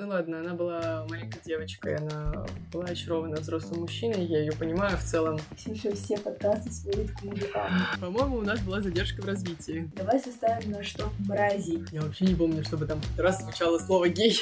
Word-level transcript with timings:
Ну 0.00 0.08
ладно, 0.08 0.40
она 0.40 0.54
была 0.54 1.04
маленькой 1.10 1.42
девочкой, 1.44 1.96
она 1.96 2.46
была 2.72 2.84
очарована 2.84 3.36
взрослым 3.36 3.82
мужчиной, 3.82 4.24
я 4.24 4.40
ее 4.40 4.52
понимаю 4.52 4.96
в 4.96 5.02
целом. 5.02 5.38
Ксюша 5.54 5.94
все 5.94 6.16
подкасты 6.16 6.72
сводит 6.72 7.10
к 7.10 7.22
мужикам. 7.22 7.70
По-моему, 8.00 8.38
у 8.38 8.40
нас 8.40 8.62
была 8.62 8.80
задержка 8.80 9.20
в 9.20 9.26
развитии. 9.26 9.92
Давай 9.94 10.18
составим 10.18 10.70
наш 10.70 10.94
топ 10.94 11.12
мрази. 11.28 11.84
Я 11.92 12.00
вообще 12.00 12.24
не 12.24 12.34
помню, 12.34 12.64
чтобы 12.64 12.86
там 12.86 12.98
хоть 13.02 13.18
раз 13.18 13.42
звучало 13.42 13.78
слово 13.78 14.08
«гей». 14.08 14.40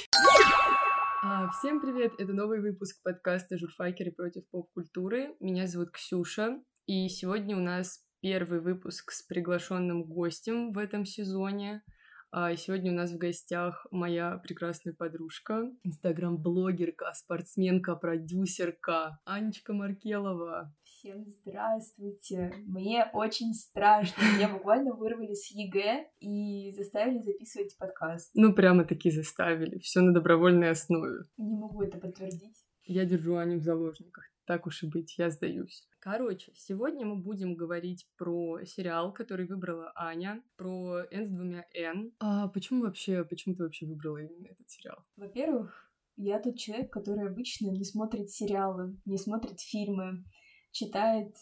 А, 1.24 1.51
всем 1.59 1.81
привет! 1.81 2.13
Это 2.19 2.33
новый 2.33 2.61
выпуск 2.61 3.03
подкаста 3.03 3.59
«Журфакеры 3.59 4.13
против 4.13 4.49
поп-культуры». 4.53 5.35
Меня 5.40 5.67
зовут 5.67 5.90
Ксюша, 5.90 6.61
и 6.87 7.09
сегодня 7.09 7.56
у 7.56 7.61
нас 7.61 8.04
первый 8.21 8.61
выпуск 8.61 9.11
с 9.11 9.22
приглашенным 9.22 10.04
гостем 10.04 10.71
в 10.71 10.79
этом 10.79 11.04
сезоне— 11.04 11.83
а 12.31 12.54
сегодня 12.56 12.92
у 12.92 12.95
нас 12.95 13.13
в 13.13 13.19
гостях 13.19 13.87
моя 13.90 14.38
прекрасная 14.38 14.92
подружка, 14.92 15.71
инстаграм-блогерка, 15.83 17.12
спортсменка, 17.15 17.97
продюсерка 17.97 19.19
Анечка 19.25 19.73
Маркелова. 19.73 20.75
Всем 20.83 21.25
здравствуйте! 21.27 22.52
Мне 22.66 23.09
очень 23.12 23.55
страшно. 23.55 24.21
Меня 24.37 24.49
буквально 24.49 24.95
вырвали 24.95 25.35
с 25.35 25.51
ЕГЭ 25.51 26.09
и 26.21 26.73
заставили 26.73 27.21
записывать 27.21 27.77
подкаст. 27.79 28.30
Ну, 28.35 28.52
прямо 28.52 28.85
таки 28.85 29.10
заставили. 29.10 29.79
Все 29.79 30.01
на 30.01 30.13
добровольной 30.13 30.71
основе. 30.71 31.24
Не 31.37 31.57
могу 31.57 31.83
это 31.83 31.99
подтвердить. 31.99 32.65
Я 32.85 33.05
держу 33.05 33.37
Аню 33.37 33.59
в 33.59 33.63
заложниках. 33.63 34.24
Так 34.48 34.66
уж 34.66 34.83
и 34.83 34.87
быть, 34.87 35.19
я 35.19 35.29
сдаюсь. 35.29 35.87
Короче, 35.98 36.52
сегодня 36.55 37.05
мы 37.05 37.16
будем 37.16 37.55
говорить 37.55 38.09
про 38.16 38.65
сериал, 38.65 39.12
который 39.12 39.47
выбрала 39.47 39.93
Аня, 39.95 40.43
про 40.57 41.02
«Энн» 41.11 41.29
с 41.29 41.30
двумя 41.30 41.66
N. 41.74 42.15
А 42.19 42.48
почему 42.48 42.84
вообще, 42.84 43.27
почему 43.27 43.57
ты 43.57 43.65
вообще 43.65 43.84
выбрала 43.84 44.16
именно 44.16 44.47
этот 44.47 44.71
сериал? 44.71 45.05
Во-первых, 45.16 45.93
я 46.16 46.41
тот 46.41 46.57
человек, 46.57 46.91
который 46.91 47.29
обычно 47.29 47.69
не 47.69 47.84
смотрит 47.84 48.30
сериалы, 48.30 48.98
не 49.05 49.19
смотрит 49.19 49.60
фильмы, 49.60 50.24
читает 50.73 51.35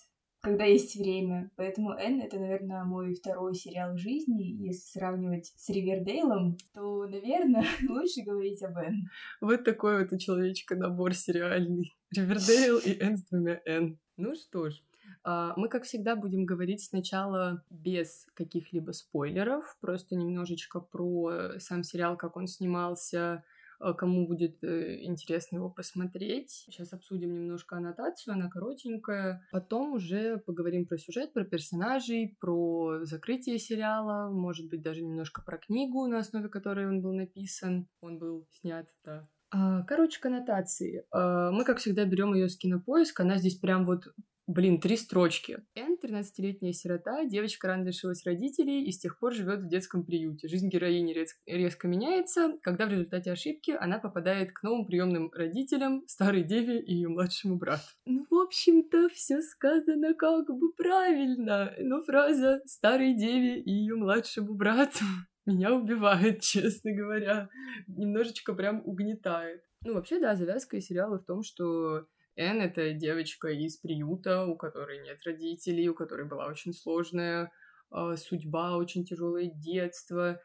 когда 0.47 0.65
есть 0.65 0.95
время. 0.95 1.51
Поэтому 1.57 1.91
Н 1.91 2.21
это, 2.21 2.39
наверное, 2.39 2.85
мой 2.85 3.15
второй 3.15 3.55
сериал 3.57 3.97
жизни. 3.97 4.45
Если 4.45 4.99
сравнивать 4.99 5.53
с 5.57 5.69
Ривердейлом, 5.69 6.57
то, 6.73 7.05
наверное, 7.07 7.65
лучше 7.89 8.23
говорить 8.23 8.63
об 8.63 8.79
Н. 8.79 9.11
Вот 9.41 9.65
такой 9.65 10.05
вот 10.05 10.13
у 10.13 10.19
человечка 10.19 10.77
набор 10.77 11.15
сериальный. 11.15 11.97
Ривердейл 12.15 12.79
и 12.79 12.97
Н 13.03 13.17
с 13.17 13.25
двумя 13.25 13.61
Н. 13.65 13.99
Ну 14.17 14.37
что 14.37 14.71
ж, 14.71 14.81
а, 15.25 15.53
мы, 15.57 15.69
как 15.69 15.83
всегда, 15.83 16.15
будем 16.15 16.47
говорить 16.47 16.85
сначала 16.85 17.65
без 17.69 18.29
каких-либо 18.35 18.93
спойлеров, 18.93 19.77
просто 19.81 20.15
немножечко 20.15 20.79
про 20.79 21.59
сам 21.59 21.83
сериал, 21.83 22.17
как 22.17 22.37
он 22.37 22.47
снимался, 22.47 23.43
кому 23.79 24.27
будет 24.27 24.63
э, 24.63 25.03
интересно 25.05 25.57
его 25.57 25.71
посмотреть. 25.71 26.51
Сейчас 26.51 26.93
обсудим 26.93 27.35
немножко 27.35 27.77
аннотацию, 27.77 28.35
она 28.35 28.49
коротенькая. 28.49 29.47
Потом 29.53 29.95
уже 29.95 30.39
поговорим 30.39 30.87
про 30.87 30.99
сюжет, 30.99 31.33
про 31.33 31.45
персонажей, 31.45 32.37
про 32.41 33.05
закрытие 33.05 33.59
сериала, 33.59 34.31
может 34.31 34.69
быть, 34.69 34.83
даже 34.83 35.03
немножко 35.03 35.43
про 35.43 35.59
книгу, 35.59 36.07
на 36.07 36.19
основе 36.19 36.49
которой 36.49 36.87
он 36.87 37.03
был 37.03 37.13
написан. 37.13 37.89
Он 38.01 38.19
был 38.19 38.47
снят, 38.53 38.87
да, 39.05 39.29
а, 39.51 39.83
Короче, 39.85 40.21
к 40.21 40.27
аннотации. 40.27 41.05
А, 41.11 41.51
мы, 41.51 41.65
как 41.65 41.79
всегда, 41.79 42.05
берем 42.05 42.35
ее 42.35 42.49
с 42.49 42.57
кинопоиска. 42.57 43.23
Она 43.23 43.37
здесь 43.39 43.57
прям 43.57 43.85
вот 43.85 44.09
Блин, 44.47 44.81
три 44.81 44.97
строчки. 44.97 45.59
Эн, 45.75 45.97
13-летняя 46.01 46.73
сирота, 46.73 47.25
девочка 47.25 47.67
рано 47.67 47.83
лишилась 47.85 48.25
родителей 48.25 48.85
и 48.85 48.93
с 48.93 48.99
тех 48.99 49.19
пор 49.19 49.35
живет 49.35 49.63
в 49.63 49.69
детском 49.69 50.05
приюте. 50.05 50.47
Жизнь 50.47 50.69
героини 50.69 51.13
рез- 51.13 51.37
резко 51.47 51.89
меняется, 51.89 52.57
когда 52.63 52.87
в 52.87 52.91
результате 52.91 53.33
ошибки 53.33 53.73
она 53.73 53.99
попадает 53.99 54.53
к 54.53 54.63
новым 54.63 54.87
приемным 54.87 55.33
родителям, 55.33 56.05
старой 56.07 56.45
деве 56.45 56.81
и 56.81 56.95
ее 56.95 57.09
младшему 57.09 57.57
брату. 57.57 57.83
Ну, 58.05 58.25
в 58.31 58.35
общем-то, 58.35 59.09
все 59.09 59.43
сказано 59.43 60.15
как 60.15 60.47
бы 60.47 60.73
правильно, 60.75 61.75
но 61.81 62.01
фраза 62.03 62.63
«старой 62.67 63.15
деве 63.15 63.61
и 63.61 63.71
ее 63.73 63.97
младшему 63.97 64.55
брату» 64.55 65.05
меня 65.45 65.75
убивает, 65.75 66.41
честно 66.43 66.93
говоря. 66.93 67.49
Немножечко 67.89 68.55
прям 68.55 68.81
угнетает. 68.85 69.63
Ну, 69.85 69.95
вообще, 69.95 70.21
да, 70.21 70.37
завязка 70.37 70.81
сериала 70.81 71.19
в 71.19 71.25
том, 71.25 71.43
что 71.43 72.07
Эн— 72.37 72.61
это 72.63 72.93
девочка 72.93 73.49
из 73.49 73.79
приюта, 73.79 74.45
у 74.45 74.57
которой 74.57 75.03
нет 75.03 75.19
родителей, 75.25 75.89
у 75.89 75.95
которой 75.95 76.29
была 76.29 76.47
очень 76.47 76.73
сложная 76.73 77.51
э, 77.91 78.17
судьба, 78.17 78.77
очень 78.77 79.05
тяжелое 79.05 79.51
детство. 79.55 80.41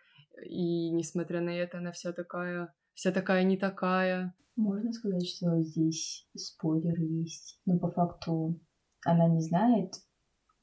И 0.46 0.90
несмотря 0.92 1.42
на 1.42 1.50
это, 1.50 1.80
она 1.80 1.92
вся 1.92 2.14
такая, 2.14 2.74
вся 2.94 3.12
такая 3.12 3.44
не 3.44 3.58
такая. 3.58 4.34
Можно 4.56 4.94
сказать, 4.94 5.28
что 5.28 5.62
здесь 5.62 6.28
спойлер 6.36 6.98
есть, 7.00 7.60
но 7.66 7.78
по 7.78 7.92
факту 7.92 8.60
она 9.06 9.28
не 9.28 9.42
знает 9.42 9.94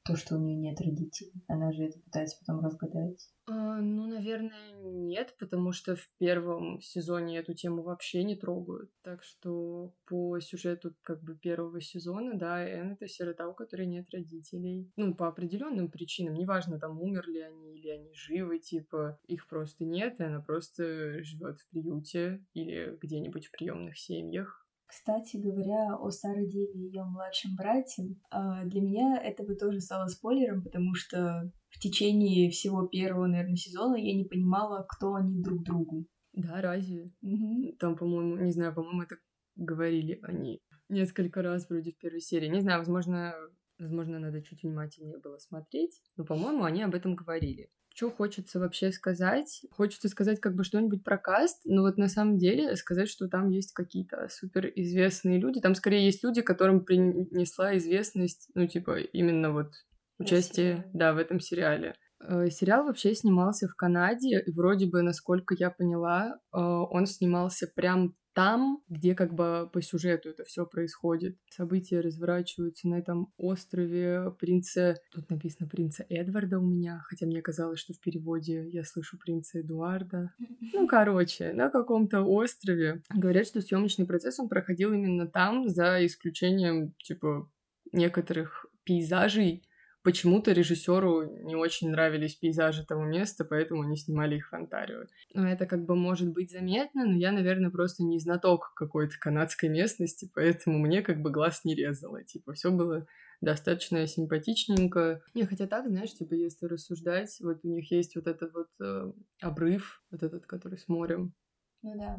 то, 0.08 0.16
что 0.16 0.36
у 0.36 0.38
нее 0.38 0.56
нет 0.56 0.80
родителей. 0.80 1.44
Она 1.48 1.70
же 1.70 1.84
это 1.84 2.00
пытается 2.00 2.38
потом 2.41 2.64
разгадать. 2.64 3.28
А, 3.46 3.80
ну, 3.80 4.06
наверное, 4.06 4.72
нет, 4.82 5.36
потому 5.38 5.72
что 5.72 5.96
в 5.96 6.10
первом 6.19 6.80
сезоне 6.80 7.38
эту 7.38 7.52
тему 7.52 7.82
вообще 7.82 8.24
не 8.24 8.34
трогают. 8.34 8.91
Так 9.02 9.22
что 9.22 9.94
по 10.06 10.41
сюжету 10.41 10.94
как 11.02 11.22
бы 11.22 11.36
первого 11.36 11.82
сезона, 11.82 12.38
да, 12.38 12.66
Энн— 12.66 12.92
это 12.92 13.06
сирота, 13.06 13.48
у 13.48 13.54
которой 13.54 13.86
нет 13.86 14.06
родителей. 14.10 14.91
Ну, 14.97 15.14
по 15.14 15.28
определенным 15.28 15.91
причинам. 15.91 16.34
Неважно, 16.34 16.80
там, 16.80 17.00
умерли 17.00 17.41
они 17.41 17.78
или 17.78 17.88
они 17.88 18.14
живы, 18.14 18.60
типа, 18.60 19.20
их 19.26 19.47
просто 19.47 19.84
нет, 19.84 20.20
и 20.20 20.24
она 20.24 20.41
просто 20.41 21.22
живет 21.22 21.58
в 21.58 21.68
приюте 21.68 22.42
или 22.54 22.97
где-нибудь 23.00 23.47
в 23.47 23.50
приемных 23.50 23.98
семьях. 23.98 24.67
Кстати 24.88 25.37
говоря, 25.37 25.97
о 25.97 26.10
старой 26.10 26.49
деве 26.49 26.72
и 26.72 26.87
ее 26.87 27.04
младшем 27.04 27.54
брате, 27.56 28.16
а, 28.31 28.65
для 28.65 28.81
меня 28.81 29.21
это 29.22 29.44
бы 29.44 29.54
тоже 29.54 29.81
стало 29.81 30.06
спойлером, 30.06 30.62
потому 30.62 30.94
что 30.94 31.53
в 31.69 31.78
течение 31.78 32.50
всего 32.50 32.87
первого, 32.87 33.27
наверное, 33.27 33.56
сезона 33.56 33.97
я 33.97 34.16
не 34.16 34.25
понимала, 34.25 34.87
кто 34.88 35.15
они 35.15 35.43
друг 35.43 35.62
другу. 35.62 36.06
Да, 36.32 36.62
разве? 36.62 37.12
Угу. 37.21 37.77
Там, 37.78 37.97
по-моему, 37.97 38.43
не 38.43 38.50
знаю, 38.50 38.75
по-моему, 38.75 39.03
это 39.03 39.16
говорили 39.56 40.21
они 40.22 40.62
несколько 40.88 41.43
раз 41.43 41.69
вроде 41.69 41.93
в 41.93 41.98
первой 41.98 42.21
серии. 42.21 42.48
Не 42.48 42.60
знаю, 42.60 42.78
возможно, 42.78 43.34
возможно, 43.78 44.19
надо 44.19 44.43
чуть 44.43 44.62
внимательнее 44.62 45.19
было 45.19 45.37
смотреть, 45.37 46.00
но, 46.16 46.25
по-моему, 46.25 46.65
они 46.65 46.82
об 46.82 46.94
этом 46.94 47.15
говорили. 47.15 47.71
Что 47.98 48.12
хочется 48.12 48.60
вообще 48.60 48.92
сказать? 48.92 49.62
Хочется 49.72 50.09
сказать 50.09 50.41
как 50.41 50.54
бы 50.54 50.62
что-нибудь 50.62 51.03
про 51.03 51.19
каст, 51.19 51.62
но 51.64 51.82
вот 51.82 51.97
на 51.97 52.06
самом 52.06 52.38
деле 52.38 52.76
сказать, 52.76 53.09
что 53.09 53.26
там 53.26 53.48
есть 53.48 53.72
какие-то 53.72 54.28
суперизвестные 54.31 55.41
люди. 55.41 55.60
Там 55.60 55.75
скорее 55.75 56.04
есть 56.04 56.22
люди, 56.22 56.41
которым 56.41 56.84
принесла 56.84 57.76
известность, 57.76 58.50
ну, 58.54 58.69
типа, 58.69 59.00
именно 59.00 59.53
вот 59.53 59.72
участие, 60.20 60.88
да, 60.94 61.12
в 61.12 61.19
этом 61.19 61.41
сериале. 61.41 61.97
Э, 62.20 62.48
сериал 62.50 62.84
вообще 62.84 63.16
снимался 63.16 63.66
в 63.66 63.75
Канаде, 63.75 64.44
и 64.47 64.53
вроде 64.53 64.86
бы, 64.86 65.03
насколько 65.03 65.56
я 65.59 65.70
поняла, 65.70 66.38
э, 66.53 66.56
он 66.56 67.04
снимался 67.04 67.66
прям 67.66 68.15
там, 68.34 68.83
где 68.89 69.15
как 69.15 69.34
бы 69.34 69.69
по 69.72 69.83
сюжету 69.83 70.31
это 70.31 70.44
все 70.44 70.65
происходит. 70.65 71.37
События 71.50 72.00
разворачиваются 72.00 72.89
на 72.89 72.99
этом 72.99 73.33
острове 73.37 74.31
принца... 74.39 74.97
Тут 75.12 75.28
написано 75.31 75.69
принца 75.69 76.05
Эдварда 76.09 76.59
у 76.59 76.66
меня, 76.66 77.03
хотя 77.06 77.27
мне 77.27 77.43
казалось, 77.43 77.81
что 77.81 77.94
в 77.94 78.00
переводе 78.00 78.69
я 78.69 78.84
слышу 78.84 79.19
принца 79.19 79.61
Эдуарда. 79.61 80.33
Ну, 80.72 80.87
короче, 80.87 81.53
на 81.53 81.69
каком-то 81.71 82.22
острове. 82.22 83.03
Говорят, 83.11 83.47
что 83.47 83.61
съемочный 83.61 84.06
процесс 84.06 84.39
он 84.39 84.49
проходил 84.49 84.93
именно 84.93 85.27
там, 85.27 85.69
за 85.69 86.05
исключением, 86.06 86.95
типа, 87.03 87.50
некоторых 87.93 88.66
пейзажей, 88.84 89.65
почему-то 90.03 90.53
режиссеру 90.53 91.44
не 91.44 91.56
очень 91.56 91.91
нравились 91.91 92.34
пейзажи 92.36 92.84
того 92.84 93.04
места, 93.04 93.44
поэтому 93.44 93.82
они 93.82 93.97
снимали 93.97 94.36
их 94.36 94.50
в 94.50 94.54
Онтарио. 94.54 95.04
Ну, 95.34 95.44
это 95.44 95.66
как 95.66 95.84
бы 95.84 95.97
может 95.97 96.32
быть 96.32 96.50
заметно, 96.50 97.06
но 97.06 97.16
я, 97.16 97.32
наверное, 97.32 97.70
просто 97.70 98.03
не 98.03 98.19
знаток 98.19 98.72
какой-то 98.75 99.15
канадской 99.18 99.68
местности, 99.68 100.30
поэтому 100.34 100.78
мне 100.78 101.03
как 101.03 101.21
бы 101.21 101.30
глаз 101.30 101.65
не 101.65 101.74
резало. 101.74 102.24
Типа, 102.24 102.53
все 102.53 102.71
было 102.71 103.06
достаточно 103.41 104.06
симпатичненько. 104.06 105.22
Не, 105.34 105.45
хотя 105.45 105.66
так, 105.66 105.89
знаешь, 105.89 106.15
типа, 106.15 106.34
если 106.34 106.66
рассуждать, 106.66 107.36
вот 107.41 107.60
у 107.65 107.68
них 107.68 107.91
есть 107.91 108.16
вот 108.16 108.27
этот 108.27 108.53
вот 108.54 108.68
э, 108.80 109.12
обрыв, 109.41 110.03
вот 110.10 110.22
этот, 110.22 110.47
который 110.47 110.78
с 110.78 110.89
морем. 110.89 111.34
Ну 111.83 111.97
да 111.97 112.18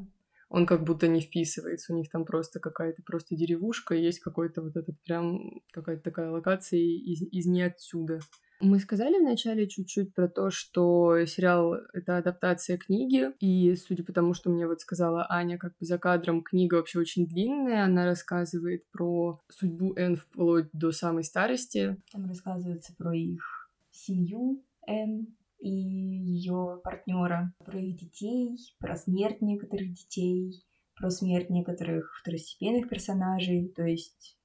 он 0.49 0.65
как 0.65 0.83
будто 0.83 1.07
не 1.07 1.21
вписывается. 1.21 1.93
У 1.93 1.97
них 1.97 2.09
там 2.09 2.25
просто 2.25 2.59
какая-то 2.59 3.01
просто 3.03 3.35
деревушка, 3.35 3.95
есть 3.95 4.19
какой-то 4.19 4.61
вот 4.61 4.75
этот 4.75 4.99
прям 5.03 5.61
какая-то 5.71 6.03
такая 6.03 6.31
локация 6.31 6.79
из, 6.79 7.21
из 7.21 7.45
не. 7.45 8.19
Мы 8.61 8.79
сказали 8.79 9.17
вначале 9.19 9.69
чуть-чуть 9.69 10.13
про 10.13 10.27
то, 10.27 10.49
что 10.49 11.25
сериал— 11.25 11.75
это 11.93 12.17
адаптация 12.17 12.77
книги, 12.77 13.31
и 13.39 13.73
судя 13.77 14.03
по 14.03 14.11
тому, 14.11 14.33
что 14.33 14.49
мне 14.49 14.67
вот 14.67 14.81
сказала 14.81 15.25
Аня, 15.29 15.57
как 15.57 15.77
бы 15.79 15.85
за 15.85 15.97
кадром, 15.97 16.43
книга 16.43 16.75
вообще 16.75 16.99
очень 16.99 17.25
длинная, 17.25 17.85
она 17.85 18.05
рассказывает 18.05 18.83
про 18.91 19.39
судьбу 19.47 19.93
Энн 19.95 20.17
вплоть 20.17 20.67
до 20.73 20.91
самой 20.91 21.23
старости. 21.23 21.95
Там 22.11 22.27
рассказывается 22.27 22.93
про 22.97 23.15
их 23.15 23.71
семью 23.91 24.61
Энн, 24.85 25.27
и 25.59 25.69
ее 25.69 26.79
партнера, 26.83 27.53
про 27.65 27.79
их 27.79 27.97
детей, 27.97 28.57
про 28.79 28.95
смерть 28.95 29.41
некоторых 29.41 29.91
детей, 29.91 30.63
про 30.95 31.09
смерть 31.09 31.49
некоторых 31.49 32.17
второстепенных 32.19 32.89
персонажей, 32.89 33.69
то 33.75 33.83
есть 33.83 34.37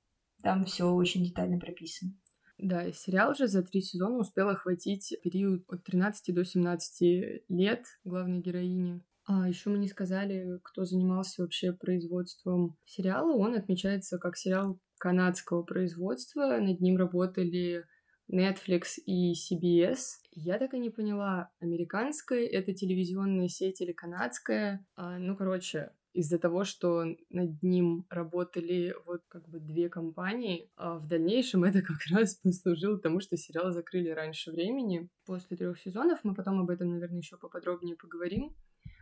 там 0.42 0.64
все 0.64 0.84
очень 0.84 1.24
детально 1.24 1.58
прописано. 1.58 2.12
Да, 2.58 2.92
сериал 2.92 3.34
же 3.34 3.48
за 3.48 3.62
три 3.62 3.80
сезона 3.80 4.18
успел 4.18 4.48
охватить 4.48 5.14
период 5.22 5.64
от 5.68 5.82
13 5.84 6.34
до 6.34 6.44
17 6.44 7.42
лет 7.48 7.84
главной 8.04 8.40
героини. 8.40 9.02
А 9.26 9.48
еще 9.48 9.70
мы 9.70 9.78
не 9.78 9.88
сказали, 9.88 10.60
кто 10.62 10.84
занимался 10.84 11.42
вообще 11.42 11.72
производством 11.72 12.76
сериала. 12.84 13.34
Он 13.34 13.54
отмечается 13.54 14.18
как 14.18 14.36
сериал 14.36 14.78
канадского 14.98 15.62
производства. 15.62 16.58
Над 16.60 16.80
ним 16.80 16.96
работали 16.96 17.84
Netflix 18.30 18.98
и 19.04 19.32
CBS. 19.32 20.20
Я 20.34 20.58
так 20.58 20.74
и 20.74 20.78
не 20.78 20.90
поняла, 20.90 21.50
американская 21.60 22.46
это 22.46 22.74
телевизионная 22.74 23.48
сеть 23.48 23.80
или 23.80 23.92
канадская. 23.92 24.84
А, 24.96 25.18
ну, 25.18 25.36
короче, 25.36 25.92
из-за 26.12 26.38
того, 26.38 26.64
что 26.64 27.04
над 27.30 27.62
ним 27.62 28.04
работали 28.08 28.94
вот 29.06 29.22
как 29.28 29.48
бы 29.48 29.60
две 29.60 29.88
компании, 29.88 30.70
а 30.76 30.98
в 30.98 31.06
дальнейшем 31.06 31.64
это 31.64 31.82
как 31.82 31.98
раз 32.10 32.36
послужило 32.36 32.98
тому, 32.98 33.20
что 33.20 33.36
сериал 33.36 33.72
закрыли 33.72 34.10
раньше 34.10 34.50
времени. 34.50 35.08
После 35.24 35.56
трех 35.56 35.78
сезонов 35.78 36.20
мы 36.24 36.34
потом 36.34 36.60
об 36.60 36.70
этом, 36.70 36.90
наверное, 36.90 37.18
еще 37.18 37.36
поподробнее 37.36 37.96
поговорим 37.96 38.54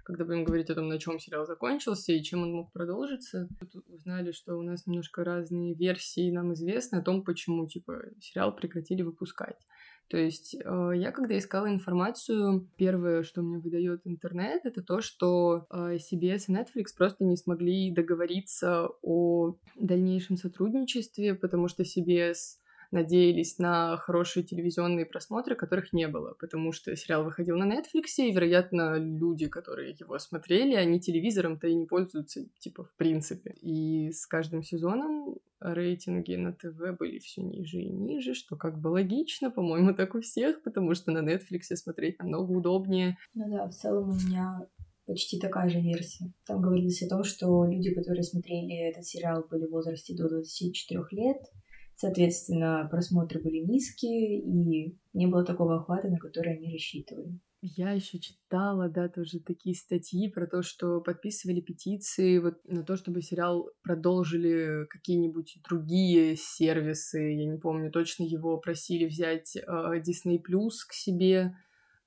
когда 0.05 0.25
будем 0.25 0.45
говорить 0.45 0.71
о 0.71 0.75
том, 0.75 0.89
на 0.89 0.99
чем 0.99 1.19
сериал 1.19 1.47
закончился 1.47 2.13
и 2.13 2.23
чем 2.23 2.43
он 2.43 2.53
мог 2.53 2.73
продолжиться. 2.73 3.49
Тут 3.73 3.89
узнали, 3.89 4.33
что 4.33 4.57
у 4.57 4.63
нас 4.63 4.87
немножко 4.87 5.25
разные 5.25 5.75
версии, 5.75 6.31
нам 6.31 6.55
известно 6.55 6.99
о 6.99 7.03
том, 7.03 7.23
почему, 7.23 7.67
типа, 7.67 8.03
сериал 8.21 8.55
прекратили 8.55 9.03
выпускать. 9.03 9.59
То 10.09 10.19
есть 10.19 10.55
э, 10.55 10.93
я, 10.95 11.11
когда 11.11 11.39
искала 11.39 11.69
информацию, 11.71 12.69
первое, 12.77 13.23
что 13.23 13.43
мне 13.43 13.59
выдает 13.59 14.03
интернет, 14.05 14.67
это 14.67 14.83
то, 14.83 15.01
что 15.01 15.67
э, 15.71 15.97
CBS 15.97 16.45
и 16.49 16.53
Netflix 16.53 16.95
просто 16.97 17.25
не 17.25 17.37
смогли 17.37 17.91
договориться 17.91 18.89
о 19.03 19.57
дальнейшем 19.77 20.37
сотрудничестве, 20.37 21.35
потому 21.35 21.69
что 21.69 21.83
CBS 21.83 22.59
надеялись 22.93 23.59
на 23.59 23.97
хорошие 23.97 24.45
телевизионные 24.45 25.07
просмотры, 25.07 25.57
которых 25.57 25.93
не 25.93 26.09
было, 26.09 26.35
потому 26.39 26.73
что 26.73 26.95
сериал 26.97 27.25
выходил 27.25 27.57
на 27.57 27.65
Netflix, 27.65 28.19
и, 28.19 28.31
вероятно, 28.31 28.99
люди, 28.99 29.49
которые 29.49 29.97
его 29.99 30.19
смотрели, 30.19 30.75
они 30.75 31.01
телевизором-то 31.01 31.67
и 31.67 31.75
не 31.75 31.87
пользуются, 31.87 32.47
типа, 32.59 32.85
в 32.85 32.95
принципе. 32.97 33.55
И 33.61 34.13
с 34.13 34.27
каждым 34.27 34.63
сезоном 34.63 35.39
рейтинги 35.61 36.35
на 36.35 36.53
ТВ 36.53 36.99
были 36.99 37.19
все 37.19 37.43
ниже 37.43 37.81
и 37.81 37.91
ниже, 37.91 38.35
что 38.35 38.57
как 38.57 38.81
бы 38.81 38.89
логично, 38.89 39.51
по-моему, 39.51 39.95
так 39.95 40.15
у 40.15 40.21
всех, 40.21 40.63
потому 40.63 40.95
что 40.95 41.11
на 41.13 41.19
Netflix 41.19 41.75
смотреть 41.75 42.19
намного 42.19 42.53
удобнее. 42.53 43.17
Ну 43.35 43.49
да, 43.49 43.69
в 43.69 43.73
целом 43.73 44.11
у 44.11 44.15
меня 44.15 44.67
почти 45.07 45.39
такая 45.39 45.69
же 45.69 45.81
версия. 45.81 46.33
Там 46.47 46.61
говорилось 46.61 47.03
о 47.03 47.09
том, 47.09 47.25
что 47.25 47.65
люди, 47.65 47.95
которые 47.95 48.23
смотрели 48.23 48.91
этот 48.91 49.05
сериал, 49.05 49.45
были 49.51 49.67
в 49.67 49.71
возрасте 49.71 50.15
до 50.17 50.29
24 50.29 51.03
лет, 51.11 51.39
Соответственно, 52.03 52.89
просмотры 52.91 53.41
были 53.41 53.59
низкие, 53.59 54.41
и 54.41 54.99
не 55.13 55.27
было 55.29 55.45
такого 55.45 55.77
охвата, 55.77 56.09
на 56.09 56.19
который 56.19 56.57
они 56.57 56.73
рассчитывали. 56.73 57.39
Я 57.61 57.93
еще 57.93 58.19
читала, 58.19 58.89
да, 58.89 59.09
тоже 59.09 59.39
такие 59.39 59.77
статьи 59.77 60.29
про 60.29 60.49
то, 60.49 60.63
что 60.63 61.01
подписывали 61.01 61.61
петиции 61.61 62.39
вот 62.39 62.57
на 62.65 62.83
то, 62.83 62.97
чтобы 62.97 63.23
сериал 63.23 63.71
продолжили 63.85 64.85
какие-нибудь 64.91 65.61
другие 65.63 66.35
сервисы. 66.37 67.21
Я 67.21 67.47
не 67.47 67.59
помню, 67.59 67.93
точно 67.93 68.25
его 68.25 68.59
просили 68.59 69.07
взять 69.07 69.55
э, 69.55 69.61
Disney 69.63 70.39
Plus 70.39 70.83
к 70.89 70.95
себе 70.95 71.55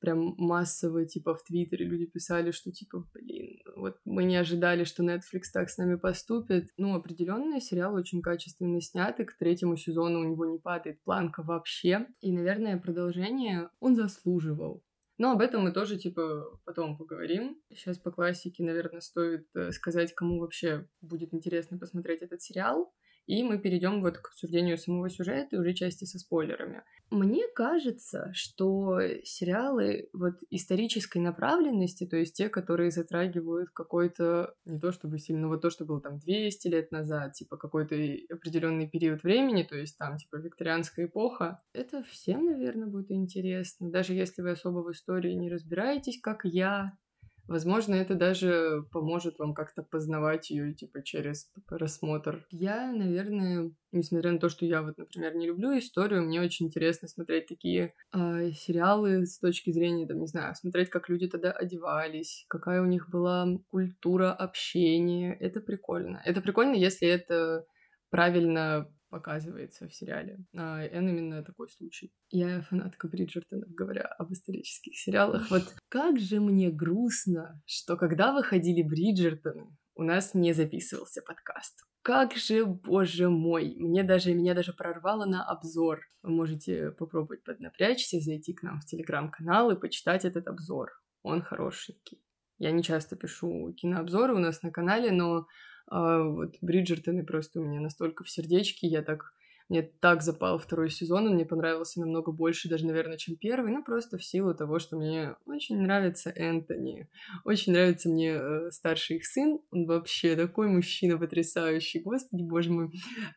прям 0.06 0.36
массово, 0.38 1.06
типа, 1.06 1.34
в 1.34 1.44
Твиттере 1.44 1.86
люди 1.86 2.06
писали, 2.06 2.52
что, 2.52 2.72
типа, 2.72 3.08
блин, 3.14 3.60
вот 3.76 3.98
мы 4.06 4.24
не 4.24 4.36
ожидали, 4.36 4.84
что 4.84 5.04
Netflix 5.04 5.46
так 5.52 5.70
с 5.70 5.78
нами 5.80 5.96
поступит. 5.96 6.70
Ну, 6.78 6.94
определенно 6.94 7.60
сериал 7.60 7.96
очень 7.96 8.22
качественно 8.22 8.80
снят, 8.82 9.20
и 9.20 9.26
к 9.26 9.36
третьему 9.36 9.78
сезону 9.78 10.20
у 10.20 10.24
него 10.24 10.46
не 10.46 10.60
падает 10.60 11.02
планка 11.04 11.42
вообще. 11.42 12.06
И, 12.22 12.32
наверное, 12.32 12.78
продолжение 12.78 13.70
он 13.80 13.96
заслуживал. 13.96 14.84
Но 15.18 15.32
об 15.32 15.42
этом 15.42 15.64
мы 15.64 15.72
тоже, 15.72 15.98
типа, 15.98 16.60
потом 16.66 16.98
поговорим. 16.98 17.58
Сейчас 17.70 17.98
по 17.98 18.12
классике, 18.12 18.64
наверное, 18.64 19.02
стоит 19.02 19.48
э, 19.56 19.72
сказать, 19.72 20.14
кому 20.14 20.40
вообще 20.40 20.88
будет 21.02 21.34
интересно 21.34 21.80
посмотреть 21.80 22.22
этот 22.22 22.44
сериал. 22.44 22.94
И 23.26 23.44
мы 23.44 23.58
перейдем 23.58 24.02
вот 24.02 24.18
к 24.18 24.28
обсуждению 24.30 24.78
самого 24.78 25.10
сюжета 25.10 25.56
и 25.56 25.60
уже 25.60 25.74
части 25.74 26.06
со 26.06 26.20
спойлерами. 26.20 26.84
Мне 27.12 27.48
кажется, 27.54 28.32
что 28.34 29.00
сериалы 29.24 30.10
вот 30.12 30.36
исторической 30.50 31.20
направленности, 31.20 32.06
то 32.06 32.18
есть 32.18 32.36
те, 32.36 32.50
которые 32.50 32.90
затрагивают 32.92 33.70
какой-то, 33.72 34.56
не 34.66 34.80
то 34.80 34.92
чтобы 34.92 35.20
сильно, 35.20 35.48
вот 35.48 35.62
то, 35.62 35.70
что 35.70 35.86
было 35.86 36.02
там 36.02 36.18
200 36.18 36.68
лет 36.68 36.92
назад, 36.92 37.34
типа 37.34 37.58
какой-то 37.58 37.96
определенный 38.34 38.90
период 38.90 39.24
времени, 39.24 39.64
то 39.64 39.76
есть 39.76 39.98
там 39.98 40.18
типа 40.18 40.38
викторианская 40.38 41.06
эпоха, 41.06 41.62
это 41.74 42.04
всем, 42.04 42.46
наверное, 42.46 42.88
будет 42.88 43.12
интересно. 43.12 43.92
Даже 43.92 44.14
если 44.14 44.42
вы 44.42 44.52
особо 44.52 44.80
в 44.80 44.92
истории 44.92 45.34
не 45.34 45.50
разбираетесь, 45.50 46.20
как 46.20 46.42
я, 46.44 46.98
Возможно, 47.48 47.94
это 47.96 48.16
даже 48.16 48.86
поможет 48.92 49.38
вам 49.38 49.54
как-то 49.54 49.84
познавать 49.84 50.50
ее, 50.50 50.74
типа, 50.74 51.04
через 51.04 51.52
просмотр. 51.68 52.46
Я, 52.50 52.92
наверное, 52.92 53.72
несмотря 53.92 54.32
на 54.32 54.40
то, 54.40 54.50
что 54.50 54.66
я 54.66 54.82
вот, 54.82 54.98
например, 54.98 55.36
не 55.36 55.48
люблю 55.48 55.78
историю, 55.78 56.24
мне 56.24 56.42
очень 56.42 56.68
интересно 56.68 57.08
смотреть 57.08 57.48
такие 57.48 57.94
э, 58.14 58.52
сериалы 58.52 59.26
с 59.26 59.38
точки 59.38 59.72
зрения, 59.72 60.08
там, 60.08 60.20
не 60.20 60.28
знаю, 60.28 60.56
смотреть, 60.56 60.90
как 60.90 61.08
люди 61.08 61.28
тогда 61.28 61.52
одевались, 61.52 62.46
какая 62.48 62.82
у 62.82 62.86
них 62.86 63.10
была 63.10 63.48
культура 63.70 64.34
общения. 64.34 65.34
Это 65.40 65.62
прикольно. 65.62 66.22
Это 66.26 66.42
прикольно, 66.42 66.74
если 66.74 67.08
это 67.08 67.66
правильно 68.10 68.90
показывается 69.10 69.88
в 69.88 69.94
сериале. 69.94 70.40
А 70.56 70.86
именно 70.86 71.44
такой 71.44 71.70
случай. 71.70 72.12
Я 72.30 72.62
фанатка 72.62 73.08
Бриджертонов, 73.08 73.70
говоря 73.70 74.04
об 74.04 74.32
исторических 74.32 74.98
сериалах. 74.98 75.50
Вот 75.50 75.64
как 75.90 76.20
же 76.20 76.40
мне 76.40 76.70
грустно, 76.70 77.62
что 77.66 77.98
когда 77.98 78.34
выходили 78.34 78.82
Бриджертоны, 78.82 79.76
у 79.96 80.04
нас 80.04 80.34
не 80.34 80.54
записывался 80.54 81.22
подкаст. 81.22 81.86
Как 82.02 82.36
же, 82.36 82.66
боже 82.66 83.30
мой, 83.30 83.76
мне 83.78 84.04
даже, 84.04 84.34
меня 84.34 84.54
даже 84.54 84.74
прорвало 84.74 85.26
на 85.26 85.44
обзор. 85.44 86.02
Вы 86.22 86.32
можете 86.32 86.92
попробовать 86.92 87.44
поднапрячься, 87.44 88.20
зайти 88.20 88.54
к 88.54 88.62
нам 88.62 88.80
в 88.80 88.86
телеграм-канал 88.86 89.72
и 89.72 89.80
почитать 89.80 90.26
этот 90.26 90.48
обзор. 90.48 90.92
Он 91.24 91.42
хорошенький. 91.42 92.22
Я 92.58 92.72
не 92.72 92.84
часто 92.84 93.16
пишу 93.16 93.74
кинообзоры 93.74 94.36
у 94.36 94.40
нас 94.40 94.62
на 94.62 94.72
канале, 94.72 95.12
но 95.12 95.48
а 95.88 96.24
вот 96.24 96.56
Бриджертоны 96.62 97.26
просто 97.26 97.60
у 97.60 97.64
меня 97.64 97.80
настолько 97.80 98.24
в 98.24 98.30
сердечке, 98.30 98.88
я 98.88 99.02
так 99.02 99.36
мне 99.68 99.82
так 99.82 100.22
запал 100.22 100.60
второй 100.60 100.92
сезон, 100.92 101.26
он 101.26 101.34
мне 101.34 101.46
понравился 101.46 102.00
намного 102.00 102.32
больше 102.32 102.70
даже, 102.70 102.86
наверное, 102.86 103.18
чем 103.18 103.36
первый, 103.36 103.72
ну, 103.72 103.84
просто 103.84 104.18
в 104.18 104.24
силу 104.24 104.54
того, 104.54 104.78
что 104.78 104.96
мне 104.96 105.36
очень 105.46 105.82
нравится 105.82 106.30
Энтони, 106.30 107.10
очень 107.46 107.74
нравится 107.74 108.10
мне 108.10 108.34
э, 108.34 108.70
старший 108.72 109.18
их 109.18 109.26
сын, 109.26 109.60
он 109.72 109.88
вообще 109.88 110.36
такой 110.36 110.68
мужчина 110.68 111.18
потрясающий, 111.18 112.00
господи, 112.00 112.44
боже 112.44 112.72
мой. 112.72 112.92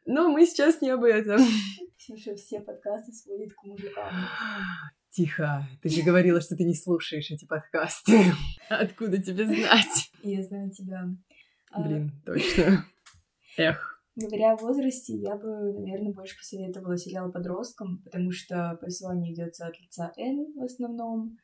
Но 0.05 0.29
мы 0.29 0.45
сейчас 0.45 0.83
не 0.83 0.91
об 0.91 1.05
этом. 1.05 1.41
Слушай, 1.97 2.37
все 2.37 2.61
подкасты 2.61 3.13
сводят 3.13 3.55
к 3.55 3.65
мужикам. 3.65 4.13
Тихо, 5.11 5.67
ты 5.83 5.89
же 5.89 6.03
говорила, 6.03 6.41
что 6.43 6.57
ты 6.57 6.65
не 6.65 6.75
слушаешь 6.75 7.31
эти 7.31 7.47
подкасты. 7.47 8.33
Откуда 8.69 9.21
тебе 9.21 9.47
знать? 9.47 10.13
Я 10.23 10.43
знаю 10.43 10.71
тебя. 10.71 11.09
А, 11.71 11.83
Блин, 11.83 12.13
точно. 12.27 12.85
Эх. 13.57 14.03
Говоря 14.17 14.53
о 14.53 14.57
возрасте, 14.57 15.15
я 15.15 15.37
бы, 15.37 15.73
наверное, 15.75 16.13
больше 16.13 16.37
посоветовала 16.37 16.97
сериал 16.99 17.31
подросткам, 17.31 18.03
потому 18.03 18.33
что 18.33 18.77
повествование 18.81 19.31
ведется 19.31 19.67
от 19.67 19.81
лица 19.81 20.13
Н 20.17 20.55
в 20.57 20.65
основном. 20.65 21.39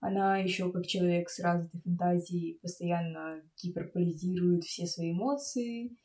Она 0.00 0.38
еще 0.38 0.70
как 0.72 0.86
человек 0.86 1.28
с 1.28 1.40
развитой 1.40 1.80
фантазией 1.80 2.58
постоянно 2.62 3.42
гиперполизирует 3.62 4.64
все 4.64 4.86
свои 4.86 5.12
эмоции. 5.12 5.96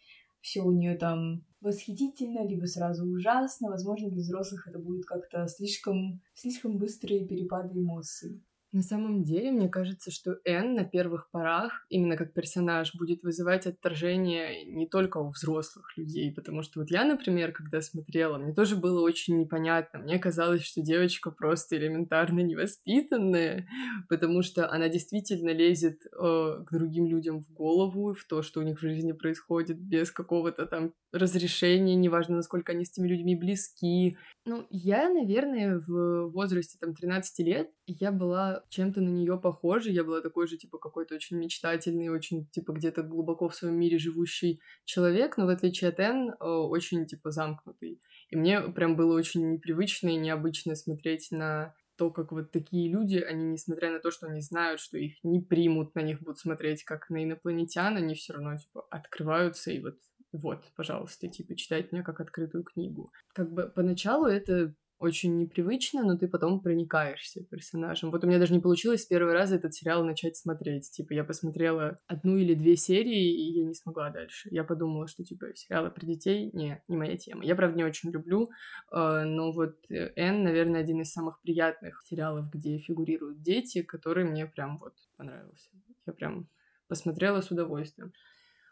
Все 0.42 0.62
у 0.62 0.72
нее 0.72 0.96
там 0.98 1.46
восхитительно, 1.62 2.46
либо 2.46 2.66
сразу 2.66 3.06
ужасно. 3.06 3.70
Возможно, 3.70 4.10
для 4.10 4.20
взрослых 4.20 4.68
это 4.68 4.80
будет 4.80 5.06
как-то 5.06 5.48
слишком, 5.48 6.22
слишком 6.34 6.78
быстрые 6.78 7.26
перепады 7.26 7.80
эмоций. 7.80 8.44
На 8.76 8.82
самом 8.82 9.24
деле, 9.24 9.52
мне 9.52 9.70
кажется, 9.70 10.12
что 10.12 10.38
Энн 10.44 10.74
на 10.74 10.84
первых 10.84 11.30
порах, 11.32 11.86
именно 11.88 12.18
как 12.18 12.34
персонаж, 12.34 12.94
будет 12.94 13.24
вызывать 13.24 13.66
отторжение 13.66 14.66
не 14.66 14.86
только 14.86 15.20
у 15.20 15.30
взрослых 15.30 15.98
людей, 15.98 16.34
потому 16.34 16.62
что 16.62 16.82
вот 16.82 16.92
я, 16.92 17.06
например, 17.06 17.54
когда 17.54 17.80
смотрела, 17.80 18.38
мне 18.38 18.54
тоже 18.54 18.76
было 18.76 19.00
очень 19.00 19.40
непонятно. 19.40 20.00
Мне 20.00 20.20
казалось, 20.20 20.64
что 20.64 20.82
девочка 20.82 21.32
просто 21.32 21.78
элементарно 21.78 22.42
невоспитанная, 22.42 23.66
потому 24.10 24.42
что 24.42 24.70
она 24.70 24.90
действительно 24.90 25.52
лезет 25.52 26.02
э, 26.08 26.10
к 26.12 26.68
другим 26.70 27.08
людям 27.08 27.40
в 27.44 27.54
голову, 27.54 28.14
в 28.14 28.26
то, 28.26 28.42
что 28.42 28.60
у 28.60 28.64
них 28.64 28.80
в 28.80 28.82
жизни 28.82 29.14
происходит 29.14 29.80
без 29.80 30.12
какого-то 30.12 30.66
там 30.66 30.92
разрешения, 31.14 31.96
неважно, 31.96 32.36
насколько 32.36 32.74
они 32.74 32.84
с 32.84 32.92
этими 32.92 33.08
людьми 33.08 33.38
близки. 33.38 34.18
Ну, 34.46 34.68
я, 34.70 35.10
наверное, 35.10 35.80
в 35.80 36.28
возрасте 36.28 36.78
там 36.80 36.94
13 36.94 37.40
лет, 37.40 37.72
я 37.88 38.12
была 38.12 38.64
чем-то 38.70 39.02
на 39.02 39.10
нее 39.10 39.38
похожа. 39.38 39.90
Я 39.90 40.04
была 40.04 40.22
такой 40.22 40.48
же, 40.48 40.58
типа, 40.58 40.78
какой-то 40.78 41.16
очень 41.16 41.38
мечтательный, 41.38 42.10
очень, 42.10 42.48
типа, 42.48 42.74
где-то 42.74 43.04
глубоко 43.04 43.48
в 43.48 43.56
своем 43.56 43.76
мире 43.76 43.98
живущий 43.98 44.60
человек, 44.86 45.38
но 45.38 45.46
в 45.46 45.50
отличие 45.50 45.90
от 45.90 46.00
Энн, 46.00 46.32
э, 46.32 46.46
очень, 46.46 47.06
типа, 47.06 47.32
замкнутый. 47.32 48.02
И 48.30 48.36
мне 48.36 48.62
прям 48.62 48.96
было 48.96 49.16
очень 49.16 49.52
непривычно 49.52 50.10
и 50.10 50.18
необычно 50.18 50.76
смотреть 50.76 51.30
на 51.32 51.74
то, 51.98 52.12
как 52.12 52.32
вот 52.32 52.52
такие 52.52 52.92
люди, 52.92 53.18
они, 53.18 53.46
несмотря 53.46 53.92
на 53.92 54.00
то, 54.00 54.12
что 54.12 54.28
они 54.28 54.42
знают, 54.42 54.82
что 54.82 54.98
их 54.98 55.24
не 55.24 55.40
примут, 55.40 55.96
на 55.96 56.02
них 56.02 56.22
будут 56.22 56.40
смотреть 56.40 56.84
как 56.84 57.10
на 57.10 57.24
инопланетян, 57.24 57.96
они 57.96 58.16
все 58.16 58.34
равно, 58.34 58.58
типа, 58.58 58.86
открываются 58.90 59.72
и 59.72 59.80
вот 59.80 59.96
вот, 60.32 60.66
пожалуйста, 60.76 61.30
типа, 61.30 61.56
читать 61.56 61.94
меня 61.94 62.04
как 62.04 62.20
открытую 62.20 62.66
книгу. 62.66 63.10
Как 63.34 63.54
бы 63.54 63.72
поначалу 63.74 64.26
это 64.26 64.74
очень 64.98 65.38
непривычно, 65.38 66.04
но 66.04 66.18
ты 66.18 66.28
потом 66.28 66.62
проникаешься 66.62 67.44
персонажем. 67.44 68.12
Вот 68.12 68.24
у 68.24 68.28
меня 68.28 68.40
даже 68.40 68.54
не 68.54 68.60
получилось 68.60 69.04
с 69.04 69.06
первого 69.06 69.34
раза 69.34 69.56
этот 69.56 69.74
сериал 69.74 70.06
начать 70.06 70.38
смотреть. 70.38 70.90
Типа, 70.92 71.14
я 71.14 71.24
посмотрела 71.24 72.00
одну 72.08 72.38
или 72.38 72.54
две 72.54 72.78
серии, 72.78 73.34
и 73.34 73.60
я 73.60 73.66
не 73.66 73.74
смогла 73.74 74.10
дальше. 74.10 74.48
Я 74.52 74.64
подумала, 74.64 75.08
что, 75.08 75.24
типа, 75.24 75.48
сериалы 75.56 75.92
про 75.92 76.06
детей, 76.06 76.50
не, 76.54 76.82
не 76.88 76.96
моя 76.96 77.18
тема. 77.18 77.44
Я, 77.44 77.56
правда, 77.56 77.78
не 77.78 77.84
очень 77.84 78.12
люблю, 78.12 78.50
э, 78.92 79.24
но 79.26 79.52
вот 79.52 79.76
Энн, 79.90 80.44
наверное, 80.44 80.82
один 80.82 81.02
из 81.02 81.12
самых 81.12 81.42
приятных 81.42 82.02
сериалов, 82.06 82.50
где 82.52 82.78
фигурируют 82.78 83.42
дети, 83.42 83.82
который 83.84 84.24
мне 84.24 84.46
прям 84.46 84.78
вот 84.78 84.94
понравился. 85.18 85.70
Я 86.06 86.14
прям 86.14 86.48
посмотрела 86.88 87.42
с 87.42 87.52
удовольствием. 87.52 88.14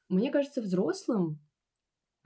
Мне 0.08 0.32
кажется, 0.32 0.62
взрослым 0.62 1.40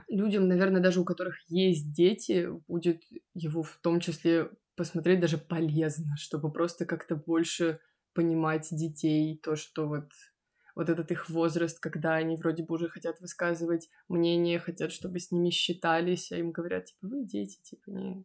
людям, 0.07 0.47
наверное, 0.47 0.81
даже 0.81 1.01
у 1.01 1.05
которых 1.05 1.35
есть 1.49 1.93
дети, 1.93 2.49
будет 2.67 3.01
его 3.33 3.63
в 3.63 3.77
том 3.81 3.99
числе 3.99 4.49
посмотреть 4.75 5.19
даже 5.19 5.37
полезно, 5.37 6.15
чтобы 6.17 6.51
просто 6.51 6.85
как-то 6.85 7.15
больше 7.15 7.79
понимать 8.13 8.67
детей, 8.71 9.39
то, 9.43 9.55
что 9.55 9.87
вот 9.87 10.09
вот 10.77 10.89
этот 10.89 11.09
их 11.11 11.27
возраст, 11.27 11.79
когда 11.79 12.13
они 12.13 12.35
вроде 12.35 12.63
бы 12.63 12.75
уже 12.75 12.87
хотят 12.87 13.19
высказывать 13.19 13.89
мнение, 14.07 14.59
хотят, 14.59 14.91
чтобы 14.91 15.19
с 15.19 15.31
ними 15.31 15.49
считались, 15.49 16.31
а 16.31 16.37
им 16.37 16.51
говорят, 16.51 16.85
типа, 16.85 17.07
вы 17.07 17.25
дети, 17.25 17.59
типа, 17.63 17.89
не... 17.89 18.23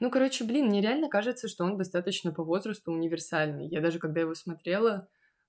Ну, 0.00 0.10
короче, 0.10 0.44
блин, 0.44 0.68
мне 0.68 0.80
реально 0.80 1.10
кажется, 1.10 1.48
что 1.48 1.64
он 1.64 1.76
достаточно 1.76 2.32
по 2.32 2.44
возрасту 2.44 2.92
универсальный. 2.92 3.68
Я 3.68 3.82
даже, 3.82 3.98
когда 3.98 4.22
его 4.22 4.34
смотрела, 4.34 5.06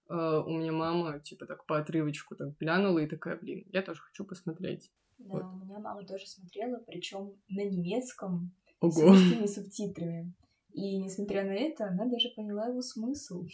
э, 0.10 0.14
у 0.14 0.50
меня 0.50 0.74
мама, 0.74 1.22
типа, 1.22 1.46
так 1.46 1.66
по 1.66 1.78
отрывочку 1.78 2.36
так 2.36 2.58
глянула 2.58 3.00
и 3.00 3.08
такая, 3.08 3.38
блин, 3.38 3.64
я 3.72 3.82
тоже 3.82 4.02
хочу 4.02 4.26
посмотреть. 4.26 4.92
Да, 5.18 5.34
вот. 5.34 5.44
у 5.44 5.66
меня 5.66 5.80
мама 5.80 6.06
тоже 6.06 6.28
смотрела, 6.28 6.78
причем 6.86 7.34
на 7.50 7.64
немецком 7.64 8.54
Ого. 8.80 8.92
с 8.92 9.02
русскими 9.02 9.46
субтитрами. 9.46 10.34
И 10.74 10.98
несмотря 10.98 11.44
на 11.44 11.54
это, 11.54 11.88
она 11.88 12.06
даже 12.06 12.30
поняла 12.36 12.68
его 12.68 12.82
смысл. 12.82 13.46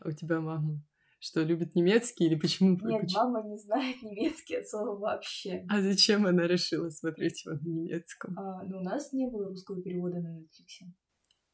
А 0.00 0.08
у 0.08 0.12
тебя 0.12 0.40
мама 0.40 0.80
что, 1.24 1.40
любит 1.40 1.74
немецкий 1.74 2.26
или 2.26 2.34
почему? 2.34 2.76
Нет, 2.82 3.00
почему? 3.00 3.22
мама 3.22 3.48
не 3.48 3.56
знает 3.56 4.02
немецкий 4.02 4.56
от 4.56 4.68
слова 4.68 4.94
вообще. 4.94 5.64
А 5.70 5.80
зачем 5.80 6.26
она 6.26 6.46
решила 6.46 6.90
смотреть 6.90 7.46
его 7.46 7.54
на 7.54 7.66
немецком? 7.66 8.38
А, 8.38 8.62
ну, 8.64 8.80
у 8.80 8.82
нас 8.82 9.10
не 9.14 9.26
было 9.26 9.48
русского 9.48 9.80
перевода 9.80 10.20
на 10.20 10.38
Netflix. 10.38 10.86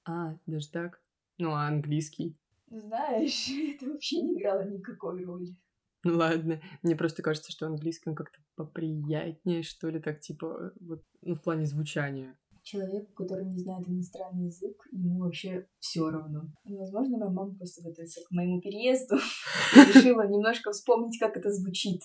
А, 0.04 0.36
даже 0.46 0.68
так? 0.70 1.00
Ну, 1.38 1.52
а 1.52 1.68
английский? 1.68 2.36
Знаешь, 2.68 3.48
это 3.76 3.86
вообще 3.86 4.22
не 4.22 4.40
играло 4.40 4.68
никакой 4.68 5.22
роли. 5.22 5.54
Ну 6.02 6.16
ладно, 6.16 6.60
мне 6.82 6.96
просто 6.96 7.22
кажется, 7.22 7.52
что 7.52 7.66
английский 7.66 8.08
он 8.10 8.16
как-то 8.16 8.38
поприятнее, 8.56 9.62
что 9.62 9.88
ли, 9.90 10.00
так 10.00 10.20
типа, 10.20 10.72
вот, 10.80 11.04
ну, 11.20 11.34
в 11.34 11.42
плане 11.42 11.66
звучания. 11.66 12.38
Человеку, 12.62 13.12
который 13.12 13.46
не 13.46 13.58
знает 13.58 13.88
иностранный 13.88 14.46
язык, 14.46 14.76
ему 14.92 15.20
вообще 15.20 15.66
все 15.78 16.08
равно. 16.08 16.52
Возможно, 16.64 17.18
моя 17.18 17.30
мама 17.30 17.54
просто 17.54 17.82
готовится 17.82 18.20
к 18.26 18.30
моему 18.30 18.60
переезду 18.60 19.16
решила 19.74 20.26
немножко 20.26 20.72
вспомнить, 20.72 21.18
как 21.18 21.36
это 21.36 21.50
звучит. 21.50 22.02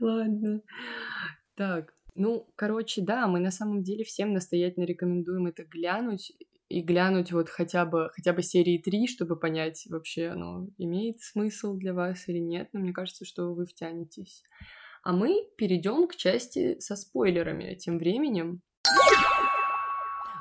Ладно. 0.00 0.62
Так, 1.56 1.94
ну, 2.14 2.48
короче, 2.56 3.02
да, 3.02 3.26
мы 3.26 3.40
на 3.40 3.50
самом 3.50 3.82
деле 3.82 4.04
всем 4.04 4.32
настоятельно 4.32 4.84
рекомендуем 4.84 5.46
это 5.46 5.64
глянуть 5.64 6.32
и 6.68 6.82
глянуть 6.82 7.32
вот 7.32 7.48
хотя 7.48 7.84
бы, 7.84 8.10
хотя 8.14 8.32
бы 8.32 8.42
серии 8.42 8.78
3, 8.78 9.06
чтобы 9.06 9.36
понять, 9.38 9.86
вообще 9.88 10.28
оно 10.28 10.66
имеет 10.78 11.20
смысл 11.20 11.74
для 11.74 11.92
вас 11.92 12.28
или 12.28 12.38
нет. 12.38 12.68
Но 12.72 12.80
мне 12.80 12.92
кажется, 12.92 13.24
что 13.24 13.54
вы 13.54 13.66
втянетесь. 13.66 14.42
А 15.02 15.12
мы 15.12 15.46
перейдем 15.58 16.08
к 16.08 16.16
части 16.16 16.78
со 16.80 16.96
спойлерами 16.96 17.74
тем 17.74 17.98
временем. 17.98 18.62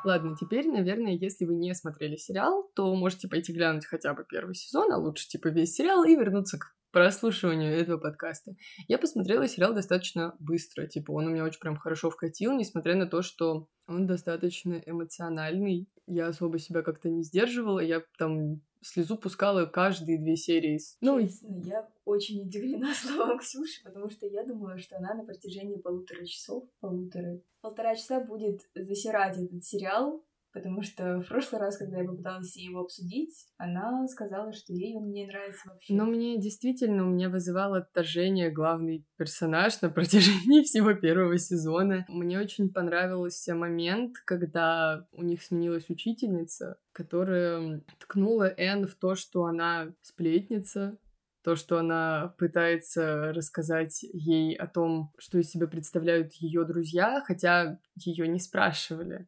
Ладно, 0.06 0.36
теперь, 0.40 0.68
наверное, 0.70 1.14
если 1.14 1.46
вы 1.46 1.56
не 1.56 1.74
смотрели 1.74 2.18
сериал, 2.18 2.70
то 2.76 2.94
можете 2.94 3.30
пойти 3.30 3.54
глянуть 3.54 3.86
хотя 3.86 4.14
бы 4.14 4.26
первый 4.30 4.56
сезон, 4.56 4.92
а 4.92 4.98
лучше 4.98 5.28
типа 5.28 5.48
весь 5.48 5.76
сериал 5.76 6.04
и 6.04 6.16
вернуться 6.16 6.58
к 6.58 6.76
прослушиванию 6.94 7.74
этого 7.74 7.98
подкаста. 7.98 8.56
Я 8.88 9.00
посмотрела 9.00 9.48
сериал 9.48 9.74
достаточно 9.74 10.36
быстро, 10.40 10.86
типа 10.86 11.12
он 11.12 11.26
у 11.26 11.30
меня 11.32 11.44
очень 11.44 11.60
прям 11.60 11.76
хорошо 11.76 12.12
вкатил, 12.12 12.54
несмотря 12.54 12.96
на 12.96 13.08
то, 13.08 13.24
что 13.24 13.68
он 13.88 14.06
достаточно 14.06 14.82
эмоциональный. 14.86 15.90
Я 16.06 16.28
особо 16.28 16.60
себя 16.60 16.84
как-то 16.84 17.10
не 17.10 17.24
сдерживала, 17.24 17.80
я 17.80 18.04
там 18.18 18.62
слезу 18.82 19.18
пускала 19.18 19.66
каждые 19.66 20.20
две 20.20 20.36
серии. 20.36 20.80
Ну, 21.02 21.22
Честно, 21.22 21.62
я 21.66 21.90
очень 22.06 22.44
удивлена 22.44 22.94
словом 22.96 23.40
Ксюши, 23.40 23.84
потому 23.84 24.10
что 24.10 24.28
я 24.28 24.46
думала, 24.46 24.78
что 24.78 24.98
она 24.98 25.16
на 25.16 25.24
протяжении 25.24 25.78
полутора 25.78 26.26
часов, 26.26 26.66
полутора, 26.80 27.42
полтора 27.62 27.96
часа 27.96 28.20
будет 28.20 28.62
засирать 28.76 29.38
этот 29.38 29.64
сериал, 29.64 30.24
потому 30.54 30.84
что 30.84 31.20
в 31.20 31.28
прошлый 31.28 31.60
раз, 31.60 31.78
когда 31.78 31.98
я 31.98 32.06
попыталась 32.06 32.56
его 32.56 32.82
обсудить, 32.82 33.48
она 33.58 34.08
сказала, 34.08 34.54
что 34.54 34.72
ей 34.74 34.96
он 34.96 35.12
не 35.12 35.26
нравится 35.26 35.70
вообще. 35.70 35.94
Но 35.94 36.06
мне 36.06 36.40
действительно, 36.40 37.06
у 37.06 37.10
меня 37.10 37.30
вызывал 37.30 37.74
отторжение 37.74 38.52
главный 38.52 39.06
персонаж 39.18 39.82
на 39.82 39.90
протяжении 39.90 40.64
всего 40.64 40.94
первого 40.94 41.38
сезона. 41.38 42.06
Мне 42.08 42.40
очень 42.40 42.72
понравился 42.72 43.56
момент, 43.56 44.18
когда 44.26 45.08
у 45.12 45.24
них 45.24 45.42
сменилась 45.42 45.90
учительница, 45.90 46.78
которая 46.92 47.82
ткнула 48.00 48.54
Энн 48.56 48.88
в 48.88 48.96
то, 48.96 49.16
что 49.16 49.46
она 49.46 49.94
сплетница, 50.02 50.98
то, 51.44 51.56
что 51.56 51.78
она 51.78 52.34
пытается 52.38 53.34
рассказать 53.34 54.04
ей 54.04 54.56
о 54.56 54.68
том, 54.68 55.12
что 55.18 55.40
из 55.40 55.50
себя 55.50 55.68
представляют 55.68 56.32
ее 56.36 56.64
друзья, 56.64 57.22
хотя 57.26 57.80
ее 57.96 58.28
не 58.30 58.40
спрашивали 58.40 59.28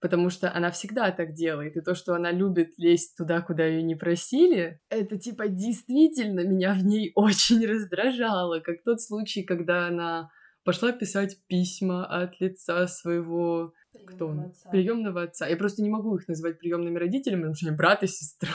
потому 0.00 0.30
что 0.30 0.52
она 0.52 0.70
всегда 0.70 1.10
так 1.10 1.32
делает. 1.32 1.76
И 1.76 1.80
то, 1.80 1.94
что 1.94 2.14
она 2.14 2.30
любит 2.30 2.74
лезть 2.78 3.16
туда, 3.16 3.40
куда 3.40 3.64
ее 3.66 3.82
не 3.82 3.94
просили, 3.94 4.80
это 4.88 5.18
типа 5.18 5.48
действительно 5.48 6.40
меня 6.40 6.74
в 6.74 6.84
ней 6.84 7.12
очень 7.14 7.64
раздражало. 7.66 8.60
Как 8.60 8.82
тот 8.82 9.00
случай, 9.00 9.42
когда 9.42 9.88
она 9.88 10.30
пошла 10.64 10.92
писать 10.92 11.38
письма 11.46 12.06
от 12.06 12.40
лица 12.40 12.86
своего 12.88 13.72
кто 14.04 14.28
он? 14.28 14.40
Отца. 14.40 14.70
Приемного 14.70 15.22
отца. 15.22 15.46
Я 15.46 15.56
просто 15.56 15.82
не 15.82 15.88
могу 15.88 16.16
их 16.16 16.28
называть 16.28 16.58
приемными 16.58 16.98
родителями, 16.98 17.40
потому 17.40 17.54
что 17.54 17.66
они 17.68 17.76
брат 17.76 18.02
и 18.02 18.06
сестра. 18.06 18.50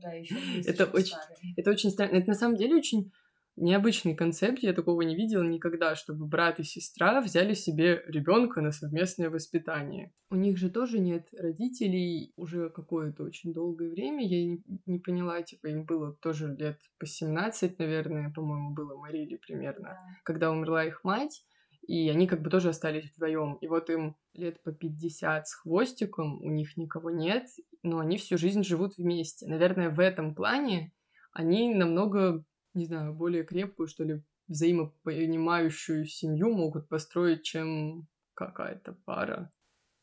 Да, 0.00 0.12
еще 0.12 0.36
это 0.66 0.86
очень, 0.86 1.16
это 1.56 1.70
очень 1.70 1.90
странно. 1.90 2.16
Это 2.16 2.28
на 2.28 2.36
самом 2.36 2.56
деле 2.56 2.76
очень 2.76 3.12
необычный 3.56 4.14
концепт, 4.14 4.58
я 4.60 4.72
такого 4.72 5.02
не 5.02 5.14
видела 5.14 5.42
никогда, 5.42 5.94
чтобы 5.94 6.26
брат 6.26 6.60
и 6.60 6.64
сестра 6.64 7.20
взяли 7.20 7.54
себе 7.54 8.02
ребенка 8.06 8.60
на 8.60 8.72
совместное 8.72 9.30
воспитание. 9.30 10.12
У 10.30 10.36
них 10.36 10.56
же 10.58 10.70
тоже 10.70 10.98
нет 10.98 11.28
родителей 11.32 12.32
уже 12.36 12.70
какое-то 12.70 13.22
очень 13.24 13.52
долгое 13.52 13.90
время. 13.90 14.26
Я 14.26 14.44
не, 14.44 14.62
не 14.86 14.98
поняла, 14.98 15.42
типа, 15.42 15.68
им 15.68 15.84
было 15.84 16.12
тоже 16.14 16.54
лет 16.58 16.80
по 16.98 17.06
17, 17.06 17.78
наверное, 17.78 18.30
по-моему, 18.30 18.74
было 18.74 18.96
Марили 18.96 19.36
примерно, 19.36 19.90
да. 19.90 20.00
когда 20.24 20.50
умерла 20.50 20.84
их 20.84 21.04
мать. 21.04 21.44
И 21.86 22.08
они 22.08 22.26
как 22.26 22.40
бы 22.40 22.48
тоже 22.48 22.70
остались 22.70 23.12
вдвоем. 23.14 23.56
И 23.60 23.68
вот 23.68 23.90
им 23.90 24.16
лет 24.32 24.62
по 24.62 24.72
50 24.72 25.46
с 25.46 25.54
хвостиком, 25.54 26.40
у 26.42 26.50
них 26.50 26.78
никого 26.78 27.10
нет, 27.10 27.46
но 27.82 27.98
они 27.98 28.16
всю 28.16 28.38
жизнь 28.38 28.64
живут 28.64 28.96
вместе. 28.96 29.46
Наверное, 29.46 29.90
в 29.90 30.00
этом 30.00 30.34
плане 30.34 30.92
они 31.32 31.74
намного 31.74 32.42
не 32.74 32.86
знаю, 32.86 33.14
более 33.14 33.44
крепкую, 33.44 33.86
что 33.86 34.04
ли, 34.04 34.22
взаимопонимающую 34.48 36.04
семью 36.04 36.52
могут 36.54 36.88
построить, 36.88 37.42
чем 37.42 38.06
какая-то 38.34 38.92
пара. 39.04 39.52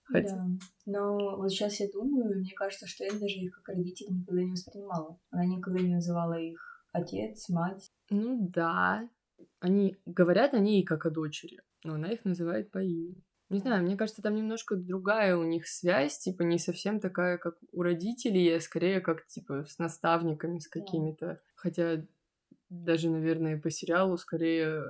Хотя... 0.03 0.35
Да, 0.35 0.47
но 0.85 1.37
вот 1.37 1.49
сейчас 1.51 1.79
я 1.79 1.87
думаю, 1.91 2.39
мне 2.39 2.51
кажется, 2.55 2.87
что 2.87 3.03
я 3.03 3.11
даже 3.11 3.35
их 3.35 3.55
как 3.55 3.75
родители 3.75 4.11
никогда 4.11 4.41
не 4.41 4.51
воспринимала. 4.51 5.19
Она 5.29 5.45
никогда 5.45 5.79
не 5.79 5.95
называла 5.95 6.39
их 6.39 6.59
отец, 6.91 7.47
мать. 7.49 7.89
Ну 8.09 8.49
да, 8.49 9.09
они 9.59 9.97
говорят 10.05 10.53
о 10.53 10.59
ней 10.59 10.83
как 10.83 11.05
о 11.05 11.11
дочери, 11.11 11.61
но 11.83 11.93
она 11.95 12.11
их 12.11 12.25
называет 12.25 12.71
по 12.71 12.79
имени. 12.79 13.23
Не 13.49 13.59
знаю, 13.59 13.83
мне 13.83 13.97
кажется, 13.97 14.21
там 14.21 14.35
немножко 14.35 14.77
другая 14.77 15.35
у 15.35 15.43
них 15.43 15.67
связь, 15.67 16.17
типа 16.19 16.43
не 16.43 16.57
совсем 16.57 17.01
такая, 17.01 17.37
как 17.37 17.57
у 17.73 17.81
родителей, 17.81 18.55
а 18.55 18.61
скорее 18.61 19.01
как 19.01 19.27
типа 19.27 19.65
с 19.65 19.77
наставниками, 19.77 20.59
с 20.59 20.69
какими-то. 20.69 21.41
Хотя 21.55 22.05
даже, 22.71 23.09
наверное, 23.09 23.59
по 23.59 23.69
сериалу 23.69 24.17
скорее 24.17 24.83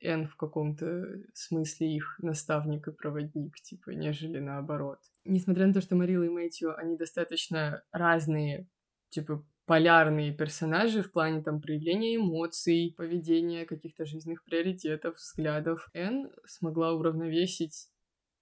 Эн 0.00 0.26
в 0.26 0.36
каком-то 0.36 1.06
смысле 1.32 1.94
их 1.94 2.18
наставник 2.18 2.88
и 2.88 2.92
проводник, 2.92 3.54
типа, 3.62 3.90
нежели 3.90 4.38
наоборот. 4.38 4.98
Несмотря 5.24 5.66
на 5.66 5.72
то, 5.72 5.80
что 5.80 5.96
Марила 5.96 6.24
и 6.24 6.28
Мэтью, 6.28 6.76
они 6.76 6.96
достаточно 6.96 7.82
разные 7.92 8.68
типа, 9.14 9.46
полярные 9.66 10.32
персонажи 10.32 11.02
в 11.02 11.12
плане 11.12 11.42
там 11.42 11.60
проявления 11.60 12.16
эмоций, 12.16 12.94
поведения, 12.96 13.64
каких-то 13.64 14.04
жизненных 14.04 14.44
приоритетов, 14.44 15.16
взглядов. 15.16 15.88
Энн 15.94 16.30
смогла 16.46 16.92
уравновесить 16.92 17.88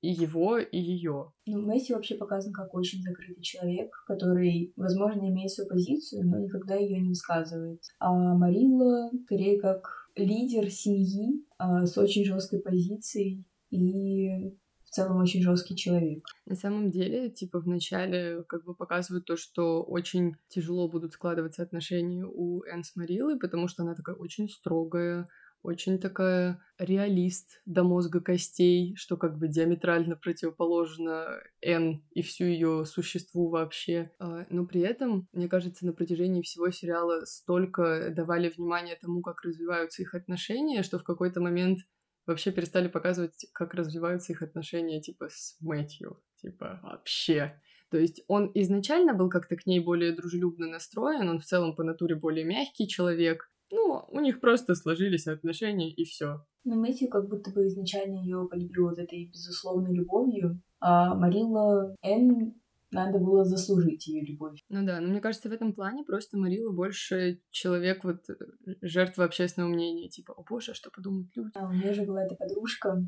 и 0.02 0.10
его, 0.10 0.58
и 0.58 0.78
ее. 0.78 1.32
Ну, 1.46 1.62
Месси 1.62 1.94
вообще 1.94 2.16
показан 2.16 2.52
как 2.52 2.74
очень 2.74 3.00
закрытый 3.02 3.42
человек, 3.42 3.94
который, 4.06 4.72
возможно, 4.76 5.28
имеет 5.28 5.52
свою 5.52 5.70
позицию, 5.70 6.26
но 6.26 6.38
никогда 6.38 6.74
ее 6.74 7.00
не 7.00 7.10
высказывает. 7.10 7.80
А 8.00 8.12
Марилла 8.12 9.10
скорее 9.24 9.60
как 9.60 10.10
лидер 10.16 10.68
семьи 10.70 11.46
а, 11.56 11.86
с 11.86 11.96
очень 11.96 12.24
жесткой 12.24 12.60
позицией 12.60 13.44
и 13.70 14.50
в 14.84 14.90
целом 14.90 15.22
очень 15.22 15.40
жесткий 15.40 15.76
человек. 15.76 16.22
На 16.46 16.56
самом 16.56 16.90
деле, 16.90 17.30
типа, 17.30 17.60
вначале 17.60 18.42
как 18.48 18.64
бы 18.64 18.74
показывают 18.74 19.24
то, 19.24 19.36
что 19.36 19.82
очень 19.82 20.34
тяжело 20.48 20.88
будут 20.88 21.12
складываться 21.12 21.62
отношения 21.62 22.26
у 22.26 22.62
Энн 22.64 22.84
с 22.84 22.94
Марилой, 22.96 23.38
потому 23.38 23.68
что 23.68 23.84
она 23.84 23.94
такая 23.94 24.16
очень 24.16 24.48
строгая, 24.48 25.28
очень 25.62 25.98
такая 25.98 26.60
реалист 26.78 27.60
до 27.66 27.84
мозга 27.84 28.20
костей, 28.20 28.94
что 28.96 29.16
как 29.16 29.38
бы 29.38 29.48
диаметрально 29.48 30.16
противоположно 30.16 31.40
Н 31.60 32.02
и 32.10 32.22
всю 32.22 32.44
ее 32.44 32.84
существу 32.84 33.48
вообще. 33.48 34.10
А, 34.18 34.46
но 34.50 34.66
при 34.66 34.80
этом, 34.80 35.28
мне 35.32 35.48
кажется, 35.48 35.86
на 35.86 35.92
протяжении 35.92 36.42
всего 36.42 36.70
сериала 36.70 37.24
столько 37.24 38.10
давали 38.10 38.48
внимания 38.48 38.98
тому, 39.00 39.22
как 39.22 39.42
развиваются 39.42 40.02
их 40.02 40.14
отношения, 40.14 40.82
что 40.82 40.98
в 40.98 41.04
какой-то 41.04 41.40
момент 41.40 41.78
вообще 42.26 42.52
перестали 42.52 42.88
показывать, 42.88 43.46
как 43.52 43.74
развиваются 43.74 44.32
их 44.32 44.42
отношения, 44.42 45.00
типа, 45.00 45.28
с 45.28 45.56
Мэтью. 45.60 46.20
Типа, 46.40 46.80
вообще. 46.82 47.60
То 47.90 47.98
есть 47.98 48.24
он 48.26 48.50
изначально 48.54 49.12
был 49.12 49.28
как-то 49.28 49.54
к 49.54 49.66
ней 49.66 49.78
более 49.78 50.12
дружелюбно 50.12 50.66
настроен, 50.66 51.28
он 51.28 51.40
в 51.40 51.44
целом 51.44 51.76
по 51.76 51.84
натуре 51.84 52.14
более 52.14 52.44
мягкий 52.44 52.88
человек. 52.88 53.51
Ну, 53.72 54.04
у 54.08 54.20
них 54.20 54.38
просто 54.40 54.74
сложились 54.74 55.26
отношения, 55.26 55.90
и 55.90 56.04
все. 56.04 56.44
Но 56.64 56.76
Мэтью 56.76 57.08
как 57.08 57.28
будто 57.28 57.50
бы 57.50 57.66
изначально 57.66 58.18
ее 58.18 58.46
полюбил 58.48 58.90
вот 58.90 58.98
этой 58.98 59.26
безусловной 59.26 59.94
любовью, 59.94 60.60
а 60.78 61.14
Марилла 61.14 61.96
Энн 62.02 62.54
надо 62.90 63.18
было 63.18 63.44
заслужить 63.44 64.06
ее 64.06 64.22
любовь. 64.22 64.58
Ну 64.68 64.84
да, 64.84 65.00
но 65.00 65.08
мне 65.08 65.20
кажется, 65.20 65.48
в 65.48 65.52
этом 65.52 65.72
плане 65.72 66.04
просто 66.04 66.36
Марила 66.36 66.70
больше 66.70 67.40
человек, 67.50 68.04
вот 68.04 68.28
э, 68.28 68.34
жертва 68.82 69.24
общественного 69.24 69.70
мнения, 69.70 70.10
типа, 70.10 70.34
о 70.36 70.42
боже, 70.42 70.72
а 70.72 70.74
что 70.74 70.90
подумают 70.90 71.30
люди? 71.34 71.52
А 71.54 71.66
у 71.66 71.72
меня 71.72 71.94
же 71.94 72.02
была 72.02 72.24
эта 72.24 72.34
подружка, 72.34 73.02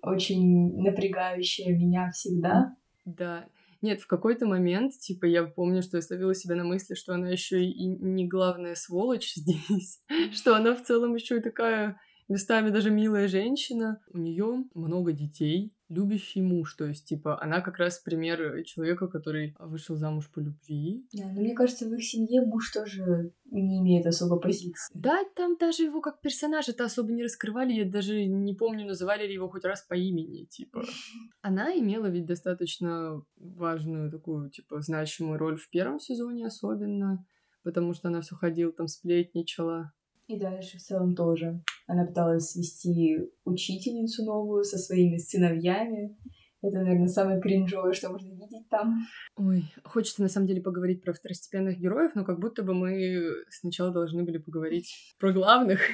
очень 0.00 0.80
напрягающая 0.82 1.76
меня 1.76 2.10
всегда. 2.10 2.74
Да. 3.04 3.46
Нет, 3.86 4.00
в 4.00 4.08
какой-то 4.08 4.46
момент, 4.46 4.94
типа, 4.98 5.26
я 5.26 5.44
помню, 5.44 5.80
что 5.80 5.98
я 5.98 6.02
словила 6.02 6.34
себя 6.34 6.56
на 6.56 6.64
мысли, 6.64 6.94
что 6.96 7.14
она 7.14 7.28
еще 7.28 7.64
и 7.64 7.86
не 7.86 8.26
главная 8.26 8.74
сволочь 8.74 9.34
здесь, 9.36 10.02
что 10.32 10.56
она 10.56 10.74
в 10.74 10.82
целом 10.82 11.14
еще 11.14 11.36
и 11.36 11.40
такая 11.40 12.00
местами 12.26 12.70
даже 12.70 12.90
милая 12.90 13.28
женщина. 13.28 14.00
У 14.12 14.18
нее 14.18 14.64
много 14.74 15.12
детей, 15.12 15.72
любящий 15.88 16.42
муж, 16.42 16.74
то 16.74 16.84
есть, 16.86 17.06
типа, 17.06 17.40
она 17.42 17.60
как 17.60 17.78
раз 17.78 17.98
пример 17.98 18.64
человека, 18.64 19.08
который 19.08 19.54
вышел 19.58 19.96
замуж 19.96 20.28
по 20.32 20.40
любви. 20.40 21.06
Да, 21.12 21.24
но 21.26 21.40
мне 21.40 21.54
кажется, 21.54 21.86
в 21.86 21.92
их 21.92 22.04
семье 22.04 22.42
муж 22.42 22.72
тоже 22.72 23.32
не 23.44 23.78
имеет 23.78 24.06
особо 24.06 24.38
позиции. 24.38 24.92
Да, 24.94 25.24
там 25.36 25.56
даже 25.58 25.84
его 25.84 26.00
как 26.00 26.20
персонажа-то 26.20 26.84
особо 26.84 27.12
не 27.12 27.22
раскрывали, 27.22 27.72
я 27.72 27.84
даже 27.84 28.24
не 28.24 28.54
помню, 28.54 28.86
называли 28.86 29.26
ли 29.26 29.34
его 29.34 29.48
хоть 29.48 29.64
раз 29.64 29.82
по 29.82 29.94
имени, 29.94 30.44
типа. 30.44 30.82
Она 31.42 31.76
имела 31.76 32.06
ведь 32.06 32.26
достаточно 32.26 33.22
важную 33.36 34.10
такую, 34.10 34.50
типа, 34.50 34.80
значимую 34.80 35.38
роль 35.38 35.56
в 35.56 35.68
первом 35.70 36.00
сезоне 36.00 36.46
особенно, 36.46 37.24
потому 37.62 37.94
что 37.94 38.08
она 38.08 38.20
все 38.20 38.36
ходила 38.36 38.72
там, 38.72 38.86
сплетничала. 38.86 39.92
И 40.26 40.38
дальше 40.38 40.78
в 40.78 40.82
целом 40.82 41.14
тоже. 41.14 41.62
Она 41.86 42.04
пыталась 42.04 42.50
свести 42.50 43.18
учительницу 43.44 44.24
новую 44.24 44.64
со 44.64 44.76
своими 44.76 45.18
сыновьями. 45.18 46.16
Это, 46.62 46.78
наверное, 46.78 47.06
самое 47.06 47.40
кринжовое, 47.40 47.92
что 47.92 48.10
можно 48.10 48.28
видеть 48.32 48.68
там. 48.68 49.06
Ой, 49.36 49.62
хочется 49.84 50.22
на 50.22 50.28
самом 50.28 50.48
деле 50.48 50.62
поговорить 50.62 51.02
про 51.02 51.12
второстепенных 51.12 51.78
героев, 51.78 52.12
но 52.16 52.24
как 52.24 52.40
будто 52.40 52.64
бы 52.64 52.74
мы 52.74 53.44
сначала 53.50 53.92
должны 53.92 54.24
были 54.24 54.38
поговорить 54.38 55.14
про 55.18 55.32
главных. 55.32 55.80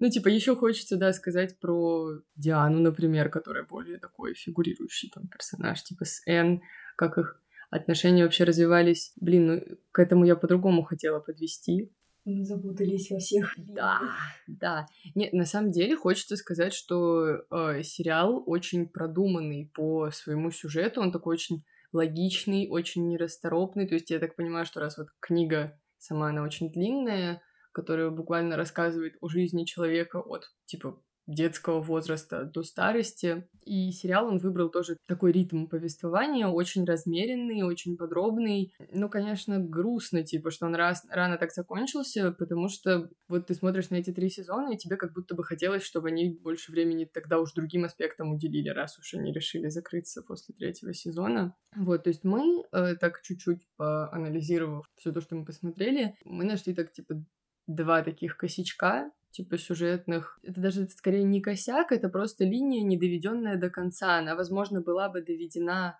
Ну, 0.00 0.10
типа, 0.10 0.26
еще 0.28 0.56
хочется, 0.56 0.96
да, 0.96 1.12
сказать 1.12 1.60
про 1.60 2.22
Диану, 2.34 2.80
например, 2.80 3.28
которая 3.28 3.62
более 3.62 3.98
такой 3.98 4.34
фигурирующий 4.34 5.10
там 5.14 5.28
персонаж, 5.28 5.80
типа 5.84 6.04
с 6.04 6.22
Энн, 6.26 6.60
как 6.96 7.18
их 7.18 7.40
отношения 7.70 8.24
вообще 8.24 8.42
развивались. 8.42 9.12
Блин, 9.20 9.46
ну, 9.46 9.62
к 9.92 10.00
этому 10.00 10.24
я 10.24 10.34
по-другому 10.34 10.82
хотела 10.82 11.20
подвести. 11.20 11.92
Мы 12.24 12.44
запутались 12.44 13.10
во 13.10 13.18
всех. 13.18 13.52
Да, 13.56 14.00
да. 14.46 14.86
Нет, 15.14 15.32
на 15.32 15.44
самом 15.44 15.72
деле 15.72 15.96
хочется 15.96 16.36
сказать, 16.36 16.72
что 16.72 17.42
э, 17.50 17.82
сериал 17.82 18.42
очень 18.46 18.88
продуманный 18.88 19.70
по 19.74 20.10
своему 20.10 20.52
сюжету. 20.52 21.00
Он 21.00 21.10
такой 21.10 21.34
очень 21.34 21.64
логичный, 21.92 22.68
очень 22.70 23.08
нерасторопный. 23.08 23.88
То 23.88 23.94
есть 23.94 24.10
я 24.10 24.20
так 24.20 24.36
понимаю, 24.36 24.66
что 24.66 24.80
раз 24.80 24.98
вот 24.98 25.08
книга 25.20 25.78
сама 25.98 26.28
она 26.28 26.42
очень 26.42 26.70
длинная, 26.70 27.42
которая 27.72 28.10
буквально 28.10 28.56
рассказывает 28.56 29.16
о 29.20 29.28
жизни 29.28 29.64
человека 29.64 30.20
от 30.20 30.44
типа 30.66 31.02
детского 31.26 31.80
возраста 31.80 32.44
до 32.44 32.62
старости. 32.62 33.46
И 33.64 33.92
сериал 33.92 34.26
он 34.26 34.38
выбрал 34.38 34.70
тоже 34.70 34.96
такой 35.06 35.30
ритм 35.30 35.66
повествования, 35.66 36.48
очень 36.48 36.84
размеренный, 36.84 37.62
очень 37.62 37.96
подробный. 37.96 38.74
Ну, 38.92 39.08
конечно, 39.08 39.60
грустно, 39.60 40.24
типа, 40.24 40.50
что 40.50 40.66
он 40.66 40.74
раз, 40.74 41.04
рано 41.08 41.38
так 41.38 41.52
закончился, 41.52 42.32
потому 42.32 42.68
что 42.68 43.08
вот 43.28 43.46
ты 43.46 43.54
смотришь 43.54 43.90
на 43.90 43.96
эти 43.96 44.12
три 44.12 44.30
сезона, 44.30 44.72
и 44.72 44.76
тебе 44.76 44.96
как 44.96 45.12
будто 45.12 45.34
бы 45.34 45.44
хотелось, 45.44 45.84
чтобы 45.84 46.08
они 46.08 46.38
больше 46.42 46.72
времени 46.72 47.04
тогда 47.04 47.38
уж 47.38 47.52
другим 47.52 47.84
аспектам 47.84 48.32
уделили, 48.32 48.68
раз 48.68 48.98
уж 48.98 49.14
они 49.14 49.32
решили 49.32 49.68
закрыться 49.68 50.22
после 50.22 50.54
третьего 50.54 50.92
сезона. 50.92 51.54
Вот, 51.76 52.04
то 52.04 52.10
есть 52.10 52.24
мы, 52.24 52.64
э, 52.72 52.96
так 52.96 53.22
чуть-чуть 53.22 53.66
поанализировав 53.76 54.90
все 54.96 55.12
то, 55.12 55.20
что 55.20 55.36
мы 55.36 55.44
посмотрели, 55.44 56.16
мы 56.24 56.44
нашли 56.44 56.74
так, 56.74 56.92
типа, 56.92 57.24
два 57.66 58.02
таких 58.02 58.36
косячка, 58.36 59.10
типа 59.32 59.58
сюжетных. 59.58 60.38
Это 60.42 60.60
даже 60.60 60.88
скорее 60.88 61.24
не 61.24 61.40
косяк, 61.40 61.90
это 61.90 62.08
просто 62.08 62.44
линия, 62.44 62.82
не 62.82 62.96
доведенная 62.96 63.58
до 63.58 63.70
конца. 63.70 64.18
Она, 64.18 64.36
возможно, 64.36 64.80
была 64.80 65.08
бы 65.08 65.22
доведена 65.22 65.98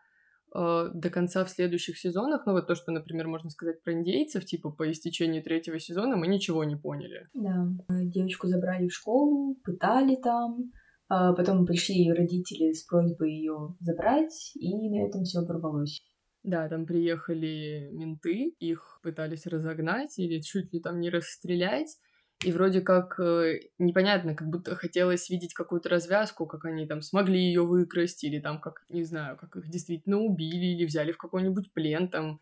э, 0.55 0.91
до 0.95 1.11
конца 1.11 1.45
в 1.45 1.51
следующих 1.51 1.99
сезонах. 1.99 2.47
Ну 2.47 2.53
вот 2.53 2.67
то, 2.67 2.75
что, 2.75 2.93
например, 2.93 3.27
можно 3.27 3.51
сказать 3.51 3.83
про 3.83 3.95
индейцев, 3.95 4.45
типа 4.45 4.71
по 4.71 4.91
истечении 4.91 5.41
третьего 5.41 5.81
сезона 5.81 6.17
мы 6.17 6.29
ничего 6.29 6.63
не 6.65 6.77
поняли. 6.77 7.29
Да, 7.35 7.67
девочку 7.89 8.47
забрали 8.47 8.87
в 8.87 8.95
школу, 8.95 9.57
пытали 9.65 10.17
там, 10.17 10.71
а 11.09 11.33
потом 11.33 11.67
пришли 11.67 11.97
ее 11.97 12.15
родители 12.15 12.73
с 12.73 12.85
просьбой 12.85 13.33
ее 13.33 13.77
забрать, 13.81 14.53
и 14.55 14.89
на 14.89 15.07
этом 15.07 15.25
все 15.25 15.41
оборвалось. 15.41 16.03
Да, 16.43 16.69
там 16.69 16.87
приехали 16.87 17.91
менты, 17.93 18.55
их 18.59 18.99
пытались 19.03 19.47
разогнать 19.47 20.19
или 20.19 20.41
чуть 20.41 20.73
ли 20.73 20.81
там 20.81 21.01
не 21.01 21.09
расстрелять. 21.09 21.99
И 22.45 22.51
вроде 22.51 22.81
как 22.81 23.21
э, 23.21 23.61
непонятно, 23.79 24.35
как 24.35 24.49
будто 24.49 24.75
хотелось 24.75 25.31
видеть 25.31 25.55
какую-то 25.55 25.89
развязку, 25.89 26.47
как 26.47 26.65
они 26.65 26.87
там 26.87 27.01
смогли 27.01 27.39
ее 27.39 27.65
выкрасть, 27.65 28.25
или 28.25 28.41
там 28.41 28.61
как, 28.61 28.85
не 28.89 29.05
знаю, 29.05 29.37
как 29.37 29.57
их 29.57 29.69
действительно 29.69 30.19
убили, 30.19 30.67
или 30.67 30.85
взяли 30.85 31.13
в 31.13 31.19
какой-нибудь 31.19 31.73
плен, 31.73 32.09
там 32.09 32.41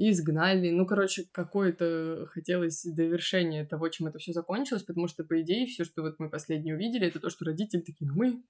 и 0.00 0.12
изгнали. 0.12 0.70
Ну, 0.70 0.86
короче, 0.86 1.26
какое-то 1.30 2.26
хотелось 2.32 2.84
довершение 2.84 3.66
того, 3.66 3.90
чем 3.90 4.06
это 4.06 4.18
все 4.18 4.32
закончилось, 4.32 4.82
потому 4.82 5.08
что, 5.08 5.24
по 5.24 5.38
идее, 5.42 5.66
все, 5.66 5.84
что 5.84 6.00
вот 6.00 6.14
мы 6.18 6.30
последнее 6.30 6.74
увидели, 6.74 7.06
это 7.06 7.20
то, 7.20 7.28
что 7.28 7.44
родители 7.44 7.80
такие, 7.80 8.10
ну, 8.10 8.14
мы 8.16 8.42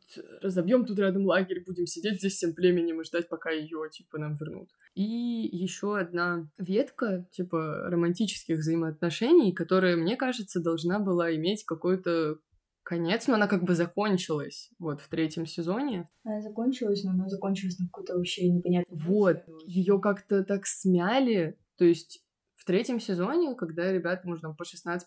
разобьем 0.42 0.84
тут 0.84 1.00
рядом 1.00 1.26
лагерь, 1.26 1.64
будем 1.66 1.86
сидеть 1.86 2.20
здесь 2.20 2.34
всем 2.34 2.54
племенем 2.54 3.00
и 3.00 3.04
ждать, 3.04 3.28
пока 3.28 3.50
ее, 3.50 3.90
типа, 3.90 4.18
нам 4.18 4.36
вернут. 4.36 4.68
И 4.94 5.02
еще 5.02 5.98
одна 5.98 6.48
ветка, 6.56 7.26
типа, 7.32 7.88
романтических 7.90 8.58
взаимоотношений, 8.58 9.52
которая, 9.52 9.96
мне 9.96 10.14
кажется, 10.14 10.60
должна 10.60 11.00
была 11.00 11.34
иметь 11.34 11.64
какой-то 11.64 12.38
конец, 12.82 13.26
но 13.26 13.34
она 13.34 13.46
как 13.46 13.64
бы 13.64 13.74
закончилась 13.74 14.70
вот 14.78 15.00
в 15.00 15.08
третьем 15.08 15.46
сезоне. 15.46 16.08
Она 16.24 16.40
закончилась, 16.40 17.04
но 17.04 17.12
она 17.12 17.28
закончилась 17.28 17.78
на 17.78 17.86
какой-то 17.86 18.16
вообще 18.16 18.48
непонятный. 18.48 18.96
Вот, 18.96 19.42
ее 19.66 20.00
как-то 20.00 20.44
так 20.44 20.66
смяли, 20.66 21.58
то 21.76 21.84
есть 21.84 22.24
в 22.60 22.66
третьем 22.66 23.00
сезоне, 23.00 23.54
когда 23.54 23.90
ребята, 23.90 24.28
может, 24.28 24.42
там 24.42 24.54
по 24.54 24.64
16-17 24.64 25.00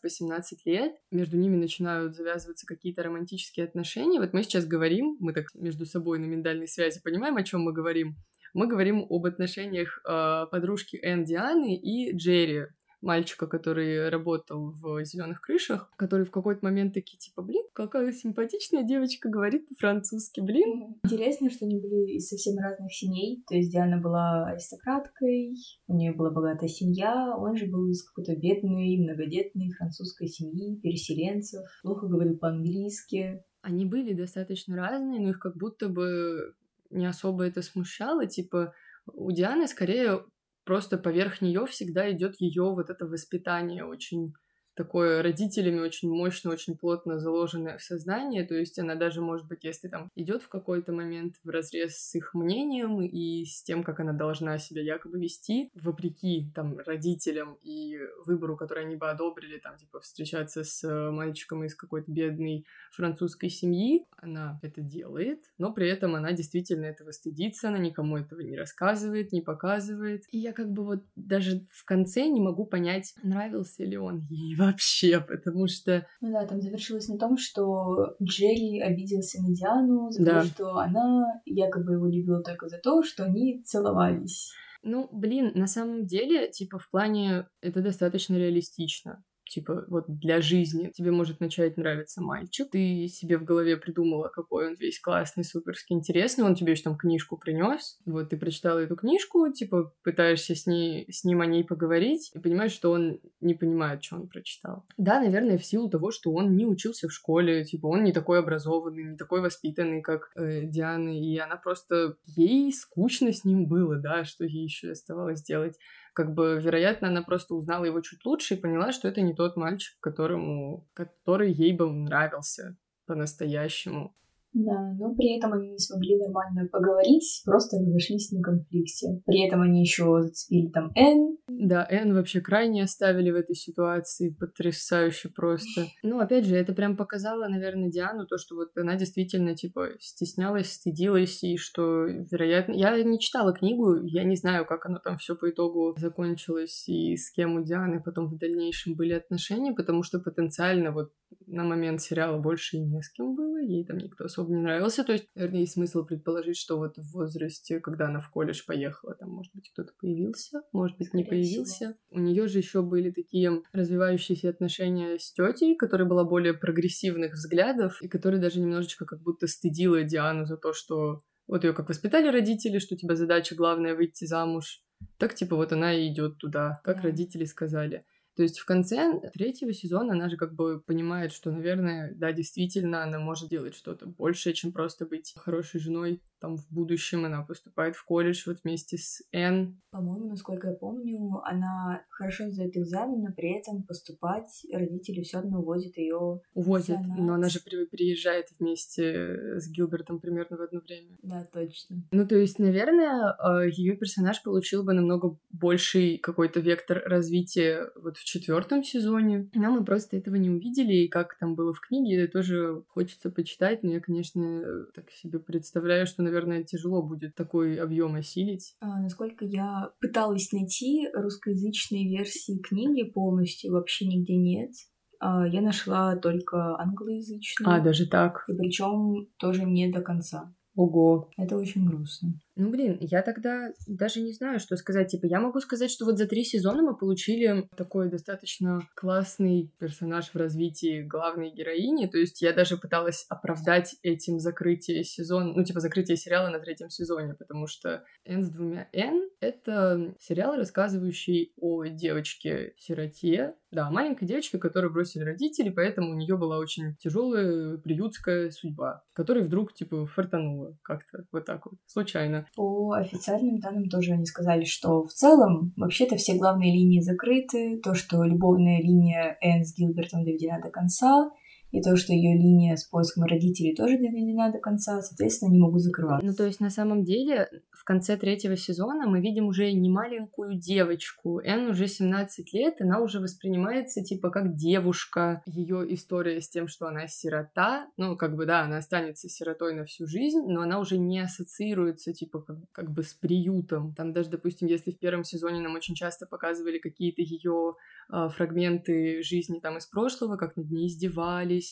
по 0.64 0.70
лет, 0.70 0.96
между 1.12 1.38
ними 1.38 1.56
начинают 1.56 2.16
завязываться 2.16 2.66
какие-то 2.66 3.04
романтические 3.04 3.68
отношения. 3.68 4.20
Вот 4.20 4.34
мы 4.34 4.42
сейчас 4.42 4.66
говорим, 4.66 5.18
мы 5.20 5.34
так 5.34 5.54
между 5.54 5.86
собой 5.86 6.18
на 6.18 6.26
миндальной 6.26 6.68
связи 6.68 7.00
понимаем, 7.04 7.38
о 7.38 7.44
чем 7.44 7.62
мы 7.62 7.72
говорим. 7.72 8.16
Мы 8.56 8.66
говорим 8.68 9.06
об 9.08 9.28
отношениях 9.28 10.02
э, 10.04 10.46
подружки 10.52 10.98
Энн 11.04 11.26
Дианы 11.26 11.76
и 11.76 12.16
Джерри, 12.16 12.68
мальчика, 13.04 13.48
который 13.48 14.10
работал 14.10 14.72
в 14.72 15.04
зеленых 15.04 15.42
крышах, 15.42 15.92
который 15.98 16.26
в 16.26 16.32
какой-то 16.32 16.66
момент 16.66 16.94
такие, 16.94 17.18
типа, 17.18 17.42
блин, 17.42 17.64
какая 17.74 18.12
симпатичная 18.12 18.84
девочка 18.84 19.30
говорит 19.30 19.68
по-французски, 19.68 20.40
блин. 20.42 20.96
Интересно, 21.04 21.50
что 21.50 21.66
они 21.66 21.80
были 21.80 22.14
из 22.16 22.30
совсем 22.30 22.58
разных 22.58 22.92
семей. 22.94 23.44
То 23.48 23.56
есть 23.56 23.72
Диана 23.72 24.00
была 24.00 24.48
аристократкой, 24.48 25.56
у 25.88 25.96
нее 25.96 26.14
была 26.14 26.32
богатая 26.32 26.70
семья, 26.70 27.36
он 27.38 27.58
же 27.58 27.68
был 27.68 27.90
из 27.90 28.04
какой-то 28.04 28.36
бедной, 28.36 28.98
многодетной 28.98 29.72
французской 29.78 30.28
семьи, 30.28 30.80
переселенцев, 30.80 31.62
плохо 31.84 32.08
говорил 32.08 32.38
по-английски. 32.38 33.44
Они 33.62 33.86
были 33.86 34.14
достаточно 34.14 34.76
разные, 34.76 35.20
но 35.20 35.30
их 35.30 35.40
как 35.40 35.58
будто 35.58 35.90
бы 35.90 36.54
не 36.90 37.06
особо 37.06 37.44
это 37.44 37.62
смущало. 37.62 38.26
Типа, 38.28 38.74
у 39.06 39.32
Дианы 39.32 39.68
скорее 39.68 40.24
просто 40.64 40.98
поверх 40.98 41.42
нее 41.42 41.66
всегда 41.66 42.12
идет 42.12 42.40
ее 42.40 42.64
вот 42.64 42.90
это 42.90 43.06
воспитание 43.06 43.86
очень 43.86 44.34
такое 44.76 45.22
родителями 45.22 45.80
очень 45.80 46.10
мощно, 46.10 46.52
очень 46.52 46.78
плотно 46.78 47.20
заложенное 47.20 47.78
в 47.78 47.84
сознание, 47.84 48.46
то 48.46 48.56
есть 48.56 48.80
она 48.80 48.96
даже, 48.96 49.22
может 49.22 49.48
быть, 49.48 49.64
если 49.64 49.88
там 49.88 50.10
идет 50.16 50.44
в 50.44 50.50
какой-то 50.50 50.92
момент 50.92 51.36
в 51.44 51.50
разрез 51.50 51.98
с 51.98 52.16
их 52.16 52.34
мнением 52.34 53.02
и 53.02 53.46
с 53.46 53.64
тем, 53.64 53.84
как 53.84 54.00
она 54.00 54.14
должна 54.14 54.58
себя 54.58 54.82
якобы 54.82 55.20
вести, 55.20 55.70
вопреки 55.76 56.52
там 56.56 56.78
родителям 56.80 57.58
и 57.62 58.00
выбору, 58.26 58.58
который 58.58 58.86
они 58.86 58.96
бы 58.96 59.10
одобрили, 59.10 59.58
там, 59.58 59.78
типа, 59.78 60.00
встречаться 60.00 60.64
с 60.64 60.84
э, 60.84 61.12
мальчиком 61.12 61.64
из 61.64 61.76
какой-то 61.76 62.12
бедной 62.12 62.66
французской 62.92 63.50
семьи, 63.50 64.06
она 64.18 64.60
это 64.62 64.82
делает, 64.82 65.44
но 65.58 65.74
при 65.74 65.90
этом 65.90 66.16
она 66.16 66.32
действительно 66.32 66.86
этого 66.86 67.12
стыдится, 67.12 67.70
она 67.70 67.78
никому 67.78 68.18
этого 68.18 68.42
не 68.42 68.58
рассказывает, 68.58 69.32
не 69.32 69.42
показывает. 69.42 70.24
И 70.32 70.38
я 70.38 70.54
как 70.54 70.72
бы 70.72 70.84
вот 70.84 71.04
даже 71.16 71.66
в 71.72 71.86
конце 71.86 72.28
не 72.28 72.42
могу 72.42 72.66
понять, 72.66 73.14
нравился 73.24 73.84
ли 73.84 73.98
он 73.98 74.18
ей 74.18 74.56
вообще, 74.68 75.20
потому 75.20 75.68
что... 75.68 76.06
Ну 76.22 76.32
да, 76.32 76.46
там 76.46 76.62
завершилось 76.62 77.08
на 77.08 77.18
том, 77.18 77.38
что 77.38 78.16
Джерри 78.22 78.82
обиделся 78.82 79.42
на 79.42 79.54
Диану 79.54 80.10
за 80.12 80.24
да. 80.24 80.42
то, 80.42 80.48
что 80.48 80.76
она 80.78 81.42
якобы 81.46 81.94
его 81.94 82.08
любила 82.08 82.42
только 82.42 82.68
за 82.68 82.78
то, 82.78 83.04
что 83.04 83.26
они 83.26 83.64
целовались. 83.64 84.52
Ну, 84.82 85.08
блин, 85.12 85.52
на 85.56 85.68
самом 85.68 86.06
деле, 86.06 86.50
типа, 86.50 86.78
в 86.78 86.90
плане 86.90 87.48
это 87.62 87.82
достаточно 87.82 88.36
реалистично 88.36 89.24
типа, 89.54 89.86
вот 89.88 90.06
для 90.08 90.42
жизни 90.42 90.92
тебе 90.94 91.12
может 91.12 91.40
начать 91.40 91.78
нравиться 91.78 92.22
мальчик, 92.22 92.70
ты 92.72 93.08
себе 93.08 93.38
в 93.38 93.44
голове 93.44 93.78
придумала, 93.78 94.30
какой 94.30 94.68
он 94.68 94.76
весь 94.76 95.00
классный, 95.00 95.44
суперски 95.44 95.94
интересный, 95.94 96.44
он 96.44 96.56
тебе 96.56 96.72
еще 96.72 96.84
там 96.84 96.98
книжку 96.98 97.38
принес, 97.38 98.00
вот 98.06 98.30
ты 98.30 98.38
прочитала 98.38 98.80
эту 98.80 98.96
книжку, 98.96 99.52
типа, 99.52 99.94
пытаешься 100.04 100.56
с, 100.56 100.66
ней, 100.66 101.06
с 101.12 101.24
ним 101.24 101.42
о 101.42 101.46
ней 101.46 101.64
поговорить, 101.64 102.32
и 102.34 102.40
понимаешь, 102.40 102.72
что 102.72 102.92
он 102.92 103.20
не 103.42 103.54
понимает, 103.54 104.04
что 104.04 104.16
он 104.16 104.28
прочитал. 104.28 104.86
Да, 104.98 105.20
наверное, 105.20 105.58
в 105.58 105.66
силу 105.66 105.90
того, 105.90 106.12
что 106.12 106.32
он 106.32 106.56
не 106.56 106.66
учился 106.66 107.08
в 107.08 107.14
школе, 107.14 107.64
типа, 107.64 107.88
он 107.88 108.04
не 108.04 108.12
такой 108.12 108.40
образованный, 108.40 109.04
не 109.04 109.18
такой 109.18 109.42
воспитанный, 109.42 110.02
как 110.02 110.32
э, 110.36 110.64
Диана, 110.64 111.10
и 111.10 111.38
она 111.38 111.58
просто... 111.58 112.16
Ей 112.26 112.74
скучно 112.74 113.32
с 113.32 113.46
ним 113.46 113.68
было, 113.68 113.98
да, 113.98 114.26
что 114.26 114.46
ей 114.46 114.64
еще 114.64 114.92
оставалось 114.92 115.44
делать 115.44 115.78
как 116.14 116.34
бы, 116.34 116.60
вероятно, 116.62 117.08
она 117.10 117.22
просто 117.22 117.56
узнала 117.56 117.86
его 117.86 118.02
чуть 118.02 118.26
лучше 118.26 118.54
и 118.54 118.60
поняла, 118.60 118.92
что 118.92 119.08
это 119.08 119.22
не 119.22 119.34
тот 119.34 119.58
мальчик, 119.58 119.98
которому, 120.00 120.88
который 120.94 121.52
ей 121.52 121.76
бы 121.76 121.92
нравился 121.92 122.78
по-настоящему. 123.06 124.16
Да, 124.54 124.94
но 125.00 125.16
при 125.16 125.38
этом 125.38 125.54
они 125.54 125.72
не 125.72 125.80
смогли 125.80 126.18
нормально 126.18 126.68
поговорить, 126.72 127.42
просто 127.46 127.78
разошлись 127.78 128.32
на 128.32 128.42
конфликте. 128.42 129.22
При 129.26 129.48
этом 129.48 129.62
они 129.62 129.82
еще 129.82 130.22
зацепили 130.22 130.70
там 130.70 130.92
Н. 130.96 131.38
Да, 131.48 131.88
Н 131.90 132.14
вообще 132.14 132.40
крайне 132.40 132.84
оставили 132.84 133.32
в 133.32 133.36
этой 133.36 133.56
ситуации, 133.56 134.30
потрясающе 134.30 135.30
просто. 135.30 135.88
Ну, 136.04 136.20
опять 136.20 136.46
же, 136.46 136.56
это 136.56 136.74
прям 136.74 136.96
показало, 136.98 137.48
наверное, 137.48 137.90
Диану, 137.90 138.28
то, 138.28 138.38
что 138.38 138.56
вот 138.56 138.70
она 138.78 138.96
действительно, 138.96 139.56
типа, 139.56 139.90
стеснялась, 140.00 140.74
стыдилась, 140.74 141.44
и 141.44 141.58
что, 141.58 142.06
вероятно... 142.06 142.74
Я 142.74 143.02
не 143.04 143.20
читала 143.20 143.54
книгу, 143.54 144.04
я 144.04 144.24
не 144.24 144.36
знаю, 144.36 144.66
как 144.66 144.86
оно 144.86 145.00
там 145.00 145.18
все 145.18 145.36
по 145.36 145.50
итогу 145.50 145.96
закончилось, 145.98 146.88
и 146.88 147.16
с 147.16 147.32
кем 147.32 147.56
у 147.56 147.64
Дианы 147.64 148.02
потом 148.04 148.28
в 148.28 148.38
дальнейшем 148.38 148.96
были 148.96 149.14
отношения, 149.14 149.74
потому 149.74 150.04
что 150.04 150.20
потенциально 150.20 150.92
вот 150.92 151.12
на 151.48 151.64
момент 151.64 152.02
сериала 152.02 152.40
больше 152.40 152.78
и 152.78 152.82
не 152.82 153.02
с 153.02 153.12
кем 153.12 153.36
было, 153.36 153.62
ей 153.62 153.86
там 153.86 153.98
никто 153.98 154.26
особо 154.26 154.43
не 154.50 154.62
нравился. 154.62 155.04
То 155.04 155.14
есть, 155.14 155.28
наверное, 155.36 155.62
есть 155.62 155.74
смысл 155.74 156.06
предположить, 156.06 156.58
что 156.58 156.78
вот 156.78 156.98
в 156.98 157.12
возрасте, 157.14 157.80
когда 157.80 158.08
она 158.08 158.20
в 158.20 158.30
колледж 158.30 158.64
поехала, 158.66 159.16
там, 159.16 159.30
может 159.30 159.54
быть, 159.54 159.70
кто-то 159.72 159.94
появился, 160.00 160.62
может 160.72 160.98
быть, 160.98 161.14
не 161.14 161.24
появился. 161.24 161.96
У 162.10 162.20
нее 162.20 162.48
же 162.48 162.60
еще 162.60 162.82
были 162.82 163.12
такие 163.12 163.62
развивающиеся 163.72 164.50
отношения 164.50 165.18
с 165.18 165.32
тетей, 165.34 165.76
которая 165.76 166.08
была 166.08 166.24
более 166.24 166.54
прогрессивных 166.54 167.34
взглядов, 167.34 168.02
и 168.02 168.08
которая 168.08 168.42
даже 168.42 168.60
немножечко 168.60 169.06
как 169.06 169.22
будто 169.22 169.48
стыдила 169.48 170.04
Диану 170.04 170.46
за 170.46 170.58
то, 170.58 170.74
что 170.74 171.22
вот 171.48 171.64
ее 171.64 171.74
как 171.74 171.90
воспитали 171.90 172.30
родители, 172.30 172.80
что 172.80 172.96
у 172.96 172.98
тебя 172.98 173.16
задача 173.16 173.56
главная 173.56 173.96
выйти 173.96 174.26
замуж. 174.26 174.84
Так, 175.18 175.36
типа, 175.36 175.56
вот 175.56 175.74
она 175.74 175.94
и 175.94 176.08
идет 176.08 176.38
туда, 176.38 176.82
как 176.84 176.98
да. 176.98 177.04
родители 177.04 177.46
сказали. 177.46 178.06
То 178.36 178.44
есть 178.44 178.60
в 178.60 178.66
конце 178.66 179.20
третьего 179.34 179.74
сезона 179.74 180.14
она 180.14 180.30
же 180.30 180.38
как 180.38 180.56
бы 180.56 180.82
понимает, 180.82 181.32
что, 181.32 181.52
наверное, 181.52 182.14
да, 182.16 182.32
действительно, 182.32 183.04
она 183.04 183.20
может 183.20 183.50
делать 183.50 183.76
что-то 183.76 184.08
большее, 184.08 184.54
чем 184.54 184.72
просто 184.72 185.06
быть 185.06 185.34
хорошей 185.38 185.80
женой 185.80 186.22
там 186.44 186.58
в 186.58 186.70
будущем 186.70 187.24
она 187.24 187.42
поступает 187.44 187.96
в 187.96 188.04
колледж 188.04 188.44
вот 188.48 188.58
вместе 188.66 188.98
с 188.98 189.24
Энн. 189.32 189.80
По-моему, 189.92 190.28
насколько 190.28 190.68
я 190.68 190.74
помню, 190.74 191.40
она 191.46 192.04
хорошо 192.10 192.50
сдает 192.50 192.76
экзамен, 192.76 193.22
но 193.22 193.32
при 193.32 193.58
этом 193.58 193.84
поступать 193.84 194.66
родители 194.74 195.22
все 195.22 195.38
равно 195.38 195.60
увозят 195.60 195.96
ее. 195.96 196.42
Увозят, 196.54 197.00
но 197.18 197.36
она 197.36 197.48
же 197.48 197.62
при 197.62 197.86
приезжает 197.86 198.48
вместе 198.60 199.58
с 199.58 199.72
Гилбертом 199.72 200.20
примерно 200.20 200.58
в 200.58 200.62
одно 200.62 200.82
время. 200.82 201.18
Да, 201.22 201.48
точно. 201.54 202.04
Ну, 202.12 202.28
то 202.28 202.36
есть, 202.36 202.60
наверное, 202.60 203.38
э, 203.38 203.70
ее 203.70 203.96
персонаж 203.96 204.44
получил 204.44 204.84
бы 204.84 204.92
намного 204.92 205.38
больший 205.50 206.18
какой-то 206.18 206.60
вектор 206.60 207.02
развития 207.06 207.90
вот 207.96 208.18
в 208.24 208.26
четвертом 208.26 208.84
сезоне. 208.84 209.50
Но 209.54 209.72
мы 209.72 209.84
просто 209.84 210.16
этого 210.16 210.36
не 210.36 210.50
увидели, 210.50 210.94
и 210.94 211.08
как 211.10 211.38
там 211.38 211.56
было 211.56 211.74
в 211.74 211.82
книге, 211.82 212.28
тоже 212.28 212.84
хочется 212.88 213.30
почитать, 213.30 213.84
но 213.84 213.92
я, 213.92 214.00
конечно, 214.00 214.86
так 214.96 215.12
себе 215.12 215.40
представляю, 215.40 216.08
что, 216.08 216.24
наверное, 216.24 216.64
тяжело 216.64 217.04
будет 217.04 217.36
такой 217.36 217.76
объем 217.76 218.16
осилить. 218.16 218.76
А, 218.80 219.02
насколько 219.02 219.44
я 219.44 219.92
пыталась 220.00 220.52
найти 220.54 221.10
русскоязычные 221.14 222.08
версии 222.10 222.60
книги 222.60 223.04
полностью, 223.04 223.74
вообще 223.74 224.08
нигде 224.08 224.36
нет. 224.38 224.72
А, 225.20 225.46
я 225.46 225.62
нашла 225.62 226.16
только 226.16 226.78
англоязычные. 226.80 227.68
А, 227.68 227.82
даже 227.82 228.08
так. 228.08 228.46
И 228.48 228.54
причем 228.54 229.28
тоже 229.38 229.66
не 229.66 229.92
до 229.92 230.02
конца. 230.02 230.54
Ого. 230.76 231.30
Это 231.38 231.58
очень 231.58 231.86
грустно. 231.86 232.40
Ну, 232.56 232.70
блин, 232.70 232.98
я 233.02 233.24
тогда 233.24 233.72
даже 233.88 234.22
не 234.22 234.32
знаю, 234.32 234.60
что 234.60 234.76
сказать. 234.78 235.10
Типа, 235.10 235.26
я 235.26 235.40
могу 235.40 235.60
сказать, 235.60 235.90
что 235.90 236.06
вот 236.06 236.20
за 236.20 236.28
три 236.28 236.44
сезона 236.44 236.84
мы 236.84 236.96
получили 236.96 237.68
такой 237.76 238.10
достаточно 238.10 238.88
классный 238.96 239.72
персонаж 239.80 240.30
в 240.30 240.36
развитии 240.36 241.02
главной 241.02 241.50
героини. 241.50 242.06
То 242.06 242.20
есть 242.20 242.42
я 242.44 242.54
даже 242.54 242.78
пыталась 242.78 243.26
оправдать 243.28 243.96
этим 244.04 244.40
закрытие 244.40 245.04
сезона, 245.04 245.54
ну, 245.54 245.64
типа, 245.64 245.80
закрытие 245.80 246.16
сериала 246.16 246.50
на 246.50 246.60
третьем 246.60 246.90
сезоне, 246.92 247.34
потому 247.34 247.66
что 247.66 248.04
«Н 248.26 248.44
с 248.44 248.50
двумя 248.50 248.88
Н»— 248.94 249.30
это 249.40 250.16
сериал, 250.20 250.56
рассказывающий 250.56 251.54
о 251.58 251.86
девочке-сироте, 251.86 253.56
да, 253.72 253.90
маленькой 253.90 254.28
девочке, 254.28 254.60
которую 254.60 254.94
бросили 254.94 255.24
родители, 255.24 255.70
поэтому 255.70 256.12
у 256.12 256.16
нее 256.16 256.38
была 256.38 256.60
очень 256.60 256.96
тяжелая 256.98 257.78
приютская 257.78 258.52
судьба, 258.52 259.04
которой 259.14 259.44
вдруг, 259.44 259.74
типа, 259.74 260.06
фартанула 260.06 260.78
как-то 260.84 261.26
вот 261.32 261.46
так 261.46 261.66
вот, 261.66 261.80
случайно. 261.88 262.43
По 262.56 262.94
официальным 262.94 263.60
данным 263.60 263.90
тоже 263.90 264.14
они 264.14 264.26
сказали, 264.26 264.66
что 264.66 265.04
в 265.04 265.12
целом 265.12 265.74
вообще-то 265.78 266.16
все 266.16 266.36
главные 266.36 266.72
линии 266.72 267.02
закрыты, 267.02 267.80
то, 267.84 267.94
что 267.94 268.24
любовная 268.24 268.82
линия 268.82 269.38
Энн 269.42 269.66
с 269.66 269.76
Гилбертом 269.76 270.24
доведена 270.24 270.62
до 270.62 270.70
конца, 270.70 271.32
и 271.74 271.82
то, 271.82 271.98
что 271.98 272.14
ее 272.14 272.38
линия 272.38 272.76
с 272.76 272.84
поиском 272.84 273.24
родителей 273.24 273.76
тоже 273.76 273.98
доведена 273.98 274.52
до 274.52 274.60
конца, 274.60 275.02
соответственно, 275.02 275.50
не 275.50 275.60
могут 275.60 275.82
закрываться. 275.82 276.26
Ну, 276.26 276.34
то 276.36 276.46
есть, 276.46 276.60
на 276.60 276.70
самом 276.70 277.04
деле, 277.04 277.50
в 277.72 277.84
конце 277.84 278.16
третьего 278.16 278.56
сезона 278.56 279.08
мы 279.08 279.22
видим 279.22 279.48
уже 279.48 279.72
не 279.74 279.90
маленькую 279.90 280.54
девочку. 280.54 281.40
Энн 281.40 281.72
уже 281.72 281.88
17 281.88 282.54
лет, 282.54 282.76
она 282.80 283.00
уже 283.00 283.20
воспринимается, 283.20 284.04
типа, 284.04 284.30
как 284.30 284.56
девушка. 284.56 285.42
Ее 285.48 285.92
история 285.96 286.42
с 286.42 286.48
тем, 286.48 286.68
что 286.68 286.86
она 286.86 287.08
сирота, 287.08 287.88
ну, 287.98 288.16
как 288.18 288.36
бы, 288.36 288.46
да, 288.46 288.62
она 288.62 288.78
останется 288.78 289.28
сиротой 289.28 289.74
на 289.74 289.84
всю 289.84 290.06
жизнь, 290.06 290.44
но 290.46 290.62
она 290.62 290.80
уже 290.80 291.00
не 291.00 291.22
ассоциируется, 291.22 292.14
типа, 292.14 292.42
как, 292.42 292.58
как 292.72 292.92
бы 292.92 293.02
с 293.02 293.16
приютом. 293.16 293.96
Там 293.96 294.14
даже, 294.14 294.30
допустим, 294.30 294.68
если 294.68 294.92
в 294.92 295.00
первом 295.00 295.24
сезоне 295.24 295.60
нам 295.60 295.74
очень 295.74 295.96
часто 295.96 296.28
показывали 296.28 296.78
какие-то 296.78 297.24
ее 297.24 297.78
э, 298.14 298.30
фрагменты 298.30 299.24
жизни 299.24 299.60
там 299.60 299.78
из 299.78 299.88
прошлого, 299.88 300.38
как 300.38 300.56
над 300.56 300.70
ней 300.70 300.88
издевались, 300.88 301.63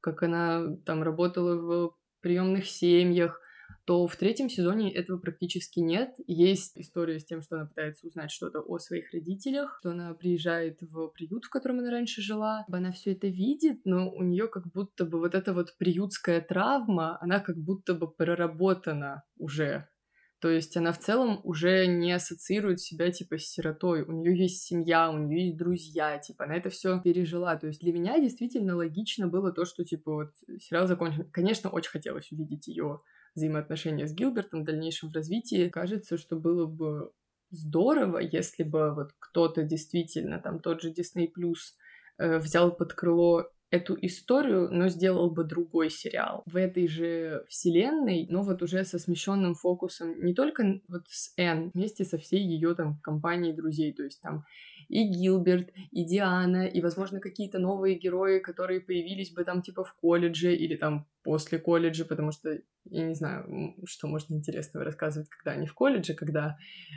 как 0.00 0.22
она 0.22 0.76
там 0.84 1.02
работала 1.02 1.56
в 1.56 1.96
приемных 2.20 2.66
семьях, 2.66 3.40
то 3.84 4.06
в 4.06 4.16
третьем 4.16 4.48
сезоне 4.48 4.92
этого 4.94 5.18
практически 5.18 5.80
нет. 5.80 6.14
Есть 6.26 6.78
история 6.78 7.18
с 7.18 7.24
тем, 7.24 7.42
что 7.42 7.56
она 7.56 7.66
пытается 7.66 8.06
узнать 8.06 8.30
что-то 8.30 8.60
о 8.60 8.78
своих 8.78 9.12
родителях, 9.12 9.78
что 9.80 9.90
она 9.90 10.14
приезжает 10.14 10.78
в 10.80 11.08
приют, 11.08 11.44
в 11.44 11.50
котором 11.50 11.80
она 11.80 11.90
раньше 11.90 12.22
жила. 12.22 12.64
Она 12.70 12.92
все 12.92 13.12
это 13.12 13.26
видит, 13.26 13.80
но 13.84 14.10
у 14.10 14.22
нее 14.22 14.48
как 14.48 14.70
будто 14.72 15.04
бы 15.04 15.18
вот 15.18 15.34
эта 15.34 15.52
вот 15.52 15.76
приютская 15.78 16.40
травма, 16.40 17.18
она 17.20 17.40
как 17.40 17.56
будто 17.56 17.94
бы 17.94 18.10
проработана 18.10 19.24
уже 19.38 19.88
то 20.40 20.48
есть 20.48 20.74
она 20.76 20.92
в 20.92 20.98
целом 20.98 21.40
уже 21.44 21.86
не 21.86 22.12
ассоциирует 22.12 22.80
себя 22.80 23.10
типа 23.10 23.36
с 23.36 23.42
сиротой. 23.42 24.02
У 24.02 24.12
нее 24.12 24.36
есть 24.36 24.62
семья, 24.62 25.10
у 25.10 25.18
нее 25.18 25.46
есть 25.46 25.58
друзья, 25.58 26.18
типа 26.18 26.44
она 26.44 26.56
это 26.56 26.70
все 26.70 26.98
пережила. 26.98 27.54
То 27.56 27.66
есть 27.66 27.80
для 27.80 27.92
меня 27.92 28.18
действительно 28.18 28.74
логично 28.74 29.28
было 29.28 29.52
то, 29.52 29.66
что 29.66 29.84
типа 29.84 30.12
вот 30.12 30.34
сериал 30.60 30.86
закончен. 30.86 31.30
Конечно, 31.30 31.68
очень 31.68 31.90
хотелось 31.90 32.32
увидеть 32.32 32.68
ее 32.68 33.02
взаимоотношения 33.34 34.06
с 34.06 34.14
Гилбертом 34.14 34.62
в 34.62 34.64
дальнейшем 34.64 35.10
в 35.10 35.14
развитии. 35.14 35.68
Кажется, 35.68 36.16
что 36.16 36.36
было 36.36 36.66
бы 36.66 37.12
здорово, 37.50 38.18
если 38.18 38.62
бы 38.62 38.94
вот 38.94 39.10
кто-то 39.18 39.62
действительно, 39.62 40.40
там 40.40 40.60
тот 40.60 40.80
же 40.80 40.90
Disney 40.90 41.28
Plus, 41.36 41.76
э, 42.18 42.38
взял 42.38 42.74
под 42.74 42.94
крыло 42.94 43.50
эту 43.70 43.96
историю, 44.02 44.68
но 44.70 44.88
сделал 44.88 45.30
бы 45.30 45.44
другой 45.44 45.90
сериал. 45.90 46.42
В 46.46 46.56
этой 46.56 46.88
же 46.88 47.44
вселенной, 47.48 48.26
но 48.28 48.42
вот 48.42 48.62
уже 48.62 48.84
со 48.84 48.98
смещенным 48.98 49.54
фокусом 49.54 50.24
не 50.24 50.34
только 50.34 50.80
вот 50.88 51.02
с 51.08 51.32
Энн, 51.36 51.70
вместе 51.72 52.04
со 52.04 52.18
всей 52.18 52.42
ее 52.42 52.74
там 52.74 52.98
компанией 53.00 53.52
друзей, 53.52 53.92
то 53.92 54.02
есть 54.02 54.20
там 54.20 54.44
и 54.90 55.04
Гилберт, 55.04 55.70
и 55.92 56.04
Диана, 56.04 56.66
и, 56.66 56.80
возможно, 56.80 57.20
какие-то 57.20 57.58
новые 57.60 57.96
герои, 57.96 58.40
которые 58.40 58.80
появились 58.80 59.32
бы 59.32 59.44
там 59.44 59.62
типа 59.62 59.84
в 59.84 59.94
колледже 59.94 60.54
или 60.54 60.76
там 60.76 61.06
после 61.22 61.58
колледжа, 61.58 62.04
потому 62.04 62.32
что 62.32 62.58
я 62.86 63.06
не 63.06 63.14
знаю, 63.14 63.76
что 63.84 64.08
можно 64.08 64.34
интересного 64.34 64.84
рассказывать, 64.84 65.28
когда 65.28 65.52
они 65.52 65.66
в 65.66 65.74
колледже, 65.74 66.14
когда 66.14 66.56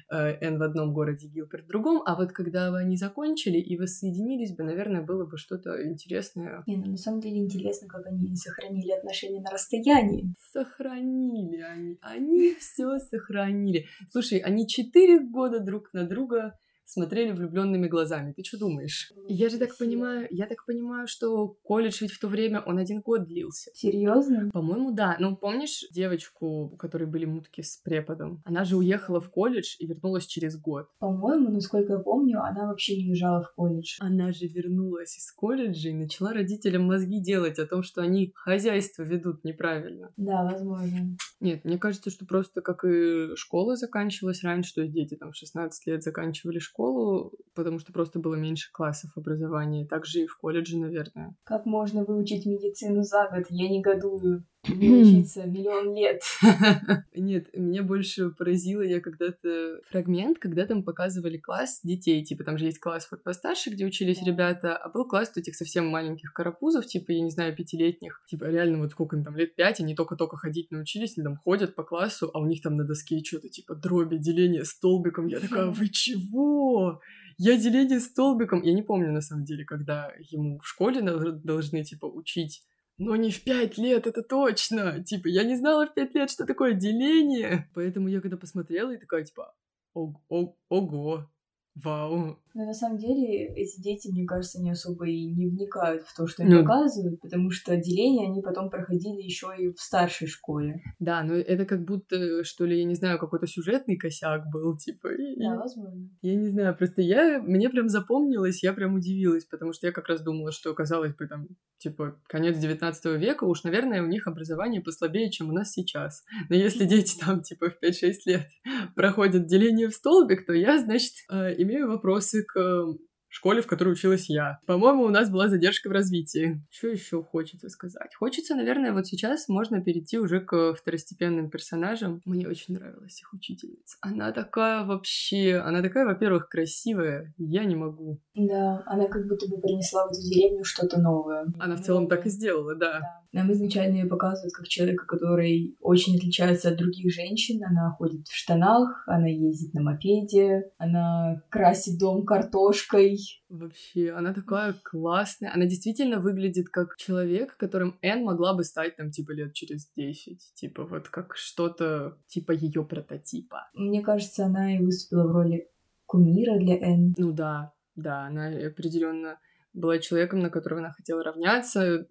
э, 0.10 0.38
Энн 0.41 0.58
в 0.58 0.63
одном 0.63 0.93
городе, 0.93 1.27
Гилберт 1.27 1.65
в 1.65 1.67
другом, 1.67 2.01
а 2.06 2.15
вот 2.15 2.32
когда 2.32 2.71
бы 2.71 2.79
они 2.79 2.97
закончили 2.97 3.58
и 3.58 3.77
воссоединились 3.77 4.56
бы, 4.56 4.63
наверное, 4.63 5.01
было 5.01 5.25
бы 5.25 5.38
что-то 5.38 5.86
интересное. 5.86 6.63
Не, 6.65 6.77
ну 6.77 6.91
на 6.91 6.97
самом 6.97 7.19
деле 7.19 7.38
интересно, 7.38 7.88
как 7.88 8.08
они 8.08 8.36
сохранили 8.36 8.91
отношения 8.91 9.41
на 9.41 9.51
расстоянии. 9.51 10.34
Сохранили 10.51 11.62
они, 11.62 11.97
они 12.01 12.56
все 12.56 12.97
сохранили. 12.97 13.86
Слушай, 14.10 14.39
они 14.39 14.67
четыре 14.67 15.19
года 15.19 15.60
друг 15.60 15.93
на 15.93 16.08
друга 16.08 16.58
смотрели 16.86 17.32
влюбленными 17.32 17.88
глазами. 17.88 18.34
Ты 18.34 18.43
что 18.43 18.58
думаешь? 18.58 19.12
Я 19.28 19.50
же 19.50 19.58
так 19.58 19.78
понимаю, 19.78 20.28
я 20.32 20.46
так 20.46 20.65
понимаю, 20.65 21.08
что 21.08 21.56
колледж 21.63 22.00
ведь 22.02 22.12
в 22.12 22.19
то 22.19 22.28
время 22.28 22.62
он 22.62 22.78
один 22.78 23.02
год 23.02 23.28
длился. 23.28 23.72
Серьезно? 23.74 24.50
По-моему, 24.52 24.91
да. 24.91 25.15
Ну, 25.19 25.36
помнишь 25.36 25.86
девочку, 25.91 26.65
у 26.74 26.78
которой 26.78 27.06
были 27.06 27.26
мутки 27.26 27.62
с 27.62 27.78
преподом? 27.78 28.41
Она 28.46 28.63
же 28.63 28.78
уехала 28.78 29.19
в 29.19 29.30
колледж 29.30 29.76
и 29.80 29.88
вернулась 29.88 30.26
через 30.26 30.60
год. 30.60 30.88
По-моему, 31.00 31.50
насколько 31.50 31.93
я 31.93 32.00
помню, 32.00 32.41
она 32.41 32.67
вообще 32.67 32.98
не 32.98 33.10
уезжала 33.10 33.41
в 33.41 33.54
колледж. 33.56 33.98
Она 34.00 34.32
же 34.32 34.48
вернулась 34.48 35.17
из 35.17 35.32
колледжа 35.32 35.89
и 35.89 35.93
начала 35.93 36.34
родителям 36.34 36.86
мозги 36.86 37.22
делать 37.22 37.60
о 37.60 37.65
том, 37.65 37.84
что 37.84 38.02
они 38.02 38.32
хозяйство 38.36 39.04
ведут 39.04 39.43
неправильно. 39.43 40.12
Да, 40.17 40.43
возможно. 40.43 41.17
Нет, 41.39 41.65
мне 41.65 41.78
кажется, 41.78 42.10
что 42.10 42.26
просто 42.26 42.62
как 42.62 42.86
и 42.86 43.36
школа 43.36 43.76
заканчивалась 43.76 44.43
раньше, 44.43 44.74
то 44.74 44.82
есть 44.82 44.93
дети 44.93 45.15
там 45.15 45.32
в 45.32 45.36
16 45.36 45.88
лет 45.88 46.04
заканчивали 46.04 46.60
школу, 46.60 46.73
школу, 46.74 47.32
потому 47.54 47.80
что 47.80 47.94
просто 47.94 48.20
было 48.20 48.36
меньше 48.36 48.72
классов 48.72 49.12
образования. 49.16 49.86
Также 49.86 50.24
и 50.24 50.28
в 50.28 50.38
колледже, 50.38 50.78
наверное. 50.78 51.36
Как 51.44 51.66
можно 51.66 52.04
выучить 52.04 52.46
медицину 52.46 53.04
за 53.04 53.30
год? 53.30 53.46
Я 53.50 53.70
негодую 53.70 54.46
учиться 54.69 55.45
миллион 55.45 55.95
лет. 55.95 56.21
Нет, 57.15 57.47
меня 57.54 57.84
больше 57.84 58.30
поразило, 58.30 58.82
я 58.82 59.02
когда-то 59.02 59.82
фрагмент, 59.89 60.39
когда 60.39 60.65
там 60.65 60.84
показывали 60.84 61.38
класс 61.38 61.82
детей, 61.84 62.23
типа 62.23 62.43
там 62.43 62.58
же 62.58 62.65
есть 62.65 62.80
класс 62.80 63.08
вот 63.12 63.23
постарше, 63.23 63.69
где 63.71 63.86
учились 63.86 64.23
ребята, 64.23 64.78
а 64.78 64.89
был 64.89 65.06
класс 65.06 65.32
этих 65.36 65.56
совсем 65.56 65.88
маленьких 65.88 66.34
карапузов, 66.34 66.86
типа, 66.86 67.12
я 67.12 67.21
не 67.21 67.32
знаю, 67.32 67.56
пятилетних, 67.56 68.21
типа 68.28 68.45
реально 68.45 68.80
вот 68.80 68.91
сколько 68.91 69.15
им 69.15 69.23
там 69.23 69.36
лет, 69.36 69.56
пять, 69.56 69.80
они 69.80 69.95
только-только 69.95 70.38
ходить 70.38 70.71
научились, 70.71 71.17
они 71.17 71.26
там 71.26 71.38
ходят 71.38 71.76
по 71.76 71.84
классу, 71.84 72.32
а 72.34 72.39
у 72.39 72.45
них 72.45 72.62
там 72.62 72.76
на 72.78 72.86
доске 72.86 73.23
что-то 73.23 73.49
типа 73.49 73.76
дроби, 73.76 74.17
деление 74.17 74.65
столбиком, 74.65 75.28
я 75.28 75.39
такая, 75.39 75.67
вы 75.67 75.89
чего? 75.91 77.02
Я 77.38 77.58
деление 77.58 77.99
столбиком, 77.99 78.62
я 78.62 78.73
не 78.73 78.84
помню 78.84 79.12
на 79.12 79.21
самом 79.21 79.43
деле, 79.43 79.65
когда 79.65 80.12
ему 80.19 80.60
в 80.60 80.67
школе 80.67 81.02
должны 81.02 81.84
типа 81.84 82.06
учить 82.06 82.63
но 82.97 83.15
не 83.15 83.32
в 83.32 83.43
пять 83.43 83.77
лет, 83.77 84.08
это 84.08 84.21
точно. 84.21 85.03
Типа, 85.03 85.27
я 85.27 85.43
не 85.43 85.56
знала 85.56 85.88
в 85.88 85.93
пять 85.93 86.13
лет, 86.13 86.29
что 86.29 86.45
такое 86.45 86.73
деление. 86.73 87.69
Поэтому 87.73 88.08
я 88.08 88.21
когда 88.21 88.38
посмотрела 88.38 88.91
и 88.91 88.99
такая, 88.99 89.23
типа, 89.23 89.56
ого, 89.93 91.32
вау. 91.76 92.38
Но 92.54 92.66
на 92.66 92.74
самом 92.74 92.98
деле 92.98 93.48
эти 93.56 93.82
дети, 93.82 94.10
мне 94.10 94.26
кажется, 94.26 94.62
не 94.62 94.72
особо 94.72 95.08
и 95.08 95.26
не 95.26 95.48
вникают 95.48 96.04
в 96.04 96.16
то, 96.16 96.28
что 96.28 96.44
им 96.44 96.50
ну, 96.50 96.62
показывают, 96.62 97.20
потому 97.20 97.50
что 97.50 97.74
отделение 97.74 98.30
они 98.30 98.42
потом 98.42 98.70
проходили 98.70 99.22
еще 99.22 99.54
и 99.58 99.70
в 99.70 99.80
старшей 99.80 100.28
школе. 100.28 100.82
Да, 101.00 101.24
но 101.24 101.34
это 101.34 101.66
как 101.66 101.84
будто, 101.84 102.44
что 102.44 102.66
ли, 102.66 102.78
я 102.78 102.86
не 102.86 102.94
знаю, 102.94 103.18
какой-то 103.18 103.48
сюжетный 103.48 103.98
косяк 103.98 104.44
был, 104.52 104.78
типа. 104.78 105.10
Да, 105.38 105.56
возможно. 105.56 106.10
Я 106.22 106.36
не 106.36 106.50
знаю, 106.50 106.78
просто 106.78 107.02
я, 107.02 107.42
мне 107.42 107.70
прям 107.70 107.90
запомнилось, 107.90 108.62
я 108.62 108.74
прям 108.74 108.94
удивилась, 108.96 109.46
потому 109.46 109.74
что 109.74 109.88
я 109.88 109.94
как 109.94 110.08
раз 110.08 110.22
думала, 110.22 110.52
что, 110.52 110.74
казалось 110.76 111.16
бы, 111.16 111.28
там, 111.28 111.48
типа, 111.80 112.22
конец 112.28 112.58
19 112.60 113.20
века, 113.20 113.46
уж, 113.46 113.64
наверное, 113.64 114.04
у 114.04 114.08
них 114.08 114.28
образование 114.28 114.82
послабее, 114.82 115.32
чем 115.32 115.50
у 115.50 115.54
нас 115.54 115.72
сейчас. 115.72 116.24
Но 116.50 116.56
если 116.56 116.86
дети 116.86 117.18
там, 117.20 117.42
типа, 117.42 117.72
в 117.72 117.84
5-6 117.84 118.12
лет 118.28 118.48
проходят 118.96 119.48
деление 119.48 119.88
в 119.88 119.96
столбик, 119.96 120.46
то 120.46 120.54
я, 120.54 120.78
значит, 120.78 121.14
э, 121.32 121.62
имею 121.63 121.88
вопросы 121.88 122.43
к 122.43 122.58
эм, 122.60 122.99
школе, 123.34 123.62
в 123.62 123.67
которой 123.67 123.89
училась 123.89 124.30
я. 124.30 124.60
По-моему, 124.67 125.04
у 125.04 125.10
нас 125.10 125.30
была 125.30 125.49
задержка 125.49 125.89
в 125.89 125.91
развитии. 125.91 126.62
Что 126.69 126.88
еще 126.89 127.23
хочется 127.23 127.67
сказать? 127.69 128.13
Хочется, 128.15 128.56
наверное, 128.56 128.93
вот 128.93 129.08
сейчас 129.08 129.49
можно 129.49 129.82
перейти 129.82 130.19
уже 130.19 130.39
к 130.39 130.76
второстепенным 130.76 131.49
персонажам. 131.49 132.21
Мне 132.26 132.47
очень 132.47 132.76
нравилась 132.76 133.19
их 133.19 133.34
учительница. 133.34 133.97
Она 134.02 134.32
такая 134.32 134.86
вообще... 134.86 135.56
Она 135.56 135.82
такая, 135.82 136.06
во-первых, 136.06 136.47
красивая. 136.47 137.34
Я 137.38 137.65
не 137.65 137.76
могу. 137.76 138.19
Да, 138.36 138.84
она 138.86 139.08
как 139.08 139.28
будто 139.28 139.47
бы 139.49 139.60
принесла 139.60 140.08
в 140.08 140.12
эту 140.12 140.21
деревню 140.21 140.63
что-то 140.63 141.02
новое. 141.02 141.47
Она 141.60 141.76
в 141.76 141.82
целом 141.82 142.08
так 142.08 142.28
и 142.28 142.30
сделала, 142.30 142.76
да. 142.76 142.99
да. 142.99 143.23
Нам 143.34 143.52
изначально 143.52 143.96
ее 143.96 144.06
показывают 144.06 144.54
как 144.54 144.67
человека, 144.67 145.06
который 145.08 145.76
очень 145.82 146.15
отличается 146.15 146.69
от 146.69 146.78
других 146.78 147.12
женщин. 147.12 147.63
Она 147.65 147.89
ходит 147.98 148.28
в 148.28 148.36
штанах, 148.36 149.04
она 149.08 149.28
ездит 149.28 149.74
на 149.74 149.82
мопеде, 149.82 150.72
она 150.78 151.41
красит 151.50 152.00
дом 152.00 152.26
картошкой. 152.26 153.17
Вообще, 153.50 154.12
она 154.12 154.36
такая 154.36 154.76
классная. 154.84 155.52
Она 155.52 155.65
действительно 155.65 156.19
выглядит 156.19 156.69
как 156.69 156.96
человек, 156.96 157.58
которым 157.58 157.98
Энн 158.04 158.24
могла 158.24 158.54
бы 158.54 158.63
стать 158.63 158.96
там 158.98 159.10
типа 159.10 159.32
лет 159.32 159.54
через 159.54 159.91
10. 159.96 160.54
Типа 160.54 160.86
вот 160.86 161.10
как 161.10 161.36
что-то 161.36 162.19
типа 162.28 162.52
ее 162.52 162.86
прототипа. 162.86 163.67
Мне 163.74 164.02
кажется, 164.02 164.46
она 164.46 164.76
и 164.76 164.80
выступила 164.80 165.28
в 165.28 165.32
роли 165.32 165.67
кумира 166.06 166.60
для 166.60 166.78
Энн. 166.78 167.15
Ну 167.17 167.32
да, 167.32 167.74
да, 167.96 168.28
она 168.28 168.50
определенно 168.50 169.39
была 169.74 169.98
человеком, 169.98 170.39
на 170.39 170.52
которого 170.52 170.82
она 170.82 170.91
хотела 170.91 171.24
равняться. 171.24 172.06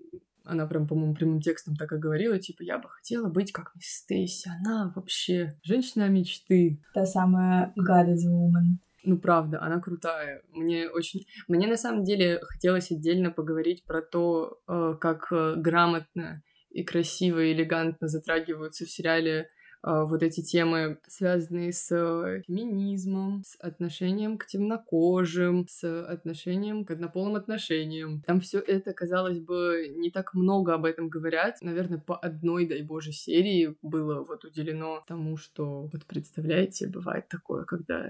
Она 0.44 0.66
прям, 0.66 0.86
по-моему, 0.86 1.14
прямым 1.14 1.40
текстом 1.40 1.76
так 1.76 1.92
и 1.92 1.98
говорила, 1.98 2.38
типа, 2.38 2.62
я 2.62 2.78
бы 2.78 2.88
хотела 2.88 3.28
быть 3.28 3.52
как 3.52 3.72
мисс 3.74 4.02
Стейси. 4.02 4.48
Она 4.60 4.92
вообще 4.94 5.58
женщина 5.62 6.08
мечты. 6.08 6.80
Та 6.94 7.06
самая 7.06 7.72
God 7.78 8.08
is 8.12 8.28
woman. 8.28 8.78
Ну, 9.04 9.18
правда, 9.18 9.60
она 9.60 9.80
крутая. 9.80 10.42
Мне 10.52 10.88
очень... 10.88 11.26
Мне, 11.48 11.66
на 11.66 11.76
самом 11.76 12.04
деле, 12.04 12.40
хотелось 12.40 12.90
отдельно 12.90 13.30
поговорить 13.30 13.84
про 13.84 14.00
то, 14.00 14.60
э, 14.68 14.94
как 15.00 15.32
э, 15.32 15.54
грамотно 15.56 16.42
и 16.70 16.84
красиво 16.84 17.40
и 17.40 17.52
элегантно 17.52 18.08
затрагиваются 18.08 18.84
в 18.84 18.90
сериале 18.90 19.48
вот 19.82 20.22
эти 20.22 20.42
темы, 20.42 20.98
связанные 21.06 21.72
с 21.72 21.90
э, 21.90 22.42
феминизмом, 22.46 23.42
с 23.44 23.56
отношением 23.58 24.38
к 24.38 24.46
темнокожим, 24.46 25.66
с 25.68 26.04
отношением 26.04 26.84
к 26.84 26.92
однополым 26.92 27.34
отношениям. 27.34 28.22
Там 28.22 28.40
все 28.40 28.60
это, 28.60 28.92
казалось 28.92 29.40
бы, 29.40 29.92
не 29.96 30.10
так 30.10 30.34
много 30.34 30.74
об 30.74 30.84
этом 30.84 31.08
говорят. 31.08 31.56
Наверное, 31.62 31.98
по 31.98 32.16
одной, 32.16 32.66
дай 32.66 32.82
боже, 32.82 33.12
серии 33.12 33.76
было 33.82 34.22
вот 34.24 34.44
уделено 34.44 35.02
тому, 35.06 35.36
что, 35.36 35.88
вот 35.92 36.06
представляете, 36.06 36.86
бывает 36.86 37.28
такое, 37.28 37.64
когда 37.64 38.08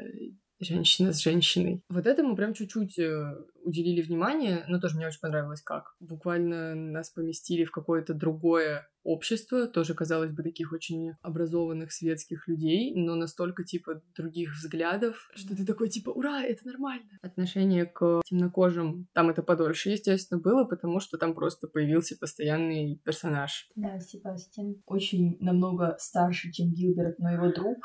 женщина 0.65 1.13
с 1.13 1.21
женщиной. 1.21 1.83
Вот 1.89 2.07
этому 2.07 2.37
прям 2.37 2.55
чуть-чуть 2.55 2.99
э, 2.99 3.35
уделили 3.65 4.03
внимание, 4.03 4.65
но 4.69 4.81
тоже 4.81 4.97
мне 4.97 5.07
очень 5.07 5.21
понравилось 5.21 5.63
как. 5.63 5.95
Буквально 6.01 6.75
нас 6.75 7.11
поместили 7.11 7.65
в 7.65 7.71
какое-то 7.71 8.15
другое 8.15 8.89
общество, 9.05 9.67
тоже, 9.67 9.95
казалось 9.95 10.31
бы, 10.31 10.43
таких 10.43 10.73
очень 10.73 11.13
образованных 11.23 11.93
светских 11.93 12.47
людей, 12.47 12.95
но 12.95 13.15
настолько, 13.15 13.65
типа, 13.65 14.01
других 14.17 14.55
взглядов, 14.55 15.29
что 15.35 15.57
ты 15.57 15.67
такой, 15.67 15.89
типа, 15.89 16.11
ура, 16.11 16.43
это 16.43 16.67
нормально. 16.67 17.19
Отношение 17.21 17.87
к 17.87 18.21
темнокожим, 18.25 19.09
там 19.13 19.31
это 19.31 19.43
подольше, 19.43 19.91
естественно, 19.91 20.41
было, 20.41 20.65
потому 20.65 21.01
что 21.01 21.19
там 21.19 21.35
просто 21.35 21.69
появился 21.69 22.17
постоянный 22.17 23.01
персонаж. 23.05 23.69
Да, 23.75 23.99
Себастьян 23.99 24.77
очень 24.87 25.37
намного 25.41 25.97
старше, 25.99 26.53
чем 26.53 26.73
Гилберт, 26.73 27.19
но 27.19 27.33
его 27.33 27.53
друг. 27.53 27.79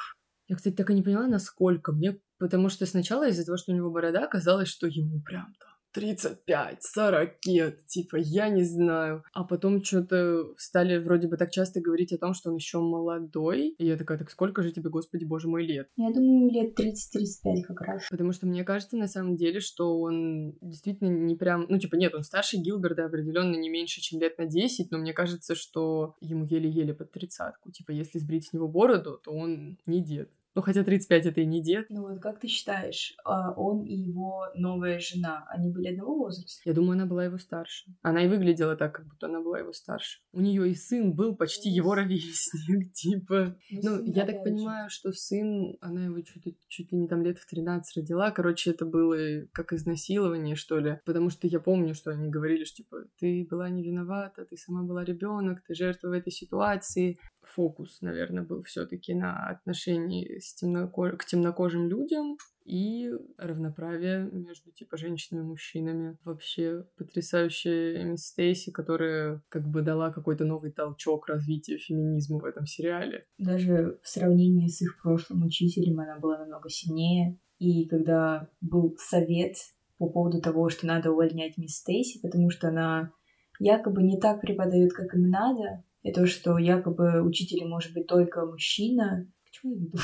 Я, 0.47 0.55
кстати, 0.55 0.75
так 0.75 0.89
и 0.89 0.93
не 0.93 1.03
поняла, 1.03 1.27
насколько. 1.27 1.91
Мне 1.91 2.19
Потому 2.39 2.69
что 2.69 2.85
сначала 2.85 3.27
из-за 3.29 3.45
того, 3.45 3.57
что 3.57 3.71
у 3.71 3.75
него 3.75 3.89
борода, 3.89 4.27
казалось, 4.27 4.67
что 4.67 4.87
ему 4.87 5.21
прям 5.21 5.53
там 5.59 5.77
35, 5.97 6.83
40 6.83 7.29
лет, 7.47 7.85
типа, 7.87 8.17
я 8.17 8.49
не 8.49 8.63
знаю. 8.63 9.23
А 9.33 9.43
потом 9.43 9.83
что-то 9.83 10.53
стали 10.57 10.97
вроде 10.97 11.27
бы 11.27 11.37
так 11.37 11.49
часто 11.49 11.81
говорить 11.81 12.13
о 12.13 12.19
том, 12.19 12.35
что 12.35 12.51
он 12.51 12.55
еще 12.55 12.79
молодой. 12.79 13.69
И 13.79 13.85
я 13.85 13.97
такая, 13.97 14.19
так 14.19 14.29
сколько 14.29 14.61
же 14.61 14.71
тебе, 14.71 14.91
господи, 14.91 15.25
боже 15.25 15.47
мой, 15.47 15.65
лет? 15.65 15.89
Я 15.95 16.13
думаю, 16.13 16.51
лет 16.51 16.79
30-35 16.79 17.63
как 17.67 17.81
раз. 17.81 18.03
Потому 18.11 18.31
что 18.31 18.45
мне 18.45 18.63
кажется, 18.63 18.95
на 18.95 19.07
самом 19.07 19.37
деле, 19.37 19.59
что 19.59 19.99
он 19.99 20.55
действительно 20.61 21.09
не 21.09 21.35
прям... 21.35 21.65
Ну, 21.67 21.79
типа, 21.79 21.95
нет, 21.95 22.13
он 22.13 22.23
старше 22.23 22.57
Гилберда 22.57 23.05
определенно 23.05 23.55
не 23.55 23.69
меньше, 23.69 23.99
чем 23.99 24.19
лет 24.19 24.37
на 24.37 24.45
10, 24.45 24.91
но 24.91 24.99
мне 24.99 25.13
кажется, 25.13 25.55
что 25.55 26.15
ему 26.21 26.45
еле-еле 26.45 26.93
под 26.93 27.11
тридцатку. 27.11 27.71
Типа, 27.71 27.89
если 27.89 28.19
сбрить 28.19 28.47
с 28.47 28.53
него 28.53 28.67
бороду, 28.67 29.19
то 29.23 29.31
он 29.31 29.79
не 29.87 30.03
дед. 30.03 30.29
Ну, 30.57 30.63
хотя 30.63 30.83
35 30.83 31.27
это 31.27 31.41
и 31.41 31.45
не 31.45 31.61
дед. 31.61 31.85
Ну 31.91 32.07
вот 32.07 32.19
как 32.19 32.39
ты 32.39 32.47
считаешь, 32.47 33.15
а, 33.23 33.51
он 33.51 33.83
и 33.85 33.93
его 33.93 34.47
новая 34.55 34.97
жена, 34.97 35.45
они 35.49 35.69
были 35.69 35.89
одного 35.89 36.17
возраста? 36.17 36.63
Я 36.65 36.73
думаю, 36.73 36.93
она 36.93 37.05
была 37.05 37.25
его 37.25 37.37
старше. 37.37 37.91
Она 38.01 38.23
и 38.23 38.27
выглядела 38.27 38.75
так, 38.75 38.95
как 38.95 39.05
будто 39.05 39.27
она 39.27 39.39
была 39.39 39.59
его 39.59 39.71
старше. 39.71 40.19
У 40.31 40.41
нее 40.41 40.67
и 40.67 40.73
сын 40.73 41.13
был 41.13 41.35
почти 41.35 41.69
его 41.69 41.93
ровесник, 41.93 42.91
типа. 42.93 43.55
Ну, 43.69 43.97
ну 43.97 44.11
я 44.11 44.25
так 44.25 44.43
понимаю, 44.43 44.89
что 44.89 45.11
сын, 45.11 45.77
она 45.79 46.05
его 46.05 46.21
чуть, 46.21 46.57
чуть 46.67 46.91
ли 46.91 46.97
не 46.97 47.07
там 47.07 47.21
лет 47.21 47.37
в 47.37 47.47
13 47.47 47.97
родила. 47.97 48.31
Короче, 48.31 48.71
это 48.71 48.87
было 48.87 49.15
как 49.53 49.73
изнасилование, 49.73 50.55
что 50.55 50.79
ли. 50.79 50.99
Потому 51.05 51.29
что 51.29 51.45
я 51.45 51.59
помню, 51.59 51.93
что 51.93 52.09
они 52.09 52.29
говорили, 52.29 52.63
что 52.63 52.77
типа, 52.77 53.03
ты 53.19 53.45
была 53.47 53.69
не 53.69 53.83
виновата, 53.83 54.43
ты 54.43 54.57
сама 54.57 54.81
была 54.81 55.03
ребенок, 55.03 55.61
ты 55.67 55.75
жертва 55.75 56.07
в 56.07 56.13
этой 56.13 56.31
ситуации 56.31 57.19
фокус, 57.47 58.01
наверное, 58.01 58.43
был 58.43 58.63
все-таки 58.63 59.13
на 59.13 59.47
отношении 59.49 60.39
с 60.39 60.53
темнокож... 60.55 61.13
к 61.17 61.25
темнокожим 61.25 61.89
людям 61.89 62.37
и 62.65 63.09
равноправие 63.37 64.29
между 64.31 64.71
типа 64.71 64.97
женщинами 64.97 65.43
и 65.43 65.47
мужчинами. 65.47 66.17
Вообще 66.23 66.85
потрясающая 66.97 68.03
мисс 68.03 68.27
Стейси, 68.27 68.71
которая 68.71 69.41
как 69.49 69.67
бы 69.67 69.81
дала 69.81 70.11
какой-то 70.11 70.43
новый 70.43 70.71
толчок 70.71 71.27
развитию 71.27 71.79
феминизма 71.79 72.39
в 72.39 72.45
этом 72.45 72.65
сериале. 72.65 73.25
Даже 73.37 73.99
в 74.03 74.07
сравнении 74.07 74.67
с 74.67 74.81
их 74.81 75.01
прошлым 75.01 75.43
учителем 75.43 75.99
она 75.99 76.19
была 76.19 76.39
намного 76.39 76.69
сильнее. 76.69 77.39
И 77.57 77.87
когда 77.87 78.49
был 78.61 78.95
совет 78.99 79.55
по 79.97 80.09
поводу 80.09 80.41
того, 80.41 80.69
что 80.69 80.85
надо 80.85 81.11
увольнять 81.11 81.57
мисс 81.57 81.77
Стейси, 81.77 82.19
потому 82.21 82.49
что 82.49 82.67
она 82.67 83.11
якобы 83.59 84.03
не 84.03 84.19
так 84.19 84.41
преподает, 84.41 84.93
как 84.93 85.15
им 85.15 85.29
надо, 85.29 85.83
и 86.03 86.11
то, 86.11 86.25
что 86.25 86.57
якобы 86.57 87.21
учителем 87.21 87.69
может 87.69 87.93
быть 87.93 88.07
только 88.07 88.45
мужчина. 88.45 89.27
К 89.45 89.51
чему 89.51 89.73
я 89.73 89.79
веду? 89.79 89.97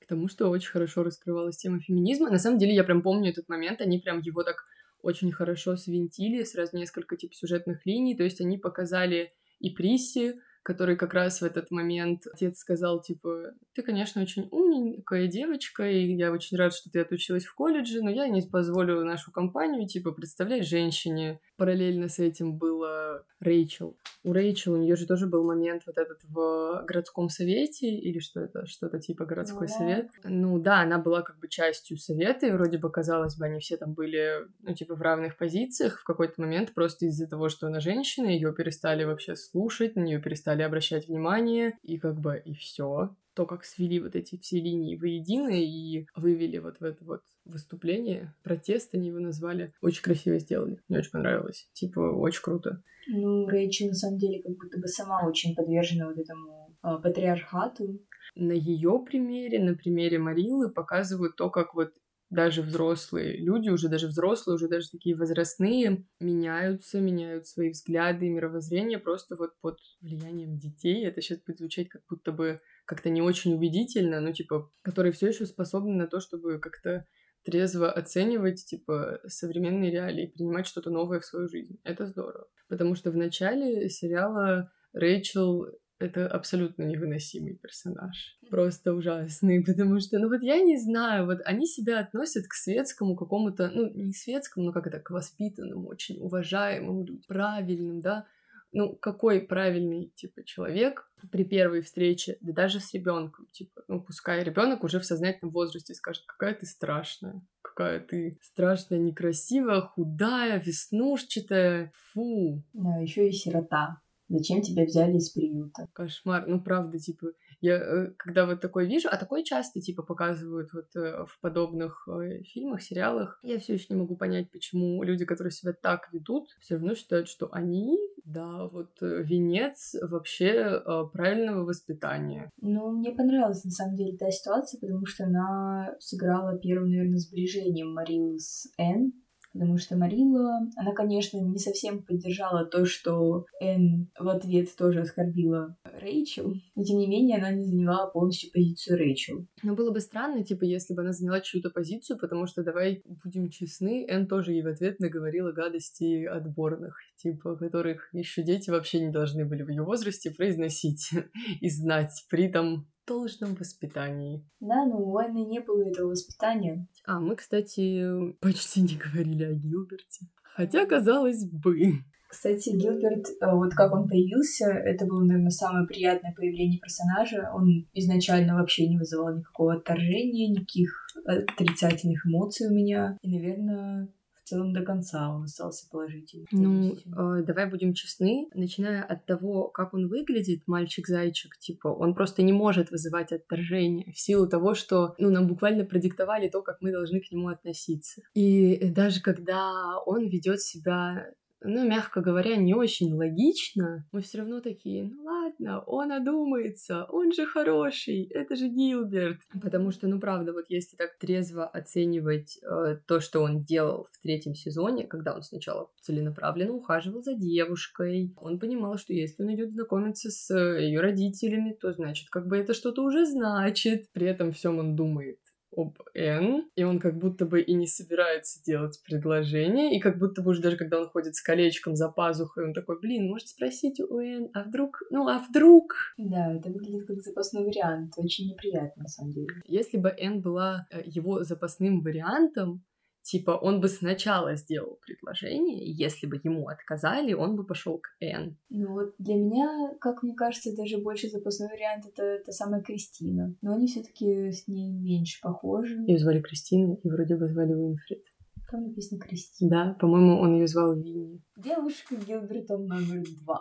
К 0.00 0.06
тому, 0.06 0.28
что 0.28 0.48
очень 0.48 0.70
хорошо 0.70 1.02
раскрывалась 1.02 1.56
тема 1.56 1.80
феминизма. 1.80 2.30
На 2.30 2.38
самом 2.38 2.58
деле, 2.58 2.74
я 2.74 2.84
прям 2.84 3.02
помню 3.02 3.30
этот 3.30 3.48
момент, 3.48 3.80
они 3.80 3.98
прям 3.98 4.20
его 4.20 4.42
так 4.42 4.64
очень 5.02 5.32
хорошо 5.32 5.76
свинтили, 5.76 6.42
сразу 6.44 6.76
несколько 6.76 7.16
типа 7.16 7.34
сюжетных 7.34 7.86
линий, 7.86 8.16
то 8.16 8.24
есть 8.24 8.40
они 8.40 8.58
показали 8.58 9.32
и 9.60 9.70
Приси, 9.70 10.34
который 10.62 10.96
как 10.96 11.14
раз 11.14 11.40
в 11.40 11.44
этот 11.44 11.70
момент 11.70 12.26
отец 12.32 12.58
сказал, 12.58 13.00
типа, 13.00 13.54
ты, 13.74 13.82
конечно, 13.82 14.20
очень 14.20 14.48
умненькая 14.50 15.26
девочка, 15.26 15.88
и 15.88 16.14
я 16.14 16.30
очень 16.30 16.56
рад, 16.56 16.74
что 16.74 16.90
ты 16.90 17.00
отучилась 17.00 17.46
в 17.46 17.54
колледже, 17.54 18.02
но 18.02 18.10
я 18.10 18.28
не 18.28 18.42
позволю 18.42 19.04
нашу 19.04 19.32
компанию, 19.32 19.86
типа, 19.88 20.12
представлять 20.12 20.66
женщине. 20.66 21.40
Параллельно 21.58 22.08
с 22.08 22.18
этим 22.18 22.56
было 22.56 23.24
Рэйчел. 23.40 23.98
У 24.24 24.32
Рэйчел, 24.32 24.72
у 24.72 24.76
нее 24.78 24.96
же 24.96 25.06
тоже 25.06 25.26
был 25.26 25.44
момент 25.44 25.82
вот 25.86 25.98
этот 25.98 26.24
в 26.24 26.84
городском 26.86 27.28
совете, 27.28 27.88
или 27.88 28.18
что 28.18 28.40
это, 28.40 28.66
что-то 28.66 28.98
типа 28.98 29.26
городской 29.26 29.68
ну, 29.68 29.74
совет. 29.74 30.10
Ну 30.24 30.58
да, 30.58 30.80
она 30.80 30.98
была 30.98 31.22
как 31.22 31.38
бы 31.38 31.48
частью 31.48 31.98
совета, 31.98 32.46
и 32.46 32.50
вроде 32.50 32.78
бы, 32.78 32.90
казалось 32.90 33.36
бы, 33.36 33.44
они 33.46 33.60
все 33.60 33.76
там 33.76 33.94
были, 33.94 34.46
ну, 34.60 34.74
типа, 34.74 34.94
в 34.94 35.02
равных 35.02 35.36
позициях. 35.36 36.00
В 36.00 36.04
какой-то 36.04 36.40
момент 36.40 36.74
просто 36.74 37.06
из-за 37.06 37.26
того, 37.26 37.48
что 37.48 37.66
она 37.66 37.80
женщина, 37.80 38.26
ее 38.26 38.52
перестали 38.54 39.04
вообще 39.04 39.36
слушать, 39.36 39.94
на 39.94 40.00
нее 40.00 40.20
перестали 40.20 40.38
стали 40.38 40.62
обращать 40.62 41.08
внимание, 41.08 41.78
и 41.82 41.98
как 41.98 42.18
бы 42.20 42.40
и 42.42 42.54
все. 42.54 43.14
То, 43.38 43.46
как 43.46 43.64
свели 43.64 44.00
вот 44.00 44.16
эти 44.16 44.36
все 44.36 44.58
линии 44.58 44.96
воедино 44.96 45.50
и 45.52 46.06
вывели 46.16 46.58
вот 46.58 46.80
в 46.80 46.82
это 46.82 47.04
вот 47.04 47.20
выступление, 47.44 48.34
протест 48.42 48.96
они 48.96 49.10
его 49.10 49.20
назвали. 49.20 49.72
Очень 49.80 50.02
красиво 50.02 50.40
сделали. 50.40 50.82
Мне 50.88 50.98
очень 50.98 51.12
понравилось. 51.12 51.68
Типа, 51.72 52.00
очень 52.00 52.42
круто. 52.42 52.82
Ну, 53.06 53.46
Рэйчи 53.46 53.86
на 53.86 53.94
самом 53.94 54.18
деле 54.18 54.42
как 54.42 54.56
будто 54.56 54.80
бы 54.80 54.88
сама 54.88 55.24
очень 55.24 55.54
подвержена 55.54 56.08
вот 56.08 56.18
этому 56.18 56.76
э, 56.82 56.88
патриархату. 57.00 58.04
На 58.34 58.50
ее 58.50 59.04
примере, 59.06 59.62
на 59.62 59.76
примере 59.76 60.18
Марилы 60.18 60.68
показывают 60.68 61.36
то, 61.36 61.48
как 61.48 61.76
вот 61.76 61.92
даже 62.30 62.62
взрослые 62.62 63.36
люди, 63.38 63.70
уже 63.70 63.88
даже 63.88 64.08
взрослые, 64.08 64.56
уже 64.56 64.68
даже 64.68 64.90
такие 64.90 65.16
возрастные, 65.16 66.04
меняются, 66.20 67.00
меняют 67.00 67.46
свои 67.46 67.70
взгляды 67.70 68.26
и 68.26 68.30
мировоззрение 68.30 68.98
просто 68.98 69.36
вот 69.36 69.52
под 69.60 69.78
влиянием 70.00 70.58
детей. 70.58 71.06
Это 71.06 71.22
сейчас 71.22 71.40
будет 71.40 71.58
звучать 71.58 71.88
как 71.88 72.02
будто 72.08 72.32
бы 72.32 72.60
как-то 72.84 73.08
не 73.10 73.22
очень 73.22 73.54
убедительно, 73.54 74.20
но 74.20 74.32
типа, 74.32 74.70
которые 74.82 75.12
все 75.12 75.28
еще 75.28 75.46
способны 75.46 75.94
на 75.94 76.06
то, 76.06 76.20
чтобы 76.20 76.58
как-то 76.58 77.06
трезво 77.44 77.90
оценивать, 77.90 78.64
типа, 78.66 79.20
современные 79.26 79.90
реалии, 79.90 80.26
принимать 80.26 80.66
что-то 80.66 80.90
новое 80.90 81.20
в 81.20 81.24
свою 81.24 81.48
жизнь. 81.48 81.78
Это 81.82 82.04
здорово. 82.04 82.46
Потому 82.68 82.94
что 82.94 83.10
в 83.10 83.16
начале 83.16 83.88
сериала 83.88 84.70
Рэйчел 84.92 85.66
это 85.98 86.28
абсолютно 86.28 86.84
невыносимый 86.84 87.54
персонаж. 87.54 88.38
Просто 88.50 88.94
ужасный, 88.94 89.64
потому 89.66 90.00
что, 90.00 90.18
ну 90.18 90.28
вот 90.28 90.42
я 90.42 90.60
не 90.60 90.78
знаю, 90.78 91.26
вот 91.26 91.40
они 91.44 91.66
себя 91.66 92.00
относят 92.00 92.46
к 92.46 92.54
светскому 92.54 93.16
какому-то, 93.16 93.70
ну 93.70 93.90
не 93.92 94.12
светскому, 94.12 94.66
но 94.66 94.72
как 94.72 94.86
это, 94.86 95.00
к 95.00 95.10
воспитанным, 95.10 95.86
очень 95.86 96.20
уважаемым 96.20 97.00
людям, 97.00 97.22
правильным, 97.26 98.00
да, 98.00 98.26
ну, 98.72 98.94
какой 98.96 99.40
правильный, 99.40 100.12
типа, 100.14 100.44
человек 100.44 101.10
при 101.32 101.44
первой 101.44 101.80
встрече, 101.80 102.36
да 102.40 102.52
даже 102.52 102.80
с 102.80 102.92
ребенком, 102.92 103.46
типа, 103.46 103.82
ну, 103.88 104.00
пускай 104.00 104.44
ребенок 104.44 104.84
уже 104.84 105.00
в 105.00 105.06
сознательном 105.06 105.52
возрасте 105.52 105.94
скажет, 105.94 106.24
какая 106.26 106.54
ты 106.54 106.66
страшная, 106.66 107.40
какая 107.62 108.00
ты 108.00 108.38
страшная, 108.42 108.98
некрасивая, 108.98 109.80
худая, 109.80 110.60
веснушчатая, 110.60 111.92
фу. 112.12 112.62
Да, 112.74 112.98
еще 112.98 113.28
и 113.28 113.32
сирота. 113.32 114.00
Зачем 114.28 114.60
тебя 114.60 114.84
взяли 114.84 115.16
из 115.16 115.30
приюта? 115.30 115.88
Кошмар. 115.92 116.46
Ну, 116.46 116.60
правда, 116.60 116.98
типа, 116.98 117.28
я 117.60 117.76
э, 117.76 118.10
когда 118.18 118.44
вот 118.46 118.60
такое 118.60 118.84
вижу, 118.84 119.08
а 119.10 119.16
такое 119.16 119.42
часто, 119.42 119.80
типа, 119.80 120.02
показывают 120.02 120.70
вот 120.72 120.94
э, 120.96 121.24
в 121.24 121.40
подобных 121.40 122.06
э, 122.08 122.42
фильмах, 122.42 122.82
сериалах, 122.82 123.40
я 123.42 123.58
все 123.58 123.74
еще 123.74 123.86
не 123.88 123.96
могу 123.96 124.16
понять, 124.16 124.50
почему 124.50 125.02
люди, 125.02 125.24
которые 125.24 125.50
себя 125.50 125.72
так 125.72 126.12
ведут, 126.12 126.50
все 126.60 126.74
равно 126.74 126.94
считают, 126.94 127.28
что 127.28 127.48
они, 127.52 127.98
да, 128.24 128.66
вот 128.68 128.98
венец 129.00 129.94
вообще 130.02 130.82
правильного 131.12 131.64
воспитания. 131.64 132.50
Ну, 132.60 132.90
мне 132.90 133.12
понравилась, 133.12 133.64
на 133.64 133.70
самом 133.70 133.96
деле, 133.96 134.16
та 134.18 134.30
ситуация, 134.30 134.78
потому 134.78 135.06
что 135.06 135.24
она 135.24 135.94
сыграла 136.00 136.58
первым, 136.58 136.90
наверное, 136.90 137.18
сближением 137.18 137.94
Марилы 137.94 138.38
с 138.38 138.70
Энн, 138.76 139.12
потому 139.58 139.76
что 139.76 139.96
Марила, 139.96 140.60
она, 140.76 140.92
конечно, 140.92 141.38
не 141.38 141.58
совсем 141.58 142.04
поддержала 142.04 142.64
то, 142.64 142.84
что 142.84 143.44
Энн 143.60 144.08
в 144.16 144.28
ответ 144.28 144.68
тоже 144.76 145.00
оскорбила 145.00 145.76
Рэйчел, 145.82 146.54
но 146.76 146.84
тем 146.84 146.98
не 146.98 147.08
менее 147.08 147.38
она 147.38 147.50
не 147.50 147.64
заняла 147.64 148.06
полностью 148.06 148.52
позицию 148.52 148.98
Рэйчел. 148.98 149.46
Но 149.64 149.74
было 149.74 149.90
бы 149.90 150.00
странно, 150.00 150.44
типа, 150.44 150.62
если 150.64 150.94
бы 150.94 151.02
она 151.02 151.12
заняла 151.12 151.40
чью-то 151.40 151.70
позицию, 151.70 152.18
потому 152.20 152.46
что, 152.46 152.62
давай 152.62 153.02
будем 153.24 153.50
честны, 153.50 154.06
Энн 154.08 154.28
тоже 154.28 154.52
ей 154.52 154.62
в 154.62 154.68
ответ 154.68 155.00
наговорила 155.00 155.50
гадости 155.50 156.24
отборных, 156.24 156.96
типа, 157.16 157.56
которых 157.56 158.08
еще 158.12 158.44
дети 158.44 158.70
вообще 158.70 159.00
не 159.00 159.10
должны 159.10 159.44
были 159.44 159.64
в 159.64 159.70
ее 159.70 159.82
возрасте 159.82 160.30
произносить 160.30 161.10
и 161.60 161.68
знать. 161.68 162.24
При 162.30 162.44
этом 162.44 162.86
должном 163.08 163.54
воспитании. 163.54 164.44
Да, 164.60 164.84
но 164.84 164.98
у 164.98 165.16
Анны 165.16 165.44
не 165.44 165.60
было 165.60 165.88
этого 165.88 166.10
воспитания. 166.10 166.86
А, 167.06 167.18
мы, 167.18 167.36
кстати, 167.36 168.32
почти 168.40 168.82
не 168.82 168.96
говорили 168.96 169.44
о 169.44 169.54
Гилберте. 169.54 170.26
Хотя, 170.54 170.86
казалось 170.86 171.44
бы. 171.44 172.04
Кстати, 172.28 172.70
Гилберт, 172.76 173.26
э, 173.40 173.54
вот 173.54 173.72
как 173.72 173.94
он 173.94 174.06
появился, 174.06 174.66
это 174.66 175.06
было, 175.06 175.24
наверное, 175.24 175.50
самое 175.50 175.86
приятное 175.86 176.34
появление 176.36 176.78
персонажа. 176.78 177.50
Он 177.54 177.88
изначально 177.94 178.56
вообще 178.56 178.86
не 178.86 178.98
вызывал 178.98 179.34
никакого 179.34 179.74
отторжения, 179.74 180.50
никаких 180.50 180.90
отрицательных 181.24 182.26
эмоций 182.26 182.68
у 182.68 182.74
меня. 182.74 183.16
И, 183.22 183.30
наверное, 183.30 184.08
целом 184.48 184.72
до 184.72 184.82
конца 184.82 185.30
он 185.30 185.44
остался 185.44 185.88
положительным. 185.90 186.46
Ну, 186.50 187.38
э, 187.40 187.42
давай 187.44 187.68
будем 187.70 187.94
честны, 187.94 188.48
начиная 188.54 189.02
от 189.02 189.26
того, 189.26 189.68
как 189.68 189.94
он 189.94 190.08
выглядит, 190.08 190.62
мальчик-зайчик, 190.66 191.58
типа, 191.58 191.88
он 191.88 192.14
просто 192.14 192.42
не 192.42 192.52
может 192.52 192.90
вызывать 192.90 193.32
отторжение 193.32 194.12
в 194.12 194.18
силу 194.18 194.48
того, 194.48 194.74
что, 194.74 195.14
ну, 195.18 195.30
нам 195.30 195.46
буквально 195.46 195.84
продиктовали 195.84 196.48
то, 196.48 196.62
как 196.62 196.78
мы 196.80 196.92
должны 196.92 197.20
к 197.20 197.30
нему 197.30 197.48
относиться. 197.48 198.22
И 198.34 198.90
даже 198.90 199.20
когда 199.20 199.98
он 200.06 200.28
ведет 200.28 200.60
себя 200.60 201.26
ну, 201.62 201.88
мягко 201.88 202.20
говоря, 202.20 202.56
не 202.56 202.74
очень 202.74 203.14
логично, 203.14 204.06
мы 204.12 204.20
все 204.20 204.38
равно 204.38 204.60
такие, 204.60 205.04
ну 205.04 205.24
ладно, 205.24 205.80
он 205.80 206.12
одумается, 206.12 207.04
он 207.04 207.32
же 207.32 207.46
хороший, 207.46 208.24
это 208.32 208.56
же 208.56 208.68
Гилберт. 208.68 209.40
Потому 209.60 209.90
что, 209.90 210.06
ну 210.06 210.20
правда, 210.20 210.52
вот 210.52 210.66
если 210.68 210.96
так 210.96 211.18
трезво 211.18 211.66
оценивать 211.66 212.58
э, 212.62 212.98
то, 213.06 213.20
что 213.20 213.40
он 213.40 213.62
делал 213.64 214.08
в 214.12 214.22
третьем 214.22 214.54
сезоне, 214.54 215.06
когда 215.06 215.34
он 215.34 215.42
сначала 215.42 215.90
целенаправленно 216.00 216.72
ухаживал 216.72 217.22
за 217.22 217.34
девушкой, 217.34 218.34
он 218.36 218.58
понимал, 218.58 218.96
что 218.98 219.12
если 219.12 219.42
он 219.42 219.54
идет 219.54 219.72
знакомиться 219.72 220.30
с 220.30 220.54
ее 220.54 221.00
родителями, 221.00 221.72
то 221.72 221.92
значит, 221.92 222.28
как 222.30 222.46
бы 222.46 222.56
это 222.56 222.74
что-то 222.74 223.02
уже 223.02 223.26
значит. 223.26 224.10
При 224.12 224.26
этом 224.26 224.52
всем 224.52 224.78
он 224.78 224.94
думает, 224.94 225.38
об 225.76 225.98
Н, 226.14 226.68
и 226.74 226.84
он 226.84 226.98
как 226.98 227.18
будто 227.18 227.44
бы 227.44 227.60
и 227.60 227.74
не 227.74 227.86
собирается 227.86 228.62
делать 228.64 229.00
предложение, 229.04 229.96
и 229.96 230.00
как 230.00 230.18
будто 230.18 230.42
бы 230.42 230.50
уже 230.50 230.62
даже 230.62 230.76
когда 230.76 231.00
он 231.00 231.08
ходит 231.08 231.34
с 231.34 231.42
колечком 231.42 231.94
за 231.94 232.08
пазухой, 232.08 232.66
он 232.66 232.72
такой, 232.72 232.98
блин, 233.00 233.28
может 233.28 233.48
спросить 233.48 234.00
у 234.00 234.18
Н, 234.18 234.50
а 234.54 234.64
вдруг, 234.64 235.02
ну 235.10 235.28
а 235.28 235.38
вдруг? 235.38 235.94
Да, 236.16 236.54
это 236.54 236.70
выглядит 236.70 237.06
как 237.06 237.20
запасной 237.20 237.64
вариант, 237.64 238.14
очень 238.16 238.48
неприятно 238.48 239.02
на 239.02 239.08
самом 239.08 239.32
деле. 239.32 239.48
Если 239.66 239.98
бы 239.98 240.08
Н 240.10 240.40
была 240.40 240.86
э, 240.90 241.02
его 241.04 241.44
запасным 241.44 242.00
вариантом, 242.00 242.82
Типа, 243.28 243.50
он 243.50 243.82
бы 243.82 243.88
сначала 243.88 244.56
сделал 244.56 244.98
предложение, 245.04 245.84
и 245.84 245.90
если 245.90 246.26
бы 246.26 246.40
ему 246.42 246.66
отказали, 246.68 247.34
он 247.34 247.56
бы 247.56 247.66
пошел 247.66 247.98
к 247.98 248.08
Н. 248.22 248.56
Ну 248.70 248.92
вот 248.94 249.16
для 249.18 249.34
меня, 249.34 249.92
как 250.00 250.22
мне 250.22 250.34
кажется, 250.34 250.74
даже 250.74 250.96
больше 250.96 251.28
запасной 251.28 251.68
вариант 251.68 252.06
это 252.06 252.42
та 252.42 252.52
самая 252.52 252.80
Кристина. 252.80 253.54
Но 253.60 253.74
они 253.74 253.86
все-таки 253.86 254.50
с 254.50 254.66
ней 254.66 254.90
меньше 254.90 255.42
похожи. 255.42 255.98
Ее 256.06 256.18
звали 256.18 256.40
Кристина, 256.40 256.94
и 256.94 257.10
вроде 257.10 257.36
бы 257.36 257.48
звали 257.48 257.74
Уинфрид. 257.74 258.24
Там 258.70 258.84
написано 258.84 259.20
Кристина. 259.20 259.70
Да, 259.70 259.96
по-моему, 260.00 260.40
он 260.40 260.54
ее 260.54 260.66
звал 260.66 260.94
Винни. 260.96 261.42
Девушка 261.58 262.16
Гилберта 262.16 262.78
номер 262.78 263.24
два. 263.42 263.60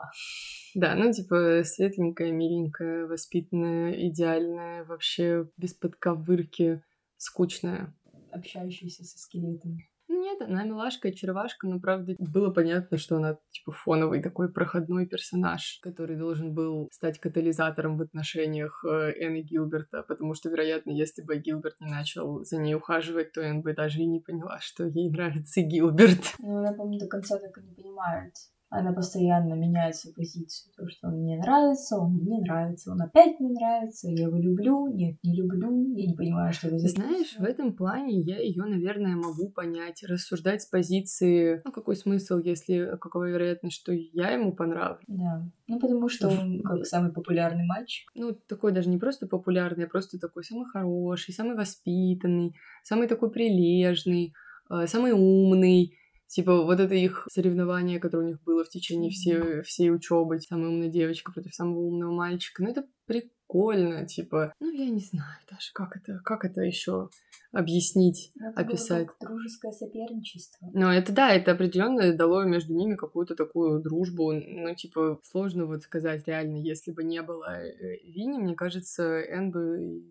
Да, 0.76 0.95
ну, 0.95 1.11
типа, 1.11 1.63
светленькая, 1.65 2.32
миленькая, 2.32 3.05
воспитанная, 3.05 3.91
идеальная, 4.07 4.86
вообще 4.86 5.49
без 5.57 5.74
подковырки, 5.74 6.82
скучная 7.18 7.97
общающаяся 8.32 9.03
со 9.03 9.17
скелетом. 9.17 9.78
Нет, 10.09 10.41
она 10.41 10.63
милашка, 10.63 11.09
очаровашка, 11.09 11.67
но 11.67 11.80
правда 11.80 12.15
было 12.17 12.49
понятно, 12.51 12.97
что 12.97 13.17
она 13.17 13.38
типа 13.51 13.71
фоновый 13.71 14.21
такой 14.21 14.51
проходной 14.51 15.05
персонаж, 15.05 15.80
который 15.82 16.15
должен 16.15 16.53
был 16.53 16.88
стать 16.93 17.19
катализатором 17.19 17.97
в 17.97 18.01
отношениях 18.01 18.86
э, 18.86 19.11
Энн 19.19 19.43
Гилберта, 19.43 20.03
потому 20.03 20.34
что, 20.34 20.49
вероятно, 20.49 20.91
если 20.91 21.21
бы 21.23 21.38
Гилберт 21.38 21.82
не 21.82 21.91
начал 21.91 22.43
за 22.45 22.57
ней 22.57 22.75
ухаживать, 22.75 23.34
то 23.34 23.41
Энн 23.41 23.61
бы 23.61 23.73
даже 23.73 23.99
и 23.99 24.05
не 24.05 24.21
поняла, 24.21 24.59
что 24.61 24.86
ей 24.86 25.09
нравится 25.09 25.61
Гилберт. 25.61 26.36
Ну, 26.39 26.57
она, 26.57 26.71
по-моему, 26.71 26.99
до 26.99 27.07
конца 27.07 27.38
так 27.38 27.57
и 27.57 27.61
не 27.61 27.73
понимает 27.73 28.34
она 28.70 28.91
постоянно 28.91 29.53
меняет 29.53 29.95
свою 29.95 30.13
позицию. 30.15 30.74
То, 30.76 30.89
что 30.89 31.07
он 31.07 31.22
мне 31.22 31.38
нравится, 31.38 31.97
он 31.97 32.15
мне 32.15 32.38
не 32.38 32.41
нравится, 32.41 32.91
он 32.91 33.01
опять 33.01 33.39
не 33.39 33.49
нравится, 33.49 34.09
я 34.09 34.28
его 34.28 34.38
люблю, 34.38 34.88
нет, 34.88 35.18
не 35.24 35.36
люблю, 35.36 35.95
я 35.95 36.05
не 36.05 36.13
понимаю, 36.15 36.51
что 36.51 36.68
это 36.68 36.78
за... 36.78 36.89
Знаешь, 36.89 37.36
в 37.38 37.43
этом 37.43 37.74
плане 37.74 38.20
я 38.20 38.39
ее, 38.39 38.65
наверное, 38.65 39.15
могу 39.15 39.49
понять, 39.49 40.03
рассуждать 40.03 40.63
с 40.63 40.65
позиции, 40.65 41.61
ну, 41.63 41.72
какой 41.72 41.95
смысл, 41.95 42.39
если, 42.39 42.97
какова 42.99 43.30
вероятность, 43.30 43.78
что 43.78 43.93
я 43.93 44.32
ему 44.32 44.51
понравлюсь. 44.53 45.05
Да, 45.07 45.49
ну, 45.68 45.80
потому 45.80 46.09
что 46.09 46.28
он 46.28 46.61
как 46.61 46.86
самый 46.86 47.13
популярный 47.13 47.65
мальчик. 47.65 48.09
Ну, 48.15 48.34
такой 48.34 48.74
даже 48.74 48.89
не 48.89 48.97
просто 48.97 49.28
популярный, 49.28 49.86
а 49.86 49.89
просто 49.89 50.20
такой 50.20 50.43
самый 50.43 50.65
хороший, 50.65 51.34
самый 51.34 51.55
воспитанный, 51.55 52.53
самый 52.84 53.07
такой 53.07 53.32
прилежный, 53.32 54.34
э, 54.70 54.88
самый 54.88 55.13
умный, 55.13 55.97
Типа 56.28 56.63
вот 56.63 56.80
это 56.80 56.93
их 56.93 57.28
соревнование, 57.32 57.99
которое 57.99 58.25
у 58.25 58.28
них 58.28 58.43
было 58.43 58.63
в 58.63 58.69
течение 58.69 59.09
всей, 59.11 59.61
всей 59.61 59.91
учебы, 59.91 60.39
самая 60.39 60.69
умная 60.69 60.89
девочка 60.89 61.32
против 61.32 61.55
самого 61.55 61.80
умного 61.80 62.11
мальчика. 62.11 62.63
Ну 62.63 62.69
это 62.69 62.86
прикольно, 63.05 64.05
типа, 64.05 64.53
ну 64.59 64.69
я 64.69 64.89
не 64.89 64.99
знаю 64.99 65.39
даже, 65.49 65.71
как 65.73 65.95
это, 65.95 66.19
как 66.25 66.43
это 66.43 66.61
еще 66.61 67.09
объяснить, 67.53 68.32
ну, 68.36 68.49
это 68.49 68.59
описать. 68.59 69.07
Было 69.07 69.32
дружеское 69.32 69.71
соперничество. 69.71 70.69
Ну, 70.73 70.88
это 70.88 71.13
да, 71.13 71.32
это 71.32 71.53
определенно 71.53 72.13
дало 72.13 72.43
между 72.43 72.73
ними 72.73 72.95
какую-то 72.95 73.36
такую 73.36 73.82
дружбу. 73.82 74.34
Ну, 74.34 74.75
типа, 74.75 75.19
сложно 75.23 75.65
вот 75.65 75.84
сказать 75.84 76.28
реально, 76.28 76.57
если 76.57 76.91
бы 76.91 77.03
не 77.03 77.21
было 77.21 77.57
э, 77.57 77.97
Винни, 78.03 78.38
мне 78.38 78.55
кажется, 78.55 79.03
Энн 79.03 79.51
бы 79.51 80.03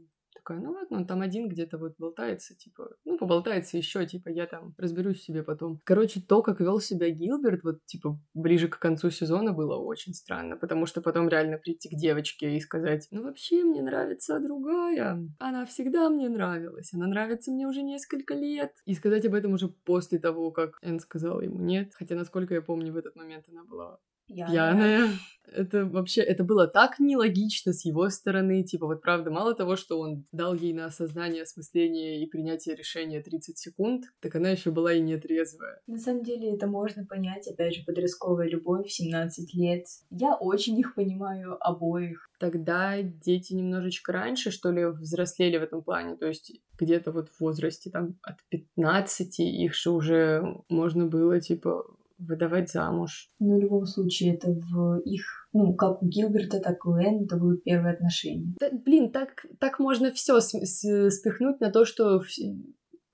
такая, 0.47 0.63
ну 0.63 0.73
ладно, 0.73 0.99
он 0.99 1.07
там 1.07 1.23
один 1.23 1.49
где-то 1.49 1.79
вот 1.79 1.95
болтается, 1.99 2.55
типа, 2.55 2.91
ну, 3.05 3.19
поболтается 3.19 3.77
еще, 3.77 4.07
типа, 4.07 4.29
я 4.29 4.47
там 4.47 4.75
разберусь 4.79 5.23
себе 5.23 5.43
потом. 5.43 5.81
Короче, 5.85 6.21
то, 6.21 6.43
как 6.43 6.61
вел 6.61 6.81
себя 6.81 7.11
Гилберт, 7.11 7.65
вот, 7.65 7.85
типа, 7.87 8.19
ближе 8.35 8.69
к 8.69 8.79
концу 8.79 9.11
сезона 9.11 9.53
было 9.53 9.77
очень 9.77 10.15
странно, 10.15 10.57
потому 10.57 10.87
что 10.87 11.03
потом 11.03 11.29
реально 11.29 11.59
прийти 11.59 11.89
к 11.89 11.99
девочке 11.99 12.57
и 12.57 12.61
сказать, 12.61 13.09
ну, 13.11 13.23
вообще, 13.23 13.65
мне 13.65 13.83
нравится 13.83 14.39
другая, 14.41 15.19
она 15.39 15.67
всегда 15.67 16.09
мне 16.11 16.29
нравилась, 16.29 16.95
она 16.95 17.07
нравится 17.07 17.51
мне 17.51 17.67
уже 17.67 17.83
несколько 17.83 18.35
лет. 18.35 18.73
И 18.85 18.95
сказать 18.95 19.27
об 19.27 19.35
этом 19.35 19.53
уже 19.53 19.69
после 19.69 20.19
того, 20.19 20.51
как 20.51 20.79
Энн 20.83 21.01
сказала 21.01 21.41
ему 21.41 21.59
нет, 21.59 21.93
хотя, 21.95 22.15
насколько 22.15 22.55
я 22.55 22.63
помню, 22.63 22.93
в 22.93 22.97
этот 22.97 23.17
момент 23.17 23.47
она 23.49 23.65
была 23.65 23.99
пьяная. 24.27 24.51
пьяная. 24.51 25.11
Это 25.53 25.87
вообще, 25.87 26.23
это 26.23 26.45
было 26.45 26.67
так 26.67 26.99
нелогично 26.99 27.73
с 27.73 27.85
его 27.85 28.09
стороны. 28.11 28.65
Типа, 28.65 28.87
вот 28.87 29.01
правда, 29.01 29.31
мало 29.31 29.55
того, 29.55 29.77
что 29.77 29.99
он 29.99 30.25
дал 30.33 30.55
ей 30.55 30.73
на 30.73 30.87
осознание, 30.87 31.43
осмысление 31.43 32.23
и 32.23 32.27
принятие 32.27 32.75
решения 32.75 33.23
30 33.23 33.57
секунд, 33.57 34.05
так 34.21 34.35
она 34.35 34.51
еще 34.51 34.71
была 34.71 34.93
и 34.93 35.01
нетрезвая. 35.01 35.81
На 35.87 35.99
самом 35.99 36.25
деле 36.25 36.55
это 36.55 36.67
можно 36.67 37.07
понять, 37.07 37.47
опять 37.49 37.75
же, 37.75 37.85
подростковая 37.85 38.49
любовь 38.49 38.87
в 38.89 38.93
17 38.93 39.55
лет. 39.55 39.87
Я 40.11 40.35
очень 40.35 40.79
их 40.79 40.95
понимаю 40.95 41.57
обоих. 41.61 42.29
Тогда 42.39 43.01
дети 43.01 43.55
немножечко 43.55 44.13
раньше, 44.13 44.51
что 44.51 44.71
ли, 44.71 44.87
взрослели 44.87 45.57
в 45.59 45.63
этом 45.63 45.83
плане. 45.83 46.17
То 46.17 46.27
есть 46.27 46.53
где-то 46.79 47.13
вот 47.13 47.31
в 47.31 47.41
возрасте 47.41 47.91
там 47.91 48.19
от 48.23 48.37
15 48.51 49.41
их 49.41 49.75
же 49.75 49.91
уже 49.91 50.63
можно 50.69 51.07
было, 51.07 51.41
типа, 51.41 51.85
выдавать 52.19 52.71
замуж. 52.71 53.31
Ну, 53.41 53.57
в 53.57 53.61
любом 53.61 53.87
случае, 53.87 54.35
это 54.35 54.51
в 54.51 55.01
их, 55.01 55.49
ну, 55.53 55.75
как 55.75 56.03
у 56.03 56.07
Гилберта, 56.07 56.61
так 56.61 56.85
и 56.85 56.89
у 56.89 56.97
Энн, 56.97 57.25
это 57.25 57.37
будут 57.37 57.65
первые 57.65 57.95
отношения. 57.95 58.55
Да, 58.61 58.71
блин, 58.73 59.11
так, 59.11 59.47
так 59.59 59.79
можно 59.79 60.13
все 60.13 60.41
спихнуть 60.41 61.61
на 61.61 61.71
то, 61.71 61.85
что 61.85 62.23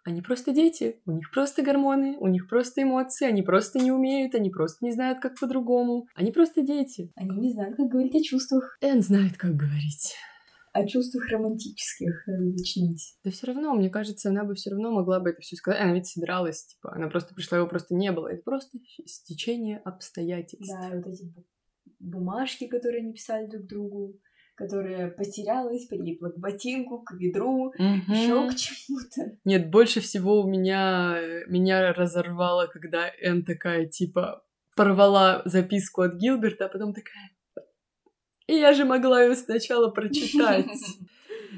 они 0.05 0.21
просто 0.21 0.53
дети, 0.53 1.01
у 1.07 1.13
них 1.13 1.31
просто 1.31 1.63
гормоны, 1.63 2.17
у 2.19 2.27
них 2.27 2.49
просто 2.49 2.83
эмоции, 2.83 3.27
они 3.27 3.43
просто 3.43 3.79
не 3.79 3.93
умеют, 3.93 4.35
они 4.35 4.51
просто 4.51 4.85
не 4.85 4.93
знают, 4.93 5.21
как 5.21 5.39
по-другому. 5.39 6.09
Они 6.15 6.33
просто 6.33 6.63
дети. 6.63 7.13
Они 7.15 7.37
не 7.39 7.53
знают, 7.53 7.77
как 7.77 7.87
говорить 7.87 8.17
о 8.17 8.23
чувствах. 8.23 8.77
Энн 8.81 9.03
знает, 9.03 9.37
как 9.37 9.55
говорить 9.55 10.17
о 10.73 10.87
чувствах 10.87 11.29
романтических 11.29 12.27
различить. 12.27 13.17
Да 13.25 13.31
все 13.31 13.47
равно, 13.49 13.75
мне 13.75 13.91
кажется, 13.91 14.31
она 14.31 14.45
бы 14.45 14.55
все 14.55 14.71
равно 14.71 14.91
могла 14.91 15.21
бы 15.21 15.31
это 15.31 15.41
все 15.41 15.57
сказать. 15.57 15.81
Она 15.81 15.93
ведь 15.93 16.07
собиралась, 16.07 16.67
типа, 16.67 16.95
она 16.95 17.09
просто 17.09 17.35
пришла, 17.35 17.59
его 17.59 17.69
просто 17.69 17.95
не 17.95 18.11
было. 18.11 18.29
Это 18.29 18.43
просто 18.43 18.79
стечение 19.05 19.79
обстоятельств. 19.79 20.75
Да, 20.81 20.97
вот 20.97 21.07
эти 21.07 21.33
бумажки, 21.99 22.67
которые 22.67 23.03
они 23.03 23.13
писали 23.13 23.47
друг 23.47 23.67
другу, 23.67 24.21
которая 24.55 25.11
потерялась, 25.11 25.87
прилипла 25.87 26.31
к 26.31 26.39
ботинку, 26.39 27.03
к 27.03 27.13
ведру, 27.13 27.69
угу. 27.69 27.75
еще 27.79 28.51
к 28.51 28.55
чему-то. 28.57 29.39
Нет, 29.45 29.71
больше 29.71 30.01
всего 30.01 30.41
у 30.43 30.49
меня 30.49 31.19
меня 31.49 31.93
разорвало, 31.93 32.67
когда 32.67 33.11
Энн 33.21 33.45
такая, 33.45 33.87
типа, 33.87 34.43
порвала 34.77 35.43
записку 35.45 36.03
от 36.03 36.15
Гилберта, 36.15 36.67
а 36.67 36.69
потом 36.69 36.93
такая, 36.93 37.31
и 38.53 38.59
я 38.59 38.75
же 38.75 38.85
могла 38.85 39.23
ее 39.23 39.35
сначала 39.35 39.89
прочитать. 39.89 40.67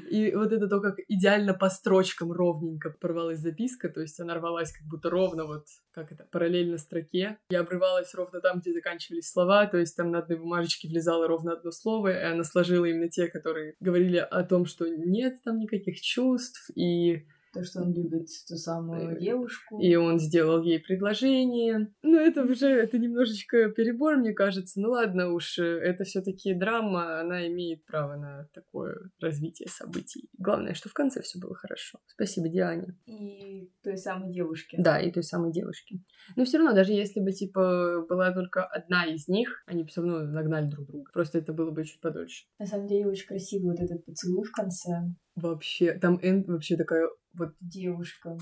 И 0.09 0.33
вот 0.35 0.51
это 0.51 0.67
то, 0.67 0.81
как 0.81 0.95
идеально 1.07 1.53
по 1.53 1.69
строчкам 1.69 2.31
ровненько 2.31 2.91
порвалась 2.91 3.39
записка, 3.39 3.89
то 3.89 4.01
есть 4.01 4.19
она 4.19 4.35
рвалась 4.35 4.71
как 4.71 4.85
будто 4.87 5.09
ровно 5.09 5.45
вот, 5.45 5.65
как 5.91 6.11
это, 6.11 6.25
параллельно 6.31 6.77
строке. 6.77 7.37
Я 7.49 7.61
обрывалась 7.61 8.13
ровно 8.13 8.39
там, 8.39 8.59
где 8.59 8.71
заканчивались 8.71 9.29
слова, 9.29 9.65
то 9.65 9.77
есть 9.77 9.95
там 9.95 10.11
на 10.11 10.19
одной 10.19 10.37
бумажечке 10.37 10.87
влезало 10.87 11.27
ровно 11.27 11.53
одно 11.53 11.71
слово, 11.71 12.09
и 12.09 12.23
она 12.23 12.43
сложила 12.43 12.85
именно 12.85 13.09
те, 13.09 13.27
которые 13.27 13.73
говорили 13.79 14.17
о 14.17 14.43
том, 14.43 14.65
что 14.65 14.87
нет 14.87 15.41
там 15.43 15.57
никаких 15.57 15.99
чувств, 15.99 16.69
и 16.75 17.25
То, 17.55 17.63
что 17.63 17.83
он 17.83 17.93
любит 17.93 18.27
ту 18.49 18.57
самую 18.57 19.17
девушку. 19.17 19.79
И 19.79 19.95
он 19.95 20.19
сделал 20.19 20.61
ей 20.61 20.77
предложение. 20.77 21.89
Ну, 22.03 22.19
это 22.19 22.43
уже, 22.43 22.67
это 22.67 22.97
немножечко 22.97 23.69
перебор, 23.69 24.17
мне 24.17 24.33
кажется. 24.33 24.81
Ну 24.81 24.89
ладно 24.89 25.31
уж, 25.31 25.57
это 25.57 26.03
все 26.03 26.21
таки 26.21 26.53
драма, 26.53 27.21
она 27.21 27.47
имеет 27.47 27.85
право 27.85 28.17
на 28.17 28.49
такое 28.53 29.09
развитие 29.21 29.69
событий. 29.69 30.29
Главное, 30.37 30.73
что 30.73 30.89
в 30.89 30.93
конце 30.93 31.21
все 31.21 31.39
было 31.39 31.55
хорошо. 31.55 31.99
Спасибо 32.07 32.49
Диане. 32.49 32.97
И 33.05 33.71
той 33.81 33.97
самой 33.97 34.33
девушке. 34.33 34.75
Да, 34.77 34.99
и 34.99 35.09
той 35.09 35.23
самой 35.23 35.53
девушке. 35.53 36.01
Но 36.35 36.43
все 36.43 36.57
равно, 36.57 36.73
даже 36.73 36.91
если 36.91 37.21
бы, 37.21 37.31
типа, 37.31 38.05
была 38.09 38.33
только 38.33 38.65
одна 38.65 39.05
из 39.05 39.29
них, 39.29 39.63
они 39.65 39.83
бы 39.83 39.87
все 39.87 40.01
равно 40.01 40.23
нагнали 40.23 40.67
друг 40.67 40.87
друга. 40.87 41.09
Просто 41.13 41.37
это 41.37 41.53
было 41.53 41.71
бы 41.71 41.85
чуть 41.85 42.01
подольше. 42.01 42.47
На 42.59 42.65
самом 42.65 42.87
деле, 42.87 43.07
очень 43.07 43.27
красивый 43.27 43.71
вот 43.71 43.79
этот 43.79 44.03
поцелуй 44.03 44.43
в 44.43 44.51
конце. 44.51 45.05
Вообще, 45.35 45.93
там 45.93 46.19
Энн 46.21 46.43
вообще 46.47 46.77
такая 46.77 47.09
вот 47.33 47.53
девушка. 47.59 48.37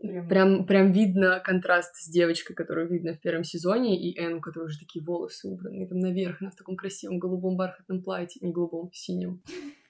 Прям... 0.00 0.28
прям, 0.28 0.66
прям 0.66 0.92
видно 0.92 1.40
контраст 1.40 1.94
с 1.96 2.08
девочкой, 2.08 2.54
которую 2.54 2.88
видно 2.88 3.14
в 3.14 3.20
первом 3.20 3.42
сезоне, 3.42 4.00
и 4.00 4.16
Энн, 4.18 4.34
у 4.34 4.40
которой 4.40 4.66
уже 4.66 4.78
такие 4.78 5.04
волосы 5.04 5.48
убраны, 5.48 5.88
там 5.88 5.98
наверх, 5.98 6.40
она 6.40 6.50
в 6.50 6.56
таком 6.56 6.76
красивом 6.76 7.18
голубом 7.18 7.56
бархатном 7.56 8.02
платье, 8.02 8.38
не 8.40 8.52
голубом, 8.52 8.90
синем. 8.92 9.42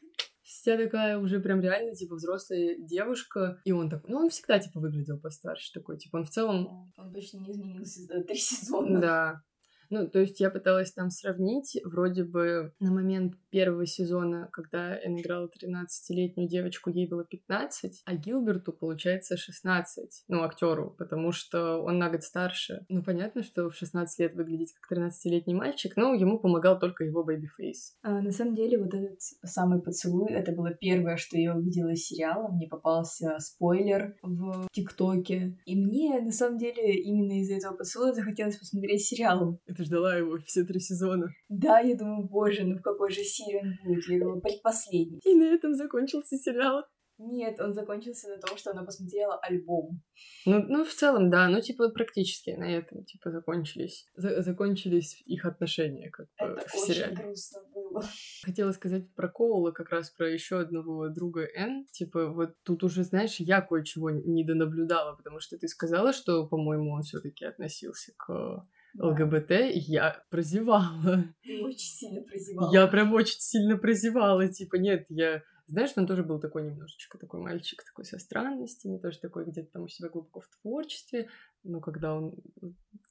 Вся 0.43 0.77
такая 0.77 1.17
уже 1.19 1.39
прям 1.39 1.61
реально, 1.61 1.95
типа, 1.95 2.17
взрослая 2.17 2.77
девушка. 2.77 3.61
И 3.65 3.73
он 3.73 3.89
такой, 3.89 4.11
ну, 4.11 4.19
он 4.19 4.31
всегда, 4.31 4.59
типа, 4.59 4.81
выглядел 4.81 5.19
постарше 5.19 5.73
такой. 5.73 5.97
Типа, 5.97 6.17
он 6.17 6.25
в 6.25 6.31
целом... 6.31 6.93
Он 6.97 7.13
почти 7.13 7.39
не 7.39 7.53
изменился 7.53 8.03
за 8.03 8.25
три 8.25 8.37
сезона. 8.37 9.01
Да. 9.01 9.43
Ну, 9.91 10.09
то 10.09 10.21
есть 10.21 10.41
я 10.41 10.51
пыталась 10.51 10.93
там 10.93 11.11
сравнить, 11.11 11.79
вроде 11.85 12.25
бы 12.25 12.73
на 12.81 12.93
момент 12.93 13.35
первого 13.51 13.87
сезона, 13.87 14.49
когда 14.53 14.97
Энн 14.97 15.21
играла 15.21 15.49
13-летнюю 15.49 16.49
девочку, 16.49 16.91
ей 16.91 17.09
было 17.09 17.25
15, 17.25 18.03
а 18.05 18.15
Гилберту, 18.15 18.73
получается, 18.73 19.37
16, 19.37 20.25
ну, 20.29 20.43
актеру, 20.43 20.95
потому 20.99 21.33
что 21.33 21.83
он 21.83 21.99
на 21.99 22.09
год 22.11 22.23
старше. 22.23 22.85
Ну, 22.89 23.03
понятно, 23.03 23.43
что 23.43 23.69
в 23.69 23.75
16 23.75 24.19
лет 24.21 24.35
выглядеть 24.35 24.75
как 24.81 24.99
13-летний 24.99 25.55
мальчик, 25.55 25.97
но 25.97 26.15
ему 26.15 26.39
помогал 26.39 26.79
только 26.79 27.05
его 27.05 27.25
baby 27.25 27.57
face. 27.57 27.97
А, 28.03 28.21
на 28.21 28.31
самом 28.31 28.55
деле, 28.55 28.79
вот 28.79 28.95
этот 28.95 29.21
самый 29.45 29.83
поцелуй, 29.83 30.31
это 30.31 30.53
было 30.53 30.71
первое, 30.73 31.17
что 31.17 31.37
я 31.37 31.57
увидела 31.57 31.91
из 31.91 32.07
сериала. 32.07 32.49
Мне 32.49 32.69
попался 32.69 33.39
спойлер 33.39 34.17
в 34.23 34.69
ТикТоке. 34.73 35.59
И 35.65 35.77
мне, 35.77 36.21
на 36.21 36.33
самом 36.33 36.59
деле, 36.59 36.95
именно 36.95 37.41
из-за 37.41 37.55
этого 37.55 37.77
поцелуя 37.77 38.13
захотелось 38.13 38.57
посмотреть 38.57 39.05
сериал. 39.05 39.61
Ты 39.81 39.85
ждала 39.87 40.15
его 40.15 40.37
все 40.45 40.63
три 40.65 40.79
сезона. 40.79 41.33
Да, 41.49 41.81
я 41.81 41.97
думаю, 41.97 42.29
боже, 42.29 42.65
ну 42.65 42.77
в 42.77 42.83
какой 42.83 43.11
же 43.11 43.25
серии 43.25 43.63
он 43.63 43.79
будет? 43.83 44.07
Я 44.09 44.19
думаю, 44.19 44.43
предпоследний. 44.43 45.21
И 45.25 45.35
на 45.35 45.45
этом 45.45 45.75
закончился 45.75 46.37
сериал. 46.37 46.85
Нет, 47.17 47.59
он 47.61 47.73
закончился 47.73 48.29
на 48.29 48.37
том, 48.39 48.59
что 48.59 48.73
она 48.73 48.83
посмотрела 48.83 49.39
альбом. 49.39 50.03
Ну, 50.45 50.63
ну, 50.69 50.85
в 50.85 50.93
целом, 50.93 51.31
да, 51.31 51.49
ну, 51.49 51.63
типа, 51.63 51.89
практически 51.89 52.51
на 52.51 52.65
этом, 52.65 53.05
типа, 53.05 53.31
закончились, 53.31 54.07
за 54.17 54.43
закончились 54.43 55.23
их 55.25 55.47
отношения, 55.47 56.11
как 56.11 56.27
Это 56.37 56.69
в 56.69 56.75
очень 56.75 56.95
сериале. 56.95 57.17
грустно 57.17 57.61
было. 57.75 58.05
Хотела 58.43 58.73
сказать 58.73 59.15
про 59.15 59.29
Коула, 59.29 59.71
как 59.71 59.91
раз 59.91 60.11
про 60.11 60.31
еще 60.31 60.61
одного 60.61 61.09
друга 61.09 61.47
Н. 61.57 61.87
Типа, 61.93 62.29
вот 62.29 62.55
тут 62.65 62.85
уже, 62.85 63.03
знаешь, 63.05 63.37
я 63.41 63.63
кое-чего 63.63 64.11
не 64.11 64.45
донаблюдала, 64.45 65.17
потому 65.17 65.41
что 65.41 65.57
ты 65.57 65.69
сказала, 65.69 66.13
что, 66.13 66.47
по-моему, 66.47 66.93
он 66.93 67.03
все-таки 67.03 67.47
относился 67.47 68.13
к 68.17 68.67
ЛГБТ, 68.99 69.51
я 69.73 70.23
прозевала. 70.31 71.25
Ты 71.43 71.63
очень 71.63 71.79
сильно 71.79 72.23
прозевала. 72.23 72.73
Я 72.73 72.87
прям 72.87 73.13
очень 73.13 73.39
сильно 73.39 73.77
прозевала. 73.77 74.49
Типа, 74.49 74.77
нет, 74.77 75.07
я... 75.09 75.43
Знаешь, 75.67 75.93
он 75.95 76.09
тоже 76.09 76.25
был 76.25 76.41
такой 76.41 76.65
немножечко 76.65 77.17
такой 77.17 77.41
мальчик, 77.41 77.85
такой 77.85 78.05
со 78.05 78.19
странностями, 78.19 78.99
тоже 78.99 79.21
такой 79.21 79.45
где-то 79.45 79.71
там 79.73 79.83
у 79.85 79.89
себя 79.89 80.09
глубоко 80.09 80.41
в 80.41 80.49
творчестве. 80.61 81.29
Но 81.63 81.81
когда 81.81 82.15
он... 82.15 82.35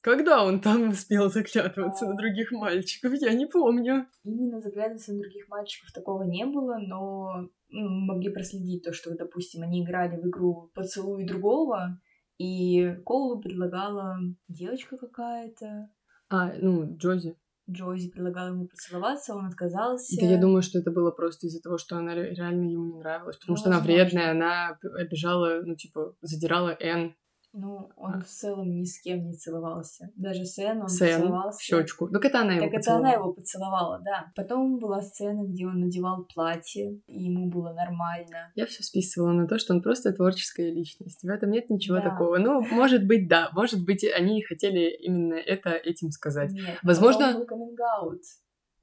Когда 0.01 0.43
он 0.43 0.59
там 0.59 0.89
успел 0.89 1.29
заглядываться 1.29 2.05
а... 2.05 2.09
на 2.09 2.17
других 2.17 2.51
мальчиков, 2.51 3.13
я 3.13 3.33
не 3.33 3.45
помню. 3.45 4.07
Именно 4.25 4.59
заглядываться 4.59 5.13
на 5.13 5.21
других 5.21 5.47
мальчиков 5.47 5.93
такого 5.93 6.23
не 6.23 6.45
было, 6.45 6.77
но 6.79 7.49
ну, 7.69 7.87
могли 7.87 8.29
проследить 8.29 8.83
то, 8.83 8.91
что, 8.91 9.15
допустим, 9.15 9.61
они 9.63 9.83
играли 9.83 10.17
в 10.17 10.27
игру 10.27 10.69
«Поцелуй 10.73 11.25
другого», 11.25 12.01
и 12.39 12.95
Коулу 13.05 13.39
предлагала 13.39 14.17
девочка 14.47 14.97
какая-то. 14.97 15.89
А, 16.29 16.53
ну, 16.53 16.95
Джози. 16.97 17.35
Джози 17.69 18.09
предлагала 18.09 18.47
ему 18.47 18.67
поцеловаться, 18.67 19.35
он 19.35 19.45
отказался. 19.45 20.19
Да, 20.19 20.25
я 20.25 20.41
думаю, 20.41 20.63
что 20.63 20.79
это 20.79 20.89
было 20.89 21.11
просто 21.11 21.45
из-за 21.45 21.61
того, 21.61 21.77
что 21.77 21.97
она 21.97 22.15
реально 22.15 22.63
ему 22.71 22.85
не 22.85 22.97
нравилась, 22.97 23.37
потому 23.37 23.55
ну, 23.55 23.59
что 23.59 23.69
она 23.69 23.79
вредная, 23.79 24.31
она 24.31 24.79
обижала, 24.97 25.61
ну, 25.63 25.75
типа, 25.75 26.15
задирала 26.21 26.75
Энн, 26.79 27.15
ну, 27.51 27.89
он 27.95 28.15
а. 28.15 28.21
в 28.21 28.27
целом 28.27 28.69
ни 28.79 28.83
с 28.83 29.01
кем 29.01 29.25
не 29.25 29.33
целовался. 29.33 30.11
Даже 30.15 30.45
Сен 30.45 30.81
он 30.83 30.87
Сен 30.87 31.21
поцеловался. 31.21 31.57
в 31.57 31.61
щечку. 31.61 32.09
Так 32.09 32.25
это 32.25 32.41
она 32.41 32.53
его 32.53 32.65
Так 32.65 32.73
поцеловала. 32.73 32.99
это 32.99 33.07
она 33.07 33.13
его 33.13 33.33
поцеловала, 33.33 34.01
да. 34.05 34.31
Потом 34.35 34.77
была 34.77 35.01
сцена, 35.01 35.47
где 35.47 35.65
он 35.65 35.79
надевал 35.79 36.25
платье, 36.33 36.99
и 37.07 37.23
ему 37.23 37.49
было 37.49 37.73
нормально. 37.73 38.51
Я 38.55 38.67
все 38.67 38.83
списывала 38.83 39.31
на 39.31 39.47
то, 39.47 39.57
что 39.57 39.73
он 39.73 39.81
просто 39.81 40.13
творческая 40.13 40.71
личность. 40.71 41.23
В 41.23 41.27
этом 41.27 41.49
нет 41.49 41.69
ничего 41.69 41.97
да. 41.97 42.11
такого. 42.11 42.37
Ну, 42.37 42.61
может 42.71 43.07
быть, 43.07 43.27
да. 43.27 43.49
Может 43.53 43.83
быть, 43.83 44.03
они 44.03 44.43
хотели 44.43 44.95
именно 45.01 45.33
это 45.33 45.71
этим 45.71 46.11
сказать. 46.11 46.51
Нет, 46.51 46.77
Возможно... 46.83 47.33
был 47.33 47.45
каминг-аут. 47.45 48.21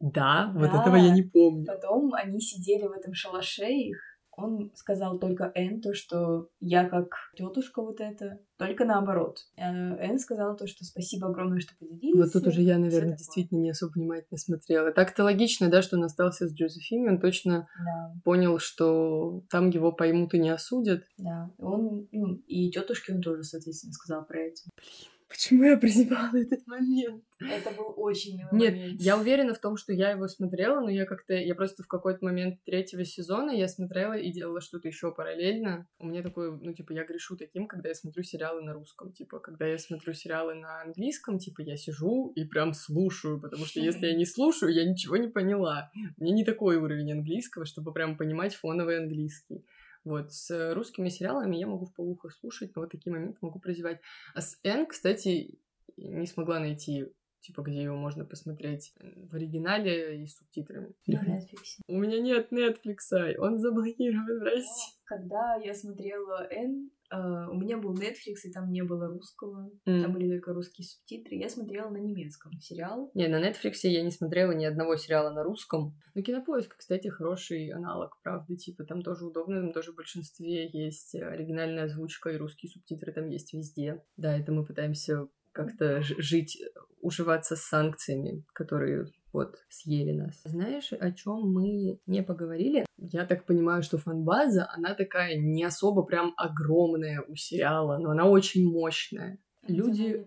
Да, 0.00 0.52
да, 0.52 0.58
вот 0.58 0.68
этого 0.68 0.96
я 0.96 1.10
не 1.10 1.22
помню. 1.22 1.64
Потом 1.64 2.12
они 2.14 2.40
сидели 2.40 2.86
в 2.86 2.92
этом 2.92 3.14
шалаше 3.14 3.66
их, 3.66 3.98
он 4.36 4.70
сказал 4.74 5.18
только 5.18 5.50
Н, 5.54 5.80
то, 5.80 5.94
что 5.94 6.48
я 6.60 6.88
как 6.88 7.14
тетушка 7.36 7.82
вот 7.82 8.00
это, 8.00 8.38
только 8.58 8.84
наоборот. 8.84 9.38
Э, 9.56 9.62
Н 9.62 10.18
сказала 10.18 10.54
то, 10.56 10.66
что 10.66 10.84
спасибо 10.84 11.28
огромное, 11.28 11.60
что 11.60 11.74
поделился. 11.78 12.22
Вот 12.22 12.32
тут 12.32 12.46
уже 12.46 12.62
я, 12.62 12.78
наверное, 12.78 13.16
действительно 13.16 13.60
не 13.60 13.70
особо 13.70 13.92
внимательно 13.92 14.38
смотрела. 14.38 14.92
Так-то 14.92 15.24
логично, 15.24 15.68
да, 15.68 15.82
что 15.82 15.96
он 15.96 16.04
остался 16.04 16.48
с 16.48 16.52
Джозефиной, 16.52 17.14
он 17.14 17.20
точно 17.20 17.68
да. 17.78 18.14
понял, 18.24 18.58
что 18.58 19.42
там 19.50 19.70
его 19.70 19.90
поймут 19.90 20.34
и 20.34 20.38
не 20.38 20.50
осудят. 20.50 21.04
Да, 21.16 21.50
он, 21.58 22.08
ну, 22.12 22.34
и 22.46 22.70
тетушке 22.70 23.14
он 23.14 23.22
тоже, 23.22 23.42
соответственно, 23.42 23.92
сказал 23.92 24.24
про 24.26 24.40
это. 24.40 24.60
Блин. 24.76 25.15
Почему 25.28 25.64
я 25.64 25.76
прозевала 25.76 26.36
этот 26.36 26.66
момент? 26.66 27.24
Это 27.40 27.70
был 27.72 27.92
очень 27.96 28.38
милый 28.38 28.48
Нет, 28.52 28.74
момент. 28.74 29.00
я 29.00 29.18
уверена 29.18 29.54
в 29.54 29.58
том, 29.58 29.76
что 29.76 29.92
я 29.92 30.10
его 30.10 30.28
смотрела, 30.28 30.80
но 30.80 30.88
я 30.88 31.04
как-то, 31.04 31.34
я 31.34 31.54
просто 31.54 31.82
в 31.82 31.88
какой-то 31.88 32.24
момент 32.24 32.62
третьего 32.64 33.04
сезона 33.04 33.50
я 33.50 33.68
смотрела 33.68 34.14
и 34.14 34.30
делала 34.30 34.60
что-то 34.60 34.88
еще 34.88 35.12
параллельно. 35.12 35.86
У 35.98 36.06
меня 36.06 36.22
такое, 36.22 36.52
ну, 36.52 36.72
типа, 36.72 36.92
я 36.92 37.04
грешу 37.04 37.36
таким, 37.36 37.66
когда 37.66 37.88
я 37.88 37.94
смотрю 37.94 38.22
сериалы 38.22 38.62
на 38.62 38.72
русском. 38.72 39.12
Типа, 39.12 39.40
когда 39.40 39.66
я 39.66 39.78
смотрю 39.78 40.14
сериалы 40.14 40.54
на 40.54 40.82
английском, 40.82 41.38
типа, 41.38 41.60
я 41.62 41.76
сижу 41.76 42.32
и 42.36 42.44
прям 42.44 42.72
слушаю, 42.72 43.40
потому 43.40 43.66
что 43.66 43.80
если 43.80 44.06
я 44.06 44.14
не 44.14 44.26
слушаю, 44.26 44.72
я 44.72 44.88
ничего 44.88 45.16
не 45.16 45.28
поняла. 45.28 45.90
У 46.18 46.24
меня 46.24 46.34
не 46.34 46.44
такой 46.44 46.76
уровень 46.76 47.12
английского, 47.12 47.66
чтобы 47.66 47.92
прям 47.92 48.16
понимать 48.16 48.54
фоновый 48.54 48.98
английский. 48.98 49.64
Вот, 50.06 50.32
с 50.32 50.72
русскими 50.72 51.08
сериалами 51.08 51.56
я 51.56 51.66
могу 51.66 51.86
в 51.86 51.92
полухо 51.92 52.28
слушать, 52.30 52.76
но 52.76 52.82
вот 52.82 52.92
такие 52.92 53.12
моменты 53.12 53.38
могу 53.40 53.58
прозевать. 53.58 54.00
А 54.36 54.40
с 54.40 54.56
Н, 54.62 54.86
кстати, 54.86 55.58
не 55.96 56.26
смогла 56.26 56.60
найти 56.60 57.06
типа, 57.40 57.62
где 57.62 57.82
его 57.82 57.96
можно 57.96 58.24
посмотреть 58.24 58.92
в 59.00 59.34
оригинале 59.34 60.22
и 60.22 60.26
с 60.26 60.38
субтитрами. 60.38 60.94
На 61.06 61.38
Netflix. 61.38 61.80
У 61.88 61.98
меня 61.98 62.20
нет 62.20 62.52
Netflix, 62.52 63.36
он 63.38 63.58
заблокирован 63.58 64.38
в 64.38 64.42
России. 64.44 64.94
Когда 65.04 65.56
я 65.56 65.74
смотрела 65.74 66.46
Н, 66.52 66.90
Uh, 67.12 67.48
у 67.50 67.54
меня 67.54 67.78
был 67.78 67.94
Netflix, 67.94 68.42
и 68.44 68.52
там 68.52 68.70
не 68.70 68.82
было 68.82 69.06
русского. 69.06 69.70
Mm. 69.86 70.02
Там 70.02 70.12
были 70.12 70.28
только 70.28 70.52
русские 70.52 70.86
субтитры. 70.86 71.36
Я 71.36 71.48
смотрела 71.48 71.88
на 71.88 71.98
немецком 71.98 72.58
сериал. 72.60 73.10
Не, 73.14 73.28
на 73.28 73.40
Netflix 73.40 73.74
я 73.84 74.02
не 74.02 74.10
смотрела 74.10 74.52
ни 74.52 74.64
одного 74.64 74.96
сериала 74.96 75.30
на 75.30 75.44
русском. 75.44 75.96
Но 76.14 76.22
Кинопоиск, 76.22 76.76
кстати, 76.76 77.08
хороший 77.08 77.68
аналог, 77.70 78.18
правда. 78.22 78.56
Типа, 78.56 78.84
там 78.84 79.02
тоже 79.02 79.26
удобно, 79.26 79.60
там 79.60 79.72
тоже 79.72 79.92
в 79.92 79.96
большинстве 79.96 80.68
есть 80.68 81.14
оригинальная 81.14 81.84
озвучка, 81.84 82.30
и 82.30 82.36
русские 82.36 82.70
субтитры 82.70 83.12
там 83.12 83.28
есть 83.28 83.52
везде. 83.52 84.02
Да, 84.16 84.36
это 84.36 84.50
мы 84.50 84.64
пытаемся 84.64 85.28
как-то 85.56 86.02
жить, 86.02 86.62
уживаться 87.00 87.56
с 87.56 87.62
санкциями, 87.62 88.44
которые 88.52 89.06
вот 89.32 89.56
съели 89.68 90.12
нас. 90.12 90.40
Знаешь, 90.44 90.92
о 90.92 91.12
чем 91.12 91.52
мы 91.52 91.98
не 92.06 92.22
поговорили? 92.22 92.84
Я 92.98 93.24
так 93.26 93.46
понимаю, 93.46 93.82
что 93.82 93.98
фанбаза, 93.98 94.68
она 94.74 94.94
такая 94.94 95.36
не 95.36 95.64
особо 95.64 96.02
прям 96.02 96.34
огромная 96.36 97.22
у 97.26 97.34
сериала, 97.34 97.98
но 97.98 98.10
она 98.10 98.26
очень 98.26 98.70
мощная. 98.70 99.38
Люди, 99.68 100.24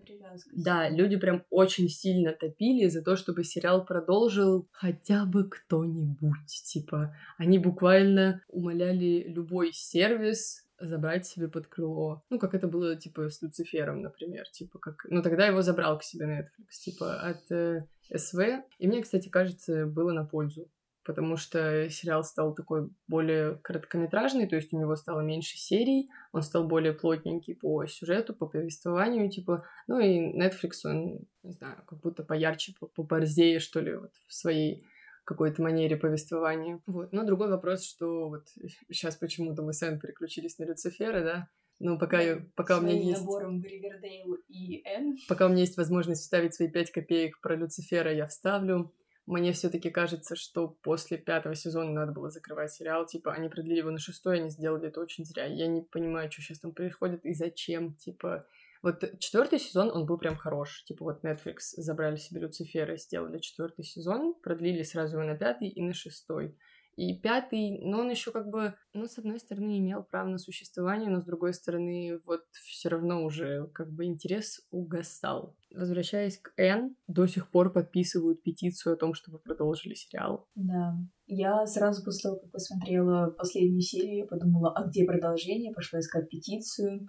да, 0.52 0.90
люди 0.90 1.16
прям 1.16 1.44
очень 1.48 1.88
сильно 1.88 2.32
топили 2.32 2.88
за 2.88 3.02
то, 3.02 3.16
чтобы 3.16 3.42
сериал 3.42 3.86
продолжил 3.86 4.68
хотя 4.70 5.24
бы 5.24 5.48
кто-нибудь. 5.48 6.62
Типа, 6.66 7.16
они 7.38 7.58
буквально 7.58 8.42
умоляли 8.48 9.24
любой 9.28 9.72
сервис 9.72 10.66
забрать 10.80 11.26
себе 11.26 11.48
под 11.48 11.66
крыло. 11.66 12.22
Ну, 12.30 12.38
как 12.38 12.54
это 12.54 12.66
было, 12.66 12.96
типа, 12.96 13.28
с 13.28 13.42
Люцифером, 13.42 14.02
например. 14.02 14.48
Типа, 14.48 14.78
как... 14.78 15.06
Ну, 15.08 15.22
тогда 15.22 15.46
его 15.46 15.62
забрал 15.62 15.98
к 15.98 16.02
себе 16.02 16.26
Netflix, 16.26 16.84
типа, 16.84 17.20
от 17.20 17.50
э, 17.50 17.86
СВ. 18.14 18.64
И 18.78 18.88
мне, 18.88 19.02
кстати, 19.02 19.28
кажется, 19.28 19.86
было 19.86 20.12
на 20.12 20.24
пользу. 20.24 20.68
потому 21.04 21.36
что 21.36 21.88
сериал 21.90 22.22
стал 22.22 22.54
такой 22.54 22.90
более 23.08 23.56
короткометражный, 23.62 24.46
то 24.46 24.56
есть 24.56 24.72
у 24.72 24.78
него 24.78 24.96
стало 24.96 25.20
меньше 25.20 25.56
серий, 25.56 26.08
он 26.32 26.42
стал 26.42 26.68
более 26.68 26.92
плотненький 26.92 27.54
по 27.54 27.86
сюжету, 27.86 28.34
по 28.34 28.46
повествованию, 28.46 29.30
типа, 29.30 29.64
ну 29.88 29.98
и 29.98 30.38
Netflix, 30.38 30.72
он, 30.84 31.20
не 31.42 31.52
знаю, 31.52 31.82
как 31.86 32.00
будто 32.00 32.22
поярче, 32.22 32.74
поборзее, 32.94 33.60
что 33.60 33.80
ли, 33.80 33.96
вот 33.96 34.12
в 34.26 34.34
своей 34.34 34.84
какой-то 35.30 35.62
манере 35.62 35.96
повествования. 35.96 36.80
Вот. 36.86 37.12
Но 37.12 37.24
другой 37.24 37.48
вопрос, 37.48 37.84
что 37.84 38.28
вот 38.28 38.48
сейчас 38.88 39.16
почему-то 39.16 39.62
мы 39.62 39.72
с 39.72 39.82
Энн 39.82 40.00
переключились 40.00 40.58
на 40.58 40.64
Люцифера, 40.64 41.22
да, 41.22 41.48
ну, 41.78 41.98
пока, 41.98 42.20
я, 42.20 42.44
пока 42.56 42.78
у 42.78 42.82
меня 42.82 43.00
есть... 43.00 43.20
набором 43.20 43.62
Ривердейл 43.62 44.34
и 44.48 44.82
Энн. 44.84 45.16
Пока 45.28 45.46
у 45.46 45.48
меня 45.48 45.60
есть 45.60 45.78
возможность 45.78 46.20
вставить 46.20 46.54
свои 46.54 46.68
пять 46.68 46.90
копеек 46.90 47.40
про 47.40 47.56
Люцифера, 47.56 48.12
я 48.12 48.26
вставлю. 48.26 48.92
Мне 49.24 49.52
все 49.52 49.70
таки 49.70 49.88
кажется, 49.90 50.36
что 50.36 50.68
после 50.82 51.16
пятого 51.16 51.54
сезона 51.54 51.90
надо 51.90 52.12
было 52.12 52.28
закрывать 52.28 52.72
сериал. 52.72 53.06
Типа, 53.06 53.32
они 53.32 53.48
продлили 53.48 53.78
его 53.78 53.90
на 53.90 53.98
шестой, 53.98 54.40
они 54.40 54.50
сделали 54.50 54.88
это 54.88 55.00
очень 55.00 55.24
зря. 55.24 55.46
Я 55.46 55.68
не 55.68 55.80
понимаю, 55.80 56.30
что 56.30 56.42
сейчас 56.42 56.58
там 56.58 56.72
происходит 56.72 57.24
и 57.24 57.32
зачем. 57.32 57.94
Типа, 57.94 58.46
вот 58.82 59.04
четвертый 59.18 59.58
сезон, 59.58 59.90
он 59.90 60.06
был 60.06 60.18
прям 60.18 60.36
хорош. 60.36 60.84
Типа, 60.84 61.04
вот 61.04 61.24
Netflix 61.24 61.58
забрали 61.76 62.16
себе 62.16 62.40
Люцифера, 62.40 62.96
сделали 62.96 63.38
четвертый 63.38 63.84
сезон, 63.84 64.34
продлили 64.42 64.82
сразу 64.82 65.18
его 65.18 65.26
на 65.26 65.36
пятый 65.36 65.68
и 65.68 65.82
на 65.82 65.92
шестой. 65.92 66.56
И 66.96 67.18
пятый, 67.18 67.78
но 67.82 68.00
он 68.00 68.10
еще 68.10 68.30
как 68.30 68.48
бы, 68.48 68.74
ну, 68.92 69.06
с 69.06 69.16
одной 69.16 69.38
стороны, 69.38 69.78
имел 69.78 70.02
право 70.02 70.28
на 70.28 70.38
существование, 70.38 71.08
но 71.08 71.20
с 71.20 71.24
другой 71.24 71.54
стороны, 71.54 72.20
вот 72.26 72.42
все 72.52 72.88
равно 72.90 73.24
уже 73.24 73.68
как 73.68 73.90
бы 73.90 74.04
интерес 74.04 74.60
угасал. 74.70 75.56
Возвращаясь 75.74 76.36
к 76.36 76.52
Н, 76.58 76.96
до 77.06 77.26
сих 77.26 77.50
пор 77.50 77.72
подписывают 77.72 78.42
петицию 78.42 78.94
о 78.94 78.96
том, 78.96 79.14
чтобы 79.14 79.38
продолжили 79.38 79.94
сериал. 79.94 80.46
Да. 80.54 80.94
Я 81.26 81.64
сразу 81.66 82.04
после 82.04 82.28
того, 82.28 82.40
как 82.40 82.50
посмотрела 82.50 83.30
последнюю 83.30 83.80
серию, 83.82 84.26
подумала, 84.26 84.72
а 84.76 84.86
где 84.86 85.04
продолжение? 85.06 85.72
Пошла 85.72 86.00
искать 86.00 86.28
петицию. 86.28 87.08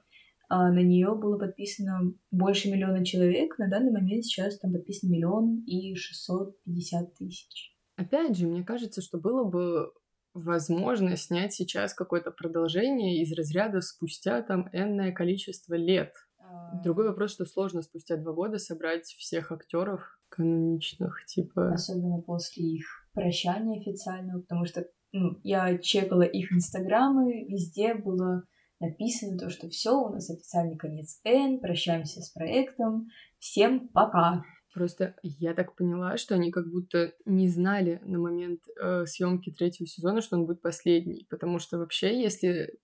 А 0.53 0.69
на 0.69 0.79
нее 0.79 1.15
было 1.15 1.37
подписано 1.37 2.13
больше 2.29 2.69
миллиона 2.69 3.05
человек. 3.05 3.57
На 3.57 3.69
данный 3.69 3.93
момент 3.93 4.25
сейчас 4.25 4.59
там 4.59 4.73
подписано 4.73 5.09
миллион 5.09 5.63
и 5.65 5.95
шестьсот 5.95 6.61
пятьдесят 6.63 7.15
тысяч. 7.15 7.73
Опять 7.95 8.35
же, 8.35 8.47
мне 8.47 8.61
кажется, 8.61 9.01
что 9.01 9.17
было 9.17 9.45
бы 9.45 9.93
возможно 10.33 11.15
снять 11.15 11.53
сейчас 11.53 11.93
какое-то 11.93 12.31
продолжение 12.31 13.21
из 13.21 13.31
разряда 13.31 13.79
спустя 13.79 14.41
там 14.41 14.67
энное 14.73 15.13
количество 15.13 15.75
лет. 15.75 16.13
А. 16.37 16.81
Другой 16.83 17.07
вопрос, 17.07 17.31
что 17.31 17.45
сложно 17.45 17.81
спустя 17.81 18.17
два 18.17 18.33
года 18.33 18.57
собрать 18.57 19.05
всех 19.05 19.53
актеров 19.53 20.19
каноничных, 20.27 21.25
типа... 21.27 21.71
Особенно 21.71 22.19
после 22.19 22.65
их 22.65 22.85
прощания 23.13 23.79
официального, 23.79 24.41
потому 24.41 24.65
что 24.65 24.85
ну, 25.13 25.39
я 25.43 25.77
чекала 25.77 26.23
их 26.23 26.51
инстаграмы, 26.51 27.45
везде 27.45 27.93
было 27.93 28.43
написано 28.81 29.37
то, 29.37 29.49
что 29.49 29.69
все, 29.69 29.91
у 29.91 30.09
нас 30.09 30.29
официальный 30.29 30.77
конец 30.77 31.19
Н, 31.23 31.59
прощаемся 31.59 32.21
с 32.21 32.29
проектом, 32.29 33.09
всем 33.39 33.87
пока. 33.89 34.43
Просто 34.73 35.15
я 35.21 35.53
так 35.53 35.75
поняла, 35.75 36.17
что 36.17 36.35
они 36.35 36.51
как 36.51 36.69
будто 36.69 37.13
не 37.25 37.49
знали 37.49 37.99
на 38.03 38.19
момент 38.19 38.61
э, 38.81 39.05
съемки 39.05 39.51
третьего 39.51 39.87
сезона, 39.87 40.21
что 40.21 40.37
он 40.37 40.45
будет 40.45 40.61
последний. 40.61 41.27
Потому 41.29 41.59
что 41.59 41.77
вообще, 41.77 42.21
если 42.21 42.79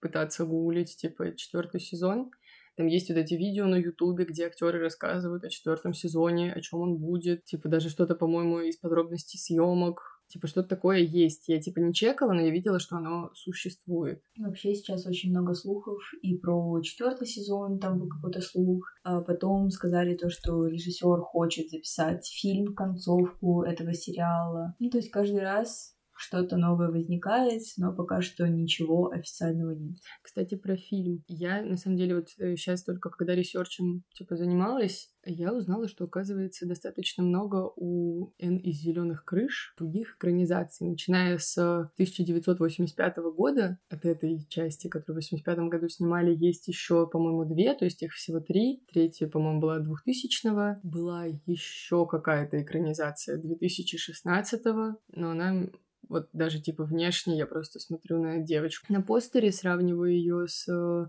пытаться 0.00 0.44
гуглить, 0.44 0.96
типа, 0.96 1.36
четвертый 1.36 1.80
сезон, 1.80 2.30
там 2.76 2.86
есть 2.86 3.08
вот 3.10 3.18
эти 3.18 3.34
видео 3.34 3.66
на 3.66 3.76
Ютубе, 3.76 4.24
где 4.24 4.46
актеры 4.46 4.80
рассказывают 4.80 5.44
о 5.44 5.50
четвертом 5.50 5.92
сезоне, 5.92 6.52
о 6.52 6.60
чем 6.60 6.80
он 6.80 6.96
будет. 6.96 7.44
Типа 7.44 7.68
даже 7.68 7.90
что-то, 7.90 8.14
по-моему, 8.14 8.60
из 8.60 8.78
подробностей 8.78 9.38
съемок 9.38 10.21
Типа, 10.32 10.46
что-то 10.46 10.68
такое 10.70 11.00
есть. 11.00 11.48
Я, 11.48 11.60
типа, 11.60 11.80
не 11.80 11.92
чекала, 11.92 12.32
но 12.32 12.40
я 12.40 12.50
видела, 12.50 12.78
что 12.78 12.96
оно 12.96 13.30
существует. 13.34 14.22
Вообще 14.38 14.74
сейчас 14.74 15.06
очень 15.06 15.28
много 15.30 15.52
слухов 15.52 16.00
и 16.22 16.34
про 16.38 16.80
четвертый 16.80 17.26
сезон, 17.26 17.78
там 17.78 17.98
был 17.98 18.08
какой-то 18.08 18.40
слух. 18.40 18.86
А 19.04 19.20
потом 19.20 19.68
сказали 19.68 20.14
то, 20.14 20.30
что 20.30 20.66
режиссер 20.66 21.20
хочет 21.20 21.68
записать 21.68 22.26
фильм, 22.26 22.74
концовку 22.74 23.62
этого 23.62 23.92
сериала. 23.92 24.74
Ну, 24.78 24.88
то 24.88 24.96
есть 24.96 25.10
каждый 25.10 25.40
раз 25.40 25.91
что-то 26.22 26.56
новое 26.56 26.88
возникает, 26.88 27.62
но 27.76 27.92
пока 27.92 28.22
что 28.22 28.48
ничего 28.48 29.10
официального 29.10 29.72
нет. 29.72 29.96
Кстати, 30.22 30.54
про 30.54 30.76
фильм. 30.76 31.24
Я, 31.28 31.62
на 31.62 31.76
самом 31.76 31.96
деле, 31.96 32.16
вот 32.16 32.28
сейчас 32.30 32.82
э, 32.82 32.84
только 32.86 33.10
когда 33.10 33.34
ресерчем, 33.34 34.04
типа, 34.14 34.36
занималась, 34.36 35.12
я 35.24 35.54
узнала, 35.54 35.88
что, 35.88 36.04
оказывается, 36.04 36.66
достаточно 36.66 37.22
много 37.22 37.72
у 37.76 38.32
Н 38.38 38.56
из 38.56 38.80
зеленых 38.80 39.24
крыш 39.24 39.74
других 39.78 40.16
экранизаций, 40.16 40.88
начиная 40.88 41.38
с 41.38 41.56
1985 41.58 43.16
года, 43.36 43.78
от 43.88 44.04
этой 44.04 44.44
части, 44.48 44.88
которую 44.88 45.22
в 45.22 45.26
1985 45.26 45.70
году 45.70 45.88
снимали, 45.88 46.34
есть 46.34 46.66
еще, 46.68 47.06
по-моему, 47.06 47.44
две, 47.44 47.74
то 47.74 47.84
есть 47.84 48.02
их 48.02 48.12
всего 48.12 48.40
три. 48.40 48.82
Третья, 48.92 49.28
по-моему, 49.28 49.60
была 49.60 49.78
2000-го. 49.78 50.80
Была 50.82 51.26
еще 51.46 52.06
какая-то 52.06 52.62
экранизация 52.62 53.40
2016-го, 53.40 54.98
но 55.12 55.30
она 55.30 55.66
вот 56.12 56.28
даже 56.32 56.60
типа 56.60 56.84
внешне 56.84 57.38
я 57.38 57.46
просто 57.46 57.80
смотрю 57.80 58.22
на 58.22 58.38
девочку 58.38 58.92
на 58.92 59.00
постере, 59.00 59.50
сравниваю 59.50 60.12
ее 60.12 60.46
с 60.46 60.68
э, 60.68 61.06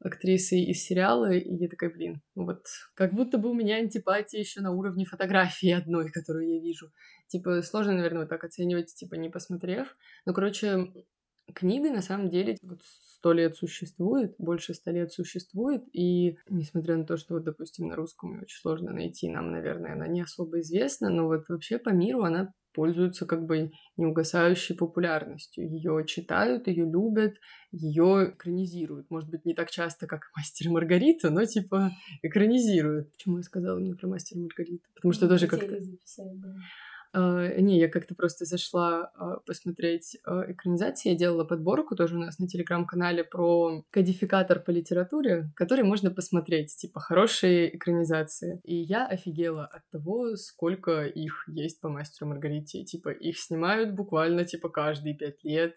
актрисой 0.00 0.62
из 0.62 0.82
сериала, 0.82 1.30
и 1.30 1.54
я 1.56 1.68
такая, 1.68 1.90
блин, 1.90 2.22
вот 2.34 2.66
как 2.94 3.12
будто 3.12 3.36
бы 3.36 3.50
у 3.50 3.54
меня 3.54 3.76
антипатия 3.76 4.40
еще 4.40 4.62
на 4.62 4.72
уровне 4.72 5.04
фотографии 5.04 5.70
одной, 5.70 6.10
которую 6.10 6.48
я 6.48 6.60
вижу. 6.60 6.90
Типа, 7.28 7.60
сложно, 7.62 7.92
наверное, 7.92 8.20
вот 8.22 8.30
так 8.30 8.44
оценивать, 8.44 8.94
типа, 8.94 9.16
не 9.16 9.28
посмотрев. 9.28 9.94
Ну, 10.24 10.32
короче, 10.32 10.90
книга 11.54 11.90
на 11.90 12.00
самом 12.00 12.30
деле 12.30 12.56
сто 12.82 13.32
лет 13.32 13.56
существует, 13.56 14.34
больше 14.38 14.72
ста 14.72 14.90
лет 14.90 15.12
существует, 15.12 15.82
и 15.92 16.38
несмотря 16.48 16.96
на 16.96 17.04
то, 17.04 17.16
что 17.16 17.34
вот, 17.34 17.44
допустим, 17.44 17.88
на 17.88 17.96
русском 17.96 18.34
ее 18.34 18.42
очень 18.42 18.60
сложно 18.60 18.92
найти, 18.92 19.28
нам, 19.28 19.50
наверное, 19.50 19.92
она 19.92 20.06
не 20.06 20.22
особо 20.22 20.60
известна, 20.60 21.10
но 21.10 21.26
вот 21.26 21.48
вообще 21.48 21.78
по 21.78 21.90
миру 21.90 22.22
она 22.22 22.52
пользуется 22.76 23.24
как 23.24 23.46
бы 23.46 23.72
неугасающей 23.96 24.76
популярностью. 24.76 25.66
Ее 25.66 26.04
читают, 26.06 26.68
ее 26.68 26.84
любят, 26.84 27.36
ее 27.72 28.32
экранизируют. 28.34 29.10
Может 29.10 29.30
быть, 29.30 29.46
не 29.46 29.54
так 29.54 29.70
часто, 29.70 30.06
как 30.06 30.30
Мастер 30.36 30.66
и 30.66 30.70
Маргарита, 30.70 31.30
но 31.30 31.46
типа 31.46 31.90
экранизируют. 32.22 33.10
Почему 33.12 33.38
я 33.38 33.42
сказала 33.42 33.78
не 33.78 33.94
про 33.94 34.08
Мастер 34.08 34.36
и 34.36 34.42
Маргариту? 34.42 34.84
Потому 34.94 35.12
что 35.12 35.26
тоже 35.26 35.46
как-то... 35.46 35.78
Uh, 37.14 37.60
не, 37.60 37.78
я 37.78 37.88
как-то 37.88 38.14
просто 38.14 38.44
зашла 38.44 39.10
uh, 39.18 39.40
посмотреть 39.46 40.16
uh, 40.26 40.52
экранизации. 40.52 41.10
Я 41.10 41.14
делала 41.16 41.44
подборку 41.44 41.96
тоже 41.96 42.16
у 42.16 42.18
нас 42.18 42.38
на 42.38 42.46
телеграм-канале 42.46 43.24
про 43.24 43.84
кодификатор 43.90 44.60
по 44.60 44.70
литературе, 44.70 45.50
который 45.54 45.84
можно 45.84 46.10
посмотреть, 46.10 46.76
типа 46.76 47.00
хорошие 47.00 47.76
экранизации. 47.76 48.60
И 48.64 48.76
я 48.76 49.06
офигела 49.06 49.66
от 49.66 49.88
того, 49.90 50.36
сколько 50.36 51.06
их 51.06 51.44
есть 51.48 51.80
по 51.80 51.88
Мастеру 51.88 52.30
Маргарите. 52.30 52.84
Типа 52.84 53.10
их 53.10 53.38
снимают 53.38 53.94
буквально 53.94 54.44
типа 54.44 54.68
каждые 54.68 55.14
пять 55.14 55.42
лет. 55.44 55.74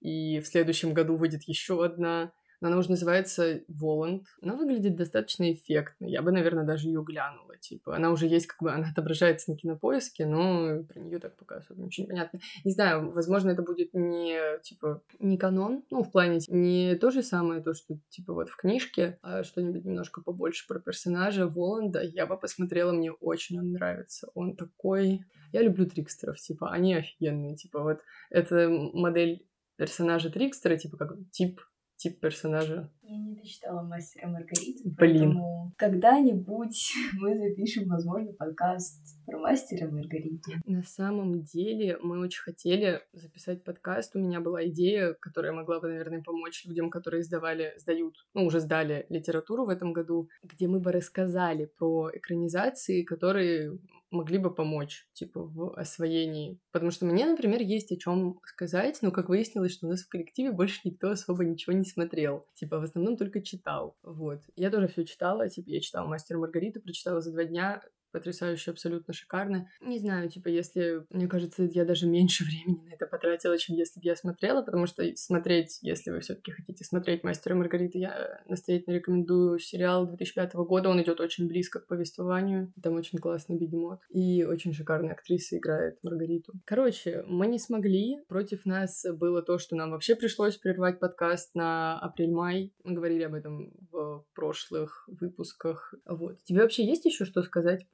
И 0.00 0.40
в 0.40 0.46
следующем 0.46 0.94
году 0.94 1.16
выйдет 1.16 1.42
еще 1.44 1.84
одна. 1.84 2.32
Она 2.60 2.78
уже 2.78 2.90
называется 2.90 3.62
Воланд. 3.68 4.24
Она 4.42 4.56
выглядит 4.56 4.96
достаточно 4.96 5.52
эффектно. 5.52 6.06
Я 6.06 6.22
бы, 6.22 6.32
наверное, 6.32 6.64
даже 6.64 6.88
ее 6.88 7.02
глянула. 7.04 7.56
Типа, 7.56 7.96
она 7.96 8.10
уже 8.10 8.26
есть, 8.26 8.46
как 8.46 8.62
бы, 8.62 8.72
она 8.72 8.88
отображается 8.90 9.50
на 9.50 9.56
кинопоиске, 9.56 10.26
но 10.26 10.82
про 10.84 11.00
нее 11.00 11.18
так 11.18 11.36
пока 11.36 11.56
особо 11.56 11.82
ничего 11.82 12.04
не 12.04 12.08
понятно. 12.10 12.40
Не 12.64 12.70
знаю, 12.72 13.10
возможно, 13.10 13.50
это 13.50 13.62
будет 13.62 13.94
не, 13.94 14.58
типа, 14.62 15.02
не 15.18 15.38
канон, 15.38 15.84
ну, 15.90 16.02
в 16.02 16.10
плане 16.10 16.40
не 16.48 16.96
то 16.96 17.10
же 17.10 17.22
самое, 17.22 17.62
то, 17.62 17.74
что, 17.74 17.98
типа, 18.10 18.32
вот 18.32 18.48
в 18.48 18.56
книжке, 18.56 19.18
а 19.22 19.42
что-нибудь 19.42 19.84
немножко 19.84 20.20
побольше 20.20 20.66
про 20.66 20.80
персонажа 20.80 21.46
Воланда. 21.46 22.02
Я 22.02 22.26
бы 22.26 22.38
посмотрела, 22.38 22.92
мне 22.92 23.12
очень 23.12 23.58
он 23.58 23.72
нравится. 23.72 24.28
Он 24.34 24.56
такой... 24.56 25.24
Я 25.52 25.62
люблю 25.62 25.86
трикстеров, 25.86 26.36
типа, 26.38 26.70
они 26.70 26.94
офигенные. 26.94 27.56
Типа, 27.56 27.82
вот 27.82 28.00
эта 28.30 28.68
модель 28.68 29.46
персонажа 29.76 30.30
Трикстера, 30.30 30.76
типа, 30.76 30.96
как 30.96 31.16
тип 31.30 31.60
тип 31.98 32.20
персонажа. 32.20 32.90
Я 33.02 33.16
не 33.16 33.34
дочитала 33.34 33.82
«Мастера 33.82 34.28
Маргариту», 34.28 34.84
Блин. 34.84 34.96
поэтому 34.96 35.74
когда-нибудь 35.76 36.92
мы 37.20 37.36
запишем, 37.36 37.88
возможно, 37.88 38.32
подкаст 38.32 39.02
про 39.26 39.38
«Мастера 39.38 39.90
Маргариту». 39.90 40.52
На 40.64 40.82
самом 40.84 41.42
деле 41.42 41.98
мы 42.00 42.20
очень 42.20 42.42
хотели 42.42 43.02
записать 43.12 43.64
подкаст. 43.64 44.14
У 44.14 44.20
меня 44.20 44.40
была 44.40 44.64
идея, 44.68 45.14
которая 45.14 45.52
могла 45.52 45.80
бы, 45.80 45.88
наверное, 45.88 46.22
помочь 46.22 46.64
людям, 46.66 46.88
которые 46.88 47.24
сдавали, 47.24 47.74
сдают, 47.78 48.14
ну, 48.32 48.44
уже 48.44 48.60
сдали 48.60 49.06
литературу 49.08 49.66
в 49.66 49.70
этом 49.70 49.92
году, 49.92 50.28
где 50.42 50.68
мы 50.68 50.78
бы 50.78 50.92
рассказали 50.92 51.64
про 51.64 52.10
экранизации, 52.14 53.02
которые 53.02 53.78
могли 54.10 54.38
бы 54.38 54.54
помочь, 54.54 55.08
типа, 55.12 55.42
в 55.42 55.74
освоении. 55.78 56.60
Потому 56.72 56.90
что 56.90 57.06
мне, 57.06 57.26
например, 57.26 57.60
есть 57.60 57.92
о 57.92 57.96
чем 57.96 58.40
сказать, 58.44 58.98
но 59.02 59.10
как 59.10 59.28
выяснилось, 59.28 59.72
что 59.72 59.86
у 59.86 59.90
нас 59.90 60.02
в 60.02 60.08
коллективе 60.08 60.52
больше 60.52 60.80
никто 60.84 61.10
особо 61.10 61.44
ничего 61.44 61.74
не 61.74 61.84
смотрел. 61.84 62.46
Типа, 62.54 62.78
в 62.78 62.82
основном 62.82 63.16
только 63.16 63.42
читал. 63.42 63.96
Вот. 64.02 64.42
Я 64.56 64.70
тоже 64.70 64.88
все 64.88 65.04
читала, 65.04 65.48
типа, 65.48 65.68
я 65.68 65.80
читала 65.80 66.06
«Мастер 66.06 66.38
Маргариту», 66.38 66.80
прочитала 66.80 67.20
за 67.20 67.32
два 67.32 67.44
дня, 67.44 67.82
потрясающе, 68.12 68.70
абсолютно 68.70 69.12
шикарно. 69.12 69.68
Не 69.80 69.98
знаю, 69.98 70.28
типа, 70.28 70.48
если, 70.48 71.04
мне 71.10 71.28
кажется, 71.28 71.64
я 71.64 71.84
даже 71.84 72.06
меньше 72.06 72.44
времени 72.68 72.88
на 72.88 72.94
это 72.94 73.06
потратила, 73.06 73.58
чем 73.58 73.76
если 73.76 74.00
бы 74.00 74.06
я 74.06 74.16
смотрела, 74.16 74.62
потому 74.62 74.86
что 74.86 75.04
смотреть, 75.16 75.78
если 75.82 76.10
вы 76.10 76.20
все 76.20 76.34
таки 76.34 76.52
хотите 76.52 76.84
смотреть 76.84 77.24
«Мастера 77.24 77.54
Маргариты», 77.54 77.98
я 77.98 78.42
настоятельно 78.46 78.94
рекомендую 78.94 79.58
сериал 79.58 80.06
2005 80.06 80.54
года, 80.54 80.88
он 80.88 81.02
идет 81.02 81.20
очень 81.20 81.48
близко 81.48 81.80
к 81.80 81.86
повествованию, 81.86 82.72
там 82.82 82.94
очень 82.94 83.18
классный 83.18 83.56
бегемот, 83.56 84.00
и 84.10 84.44
очень 84.44 84.72
шикарная 84.72 85.12
актриса 85.12 85.58
играет 85.58 85.98
Маргариту. 86.02 86.52
Короче, 86.64 87.24
мы 87.26 87.46
не 87.46 87.58
смогли, 87.58 88.18
против 88.28 88.64
нас 88.64 89.04
было 89.14 89.42
то, 89.42 89.58
что 89.58 89.76
нам 89.76 89.90
вообще 89.90 90.14
пришлось 90.14 90.56
прервать 90.56 91.00
подкаст 91.00 91.54
на 91.54 91.98
апрель-май, 91.98 92.72
мы 92.84 92.94
говорили 92.94 93.22
об 93.22 93.34
этом 93.34 93.72
в 93.90 94.24
прошлых 94.34 95.08
выпусках, 95.08 95.94
вот. 96.06 96.42
Тебе 96.44 96.62
вообще 96.62 96.84
есть 96.84 97.04
еще 97.04 97.24
что 97.24 97.42
сказать. 97.42 97.86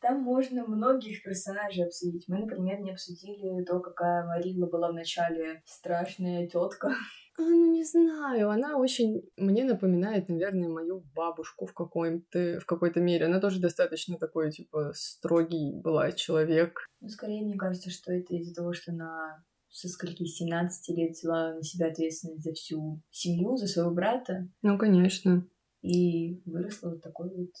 Там 0.00 0.22
можно 0.22 0.66
многих 0.66 1.22
персонажей 1.22 1.84
обсудить. 1.84 2.24
Мы, 2.28 2.38
например, 2.38 2.80
не 2.80 2.92
обсудили 2.92 3.64
то, 3.64 3.80
какая 3.80 4.26
Марила 4.26 4.66
была 4.66 4.90
в 4.90 4.94
начале 4.94 5.62
страшная 5.66 6.46
тетка. 6.46 6.94
А, 7.38 7.42
ну, 7.42 7.72
не 7.72 7.84
знаю, 7.84 8.50
она 8.50 8.76
очень 8.76 9.22
мне 9.36 9.62
напоминает, 9.62 10.28
наверное, 10.28 10.68
мою 10.68 11.04
бабушку 11.14 11.66
в 11.66 11.72
какой-то 11.72 12.58
в 12.60 12.66
какой-то 12.66 13.00
мере. 13.00 13.26
Она 13.26 13.38
тоже 13.38 13.60
достаточно 13.60 14.18
такой, 14.18 14.50
типа, 14.50 14.92
строгий 14.94 15.80
была 15.80 16.10
человек. 16.10 16.84
Ну, 17.00 17.08
скорее, 17.08 17.42
мне 17.42 17.56
кажется, 17.56 17.90
что 17.90 18.12
это 18.12 18.34
из-за 18.34 18.54
того, 18.54 18.72
что 18.72 18.90
она 18.90 19.44
со 19.68 19.88
скольки 19.88 20.24
17 20.24 20.96
лет 20.96 21.12
взяла 21.12 21.54
на 21.54 21.62
себя 21.62 21.86
ответственность 21.88 22.42
за 22.42 22.52
всю 22.54 23.00
семью, 23.10 23.56
за 23.56 23.66
своего 23.68 23.92
брата. 23.92 24.48
Ну, 24.62 24.76
конечно. 24.76 25.46
И 25.82 26.42
выросла 26.44 26.90
вот 26.90 27.02
такой 27.02 27.28
вот 27.34 27.52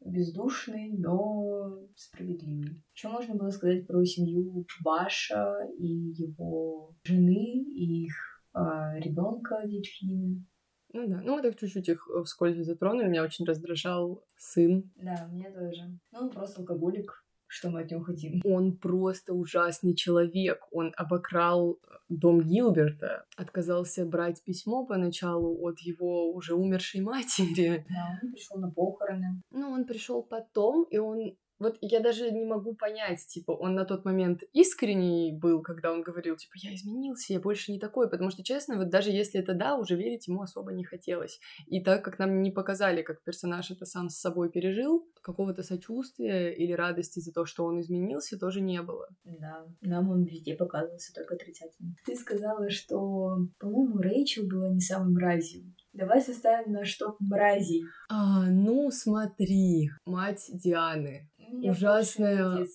бездушный, 0.00 0.92
но 0.96 1.88
справедливый. 1.94 2.82
Что 2.92 3.10
можно 3.10 3.34
было 3.34 3.50
сказать 3.50 3.86
про 3.86 4.04
семью 4.04 4.66
Баша 4.82 5.56
и 5.78 5.86
его 5.86 6.94
жены, 7.04 7.62
и 7.74 8.04
их 8.04 8.14
э, 8.54 8.60
ребенка 9.00 9.62
Дельфины? 9.64 10.44
Ну 10.92 11.08
да, 11.08 11.20
ну 11.22 11.36
мы 11.36 11.42
так 11.42 11.58
чуть-чуть 11.58 11.88
их 11.88 12.08
э, 12.08 12.22
вскользь 12.22 12.64
затронули, 12.64 13.08
меня 13.08 13.24
очень 13.24 13.44
раздражал 13.44 14.24
сын. 14.36 14.90
Да, 14.96 15.28
меня 15.30 15.52
тоже. 15.52 15.98
Ну, 16.12 16.20
он 16.20 16.30
просто 16.30 16.60
алкоголик, 16.60 17.25
что 17.46 17.70
мы 17.70 17.80
от 17.80 17.90
него 17.90 18.02
хотим. 18.02 18.40
Он 18.44 18.76
просто 18.76 19.32
ужасный 19.34 19.94
человек. 19.94 20.60
Он 20.70 20.92
обокрал 20.96 21.72
э, 21.72 21.96
дом 22.08 22.42
Гилберта, 22.42 23.24
отказался 23.36 24.04
брать 24.04 24.42
письмо 24.44 24.86
поначалу 24.86 25.56
от 25.66 25.78
его 25.80 26.32
уже 26.32 26.54
умершей 26.54 27.00
матери. 27.02 27.84
Да, 27.88 28.20
он 28.22 28.32
пришел 28.32 28.58
на 28.58 28.70
похороны. 28.70 29.42
Ну, 29.50 29.70
он 29.70 29.84
пришел 29.84 30.22
потом, 30.22 30.84
и 30.84 30.98
он 30.98 31.36
вот 31.58 31.78
я 31.80 32.00
даже 32.00 32.30
не 32.30 32.44
могу 32.44 32.74
понять, 32.74 33.26
типа, 33.26 33.52
он 33.52 33.74
на 33.74 33.84
тот 33.84 34.04
момент 34.04 34.42
искренний 34.52 35.32
был, 35.32 35.62
когда 35.62 35.92
он 35.92 36.02
говорил, 36.02 36.36
типа, 36.36 36.54
я 36.56 36.74
изменился, 36.74 37.32
я 37.32 37.40
больше 37.40 37.72
не 37.72 37.78
такой, 37.78 38.10
потому 38.10 38.30
что, 38.30 38.42
честно, 38.42 38.76
вот 38.76 38.90
даже 38.90 39.10
если 39.10 39.40
это 39.40 39.54
да, 39.54 39.76
уже 39.76 39.96
верить 39.96 40.28
ему 40.28 40.42
особо 40.42 40.72
не 40.72 40.84
хотелось. 40.84 41.40
И 41.66 41.82
так 41.82 42.04
как 42.04 42.18
нам 42.18 42.42
не 42.42 42.50
показали, 42.50 43.02
как 43.02 43.22
персонаж 43.22 43.70
это 43.70 43.86
сам 43.86 44.08
с 44.08 44.18
собой 44.18 44.50
пережил, 44.50 45.06
какого-то 45.22 45.62
сочувствия 45.62 46.54
или 46.54 46.72
радости 46.72 47.18
за 47.18 47.32
то, 47.32 47.46
что 47.46 47.64
он 47.64 47.80
изменился, 47.80 48.38
тоже 48.38 48.60
не 48.60 48.80
было. 48.80 49.08
Да, 49.24 49.66
нам 49.80 50.10
он 50.10 50.24
везде 50.24 50.54
показывался 50.54 51.12
только 51.12 51.34
отрицательно. 51.34 51.94
Ты 52.04 52.14
сказала, 52.14 52.70
что, 52.70 53.38
по-моему, 53.58 53.98
Рэйчел 53.98 54.46
была 54.46 54.68
не 54.68 54.80
самым 54.80 55.14
мразью. 55.14 55.74
Давай 55.92 56.20
составим 56.20 56.72
наш 56.72 56.94
топ 56.96 57.16
мразей. 57.20 57.82
А, 58.10 58.50
ну, 58.50 58.90
смотри, 58.90 59.88
мать 60.04 60.44
Дианы. 60.52 61.30
Меня 61.50 61.70
Ужасная... 61.72 62.66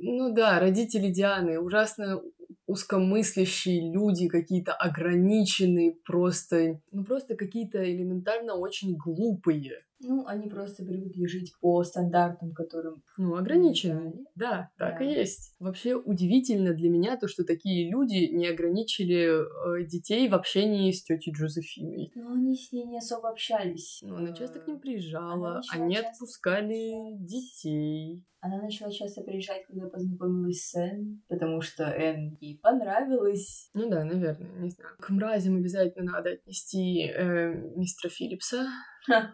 Ну 0.00 0.32
да, 0.32 0.60
родители 0.60 1.10
Дианы, 1.10 1.58
ужасно 1.58 2.22
узкомыслящие 2.66 3.90
люди, 3.92 4.28
какие-то 4.28 4.72
ограниченные, 4.74 5.96
просто, 6.04 6.80
ну 6.92 7.04
просто 7.04 7.34
какие-то 7.34 7.82
элементарно 7.82 8.54
очень 8.54 8.94
глупые. 8.94 9.82
Ну, 10.00 10.26
они 10.26 10.48
просто 10.48 10.84
привыкли 10.84 11.26
жить 11.26 11.54
по 11.60 11.82
стандартам, 11.82 12.52
которым... 12.52 13.02
Ну, 13.16 13.36
ограниченные. 13.36 14.12
Да, 14.36 14.70
так 14.78 14.98
да. 14.98 15.04
и 15.04 15.12
есть. 15.12 15.56
Вообще 15.58 15.96
удивительно 15.96 16.72
для 16.72 16.88
меня 16.88 17.16
то, 17.16 17.26
что 17.26 17.44
такие 17.44 17.90
люди 17.90 18.30
не 18.32 18.46
ограничили 18.46 19.80
э, 19.80 19.86
детей 19.86 20.28
в 20.28 20.34
общении 20.34 20.92
с 20.92 21.02
тетей 21.02 21.32
Джозефиной. 21.32 22.12
Ну, 22.14 22.32
они 22.32 22.56
с 22.56 22.70
ней 22.72 22.84
не 22.84 22.98
особо 22.98 23.30
общались. 23.30 24.00
Ну, 24.02 24.16
она 24.16 24.32
часто 24.32 24.60
к 24.60 24.68
ним 24.68 24.78
приезжала, 24.78 25.60
они 25.72 25.96
отпускали 25.96 27.16
детей. 27.16 28.22
Она 28.40 28.62
начала 28.62 28.92
часто 28.92 29.22
приезжать, 29.22 29.66
когда 29.66 29.88
познакомилась 29.88 30.68
с 30.68 30.74
Энн, 30.76 31.22
потому 31.28 31.60
что 31.60 31.84
Энн 31.84 32.36
ей 32.40 32.56
понравилась. 32.62 33.68
Ну 33.74 33.90
да, 33.90 34.04
наверное, 34.04 34.60
не 34.60 34.70
знаю. 34.70 34.90
К 35.00 35.10
мразям 35.10 35.56
обязательно 35.56 36.12
надо 36.12 36.30
отнести 36.30 37.02
э, 37.02 37.52
мистера 37.74 38.10
Филлипса. 38.10 38.68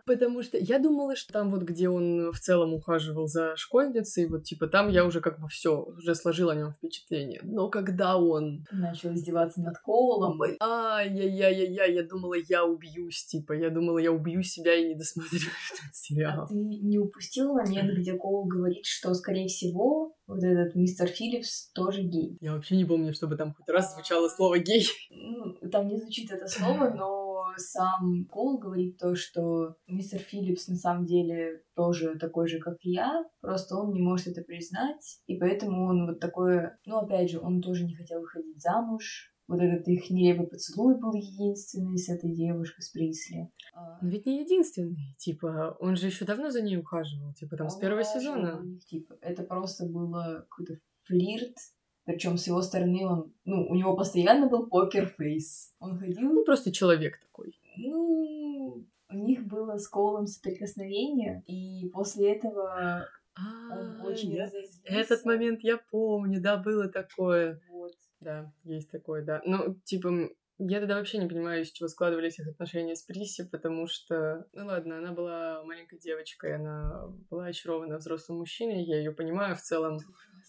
Потому 0.06 0.42
что 0.42 0.58
я 0.58 0.78
думала, 0.78 1.16
что 1.16 1.32
там 1.32 1.50
вот, 1.50 1.62
где 1.62 1.88
он 1.88 2.30
в 2.32 2.38
целом 2.38 2.74
ухаживал 2.74 3.26
за 3.26 3.56
школьницей, 3.56 4.28
вот 4.28 4.44
типа 4.44 4.66
там 4.66 4.88
я 4.88 5.04
уже 5.04 5.20
как 5.20 5.40
бы 5.40 5.48
все 5.48 5.82
уже 5.82 6.14
сложила 6.14 6.52
о 6.52 6.56
нем 6.56 6.72
впечатление. 6.72 7.40
Но 7.42 7.68
когда 7.68 8.16
он 8.16 8.64
начал 8.72 9.14
издеваться 9.14 9.60
над 9.60 9.78
Коулом, 9.78 10.40
ай-яй-яй-яй, 10.60 11.94
я 11.94 12.02
думала, 12.02 12.34
я 12.48 12.64
убьюсь, 12.64 13.24
типа, 13.26 13.52
я 13.52 13.70
думала, 13.70 13.98
я 13.98 14.12
убью 14.12 14.42
себя 14.42 14.74
и 14.74 14.88
не 14.88 14.94
досмотрю 14.94 15.38
этот 15.72 15.94
сериал. 15.94 16.44
А 16.44 16.46
ты 16.46 16.54
не 16.54 16.98
упустил 16.98 17.54
момент, 17.54 17.90
где 17.96 18.14
Коул 18.14 18.46
говорит, 18.46 18.84
что, 18.84 19.14
скорее 19.14 19.48
всего, 19.48 20.14
вот 20.26 20.42
этот 20.42 20.74
мистер 20.74 21.06
Филлипс 21.06 21.70
тоже 21.72 22.02
гей. 22.02 22.36
Я 22.40 22.54
вообще 22.54 22.76
не 22.76 22.84
помню, 22.84 23.12
чтобы 23.12 23.36
там 23.36 23.54
хоть 23.54 23.68
раз 23.68 23.94
звучало 23.94 24.28
слово 24.28 24.58
гей. 24.58 24.86
Ну, 25.10 25.54
там 25.70 25.88
не 25.88 25.96
звучит 25.96 26.30
это 26.30 26.46
слово, 26.46 26.90
но 26.90 27.23
сам 27.58 28.26
Кол 28.30 28.58
говорит 28.58 28.98
то, 28.98 29.14
что 29.14 29.76
мистер 29.86 30.18
Филлипс 30.18 30.68
на 30.68 30.76
самом 30.76 31.06
деле 31.06 31.62
тоже 31.74 32.18
такой 32.18 32.48
же, 32.48 32.58
как 32.58 32.76
я, 32.82 33.24
просто 33.40 33.76
он 33.76 33.92
не 33.92 34.02
может 34.02 34.28
это 34.28 34.42
признать, 34.42 35.20
и 35.26 35.36
поэтому 35.36 35.86
он 35.86 36.06
вот 36.06 36.20
такое... 36.20 36.78
Ну, 36.86 36.98
опять 36.98 37.30
же, 37.30 37.40
он 37.40 37.60
тоже 37.60 37.84
не 37.84 37.94
хотел 37.94 38.20
выходить 38.20 38.60
замуж, 38.60 39.34
вот 39.46 39.60
этот 39.60 39.86
их 39.88 40.08
нелепый 40.10 40.46
поцелуй 40.46 40.98
был 40.98 41.12
единственный 41.12 41.98
с 41.98 42.08
этой 42.08 42.34
девушкой, 42.34 42.82
с 42.82 42.90
Присли. 42.90 43.50
А, 43.74 43.98
Но 44.00 44.08
ведь 44.08 44.24
не 44.24 44.40
единственный, 44.40 45.14
типа, 45.18 45.76
он 45.80 45.96
же 45.96 46.06
еще 46.06 46.24
давно 46.24 46.50
за 46.50 46.62
ней 46.62 46.78
ухаживал, 46.78 47.34
типа, 47.34 47.56
там, 47.56 47.66
он 47.66 47.70
с 47.70 47.76
первого 47.76 48.04
сезона. 48.04 48.62
Них, 48.62 48.84
типа, 48.86 49.18
это 49.20 49.42
просто 49.42 49.86
было 49.86 50.46
какой-то 50.48 50.76
флирт, 51.04 51.56
причем 52.04 52.36
с 52.36 52.46
его 52.46 52.60
стороны 52.62 53.06
он, 53.06 53.32
ну, 53.44 53.66
у 53.66 53.74
него 53.74 53.96
постоянно 53.96 54.48
был 54.48 54.66
покер-фейс. 54.66 55.74
Он 55.80 55.98
ходил... 55.98 56.20
Ну, 56.20 56.44
просто 56.44 56.72
человек 56.72 57.18
такой. 57.20 57.58
Ну, 57.76 58.84
у 59.10 59.16
них 59.16 59.46
было 59.46 59.78
с 59.78 59.88
Коулом 59.88 60.26
соприкосновение, 60.26 61.42
и 61.46 61.88
после 61.90 62.32
этого 62.34 63.08
он 63.36 64.00
а, 64.00 64.04
очень 64.04 64.38
разозлился. 64.38 64.80
Этот 64.84 65.24
момент 65.24 65.60
я 65.62 65.78
помню, 65.78 66.40
да, 66.40 66.56
было 66.56 66.88
такое. 66.88 67.60
Вот. 67.70 67.92
Да, 68.20 68.52
есть 68.64 68.90
такое, 68.90 69.24
да. 69.24 69.42
Ну, 69.44 69.74
типа, 69.84 70.30
я 70.58 70.78
тогда 70.78 70.96
вообще 70.96 71.18
не 71.18 71.28
понимаю, 71.28 71.62
из 71.62 71.70
чего 71.70 71.88
складывались 71.88 72.38
их 72.38 72.48
отношения 72.48 72.94
с 72.94 73.02
Приси, 73.02 73.42
потому 73.44 73.86
что, 73.86 74.46
ну 74.52 74.66
ладно, 74.66 74.98
она 74.98 75.12
была 75.12 75.62
маленькой 75.64 75.98
девочкой, 75.98 76.56
она 76.56 77.08
была 77.28 77.46
очарована 77.46 77.98
взрослым 77.98 78.38
мужчиной, 78.38 78.84
я 78.84 78.98
ее 78.98 79.10
понимаю 79.10 79.56
в 79.56 79.62
целом 79.62 79.98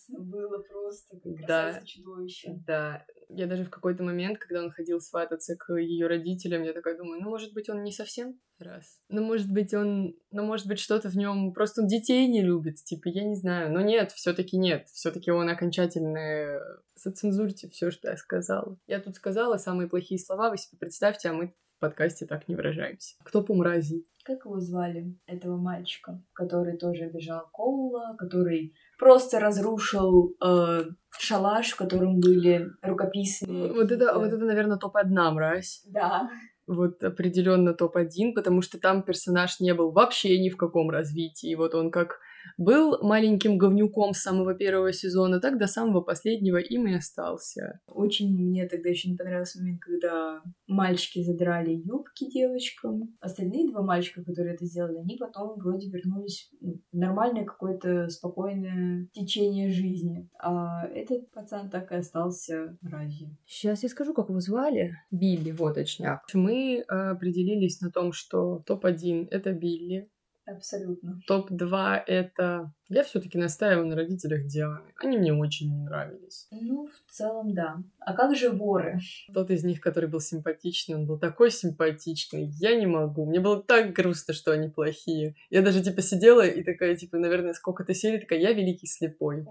было 0.10 0.60
просто, 0.60 1.20
как 1.20 1.48
да, 1.48 1.82
чудовище. 1.84 2.56
Да, 2.66 3.06
я 3.30 3.48
даже 3.48 3.66
в 3.66 3.70
какой-то 3.70 4.04
момент, 4.04 4.38
когда 4.38 4.64
он 4.64 4.72
ходил 4.72 5.00
свататься 5.00 5.56
к 5.56 5.74
ее 5.76 6.08
родителям, 6.08 6.64
я 6.64 6.74
такая 6.74 6.98
думаю, 6.98 7.22
ну, 7.22 7.30
может 7.30 7.54
быть, 7.54 7.70
он 7.70 7.84
не 7.84 7.92
совсем 7.92 8.40
раз. 8.60 9.00
Ну, 9.10 9.24
может 9.24 9.52
быть, 9.52 9.74
он, 9.74 10.16
ну, 10.32 10.46
может 10.46 10.68
быть, 10.68 10.80
что-то 10.80 11.10
в 11.10 11.18
нем, 11.18 11.54
просто 11.54 11.82
он 11.82 11.88
детей 11.88 12.28
не 12.28 12.42
любит, 12.42 12.76
типа, 12.84 13.10
я 13.10 13.24
не 13.24 13.36
знаю. 13.36 13.72
Но 13.72 13.82
нет, 13.82 14.12
все-таки 14.12 14.58
нет, 14.58 14.88
все-таки 14.90 15.32
он 15.32 15.50
окончательно 15.50 16.60
зацензурьте 16.96 17.70
все, 17.70 17.92
что 17.92 18.10
я 18.10 18.18
сказала. 18.18 18.78
Я 18.88 19.00
тут 19.00 19.16
сказала 19.16 19.58
самые 19.58 19.90
плохие 19.90 20.20
слова, 20.20 20.50
вы 20.50 20.58
себе 20.58 20.78
представьте, 20.80 21.30
а 21.30 21.34
мы 21.34 21.54
в 21.78 21.80
подкасте 21.80 22.26
так 22.26 22.48
не 22.48 22.56
выражаемся. 22.56 23.16
Кто 23.24 23.44
по 23.44 23.54
мрази? 23.54 24.06
Как 24.24 24.46
его 24.46 24.60
звали, 24.60 25.16
этого 25.28 25.58
мальчика, 25.58 26.22
который 26.34 26.78
тоже 26.78 27.04
обижал 27.04 27.48
Коула, 27.52 28.16
который 28.18 28.74
просто 28.98 29.40
разрушил 29.40 30.36
э, 30.44 30.86
шалаш, 31.20 31.72
в 31.72 31.76
котором 31.76 32.20
были 32.20 32.72
рукописные. 32.82 33.72
Вот 33.72 33.92
это, 33.92 34.18
вот 34.18 34.34
это, 34.34 34.44
наверное, 34.44 34.78
топ-1 34.78 35.32
мразь. 35.32 35.84
Да. 35.86 36.30
Вот 36.66 37.04
определенно 37.04 37.76
топ-1, 37.76 38.34
потому 38.34 38.62
что 38.62 38.80
там 38.80 39.04
персонаж 39.04 39.60
не 39.60 39.76
был 39.76 39.92
вообще 39.92 40.40
ни 40.40 40.50
в 40.50 40.58
каком 40.58 40.90
развитии. 40.90 41.54
Вот 41.54 41.76
он 41.76 41.92
как 41.92 42.20
был 42.58 42.98
маленьким 43.02 43.58
говнюком 43.58 44.14
с 44.14 44.22
самого 44.22 44.56
первого 44.56 44.92
сезона, 44.92 45.40
так 45.40 45.58
до 45.58 45.68
самого 45.68 46.02
последнего 46.02 46.58
им 46.58 46.88
и 46.88 46.96
остался. 46.96 47.80
Очень 47.88 48.36
мне 48.36 48.68
тогда 48.68 48.90
еще 48.90 49.10
не 49.10 49.16
понравился 49.16 49.60
момент, 49.60 49.82
когда 49.82 50.42
мальчики 50.68 51.24
задрали 51.24 51.72
юбки 51.72 52.30
девочкам. 52.30 53.16
Остальные 53.20 53.70
два 53.70 53.82
мальчика, 53.82 54.24
которые 54.24 54.56
это 54.56 54.66
сделали, 54.66 54.98
они 54.98 55.18
потом 55.18 55.60
вроде 55.60 55.90
вернулись 55.90 56.50
в 56.62 56.98
нормальное 56.98 57.46
какое-то 57.46 58.10
спокойное 58.10 59.08
течение 59.14 59.72
жизни. 59.72 60.30
А 60.42 60.88
этот 60.88 61.32
пацан 61.32 61.70
так 61.70 61.92
и 61.92 61.96
остался 61.96 62.78
мразью. 62.82 63.38
Сейчас 63.46 63.84
я 63.84 63.90
скажу, 63.90 64.14
как 64.14 64.30
его 64.30 64.40
звали. 64.40 64.96
Билли, 65.12 65.52
вот 65.52 65.76
точняк. 65.76 66.22
Мы 66.34 66.78
э, 66.78 66.84
определились 66.88 67.82
на 67.82 67.92
том, 67.92 68.12
что 68.12 68.64
топ-1— 68.66 69.28
это 69.32 69.52
Билли, 69.54 70.10
Абсолютно. 70.46 71.20
Топ-2 71.28 72.04
это... 72.06 72.72
Я 72.88 73.04
все 73.04 73.20
таки 73.20 73.40
настаиваю 73.40 73.88
на 73.88 73.96
родителях 73.96 74.46
Дианы. 74.46 74.94
Они 74.98 75.18
мне 75.18 75.34
очень 75.34 75.72
не 75.72 75.84
нравились. 75.84 76.48
Ну, 76.52 76.88
в 76.88 77.12
целом, 77.12 77.56
да. 77.56 77.78
А 78.00 78.14
как 78.14 78.36
же 78.36 78.52
воры? 78.52 79.00
Тот 79.34 79.50
из 79.50 79.64
них, 79.64 79.82
который 79.82 80.08
был 80.08 80.20
симпатичный, 80.20 80.96
он 80.96 81.08
был 81.08 81.18
такой 81.18 81.50
симпатичный. 81.50 82.46
Я 82.60 82.76
не 82.76 82.86
могу. 82.86 83.26
Мне 83.26 83.40
было 83.40 83.64
так 83.64 83.92
грустно, 83.92 84.36
что 84.36 84.52
они 84.52 84.70
плохие. 84.70 85.36
Я 85.50 85.64
даже, 85.64 85.82
типа, 85.82 86.04
сидела 86.04 86.46
и 86.46 86.64
такая, 86.64 86.96
типа, 86.96 87.18
наверное, 87.18 87.54
сколько-то 87.54 87.96
серий, 87.96 88.20
такая, 88.20 88.40
я 88.40 88.54
великий 88.54 88.86
слепой. 88.86 89.48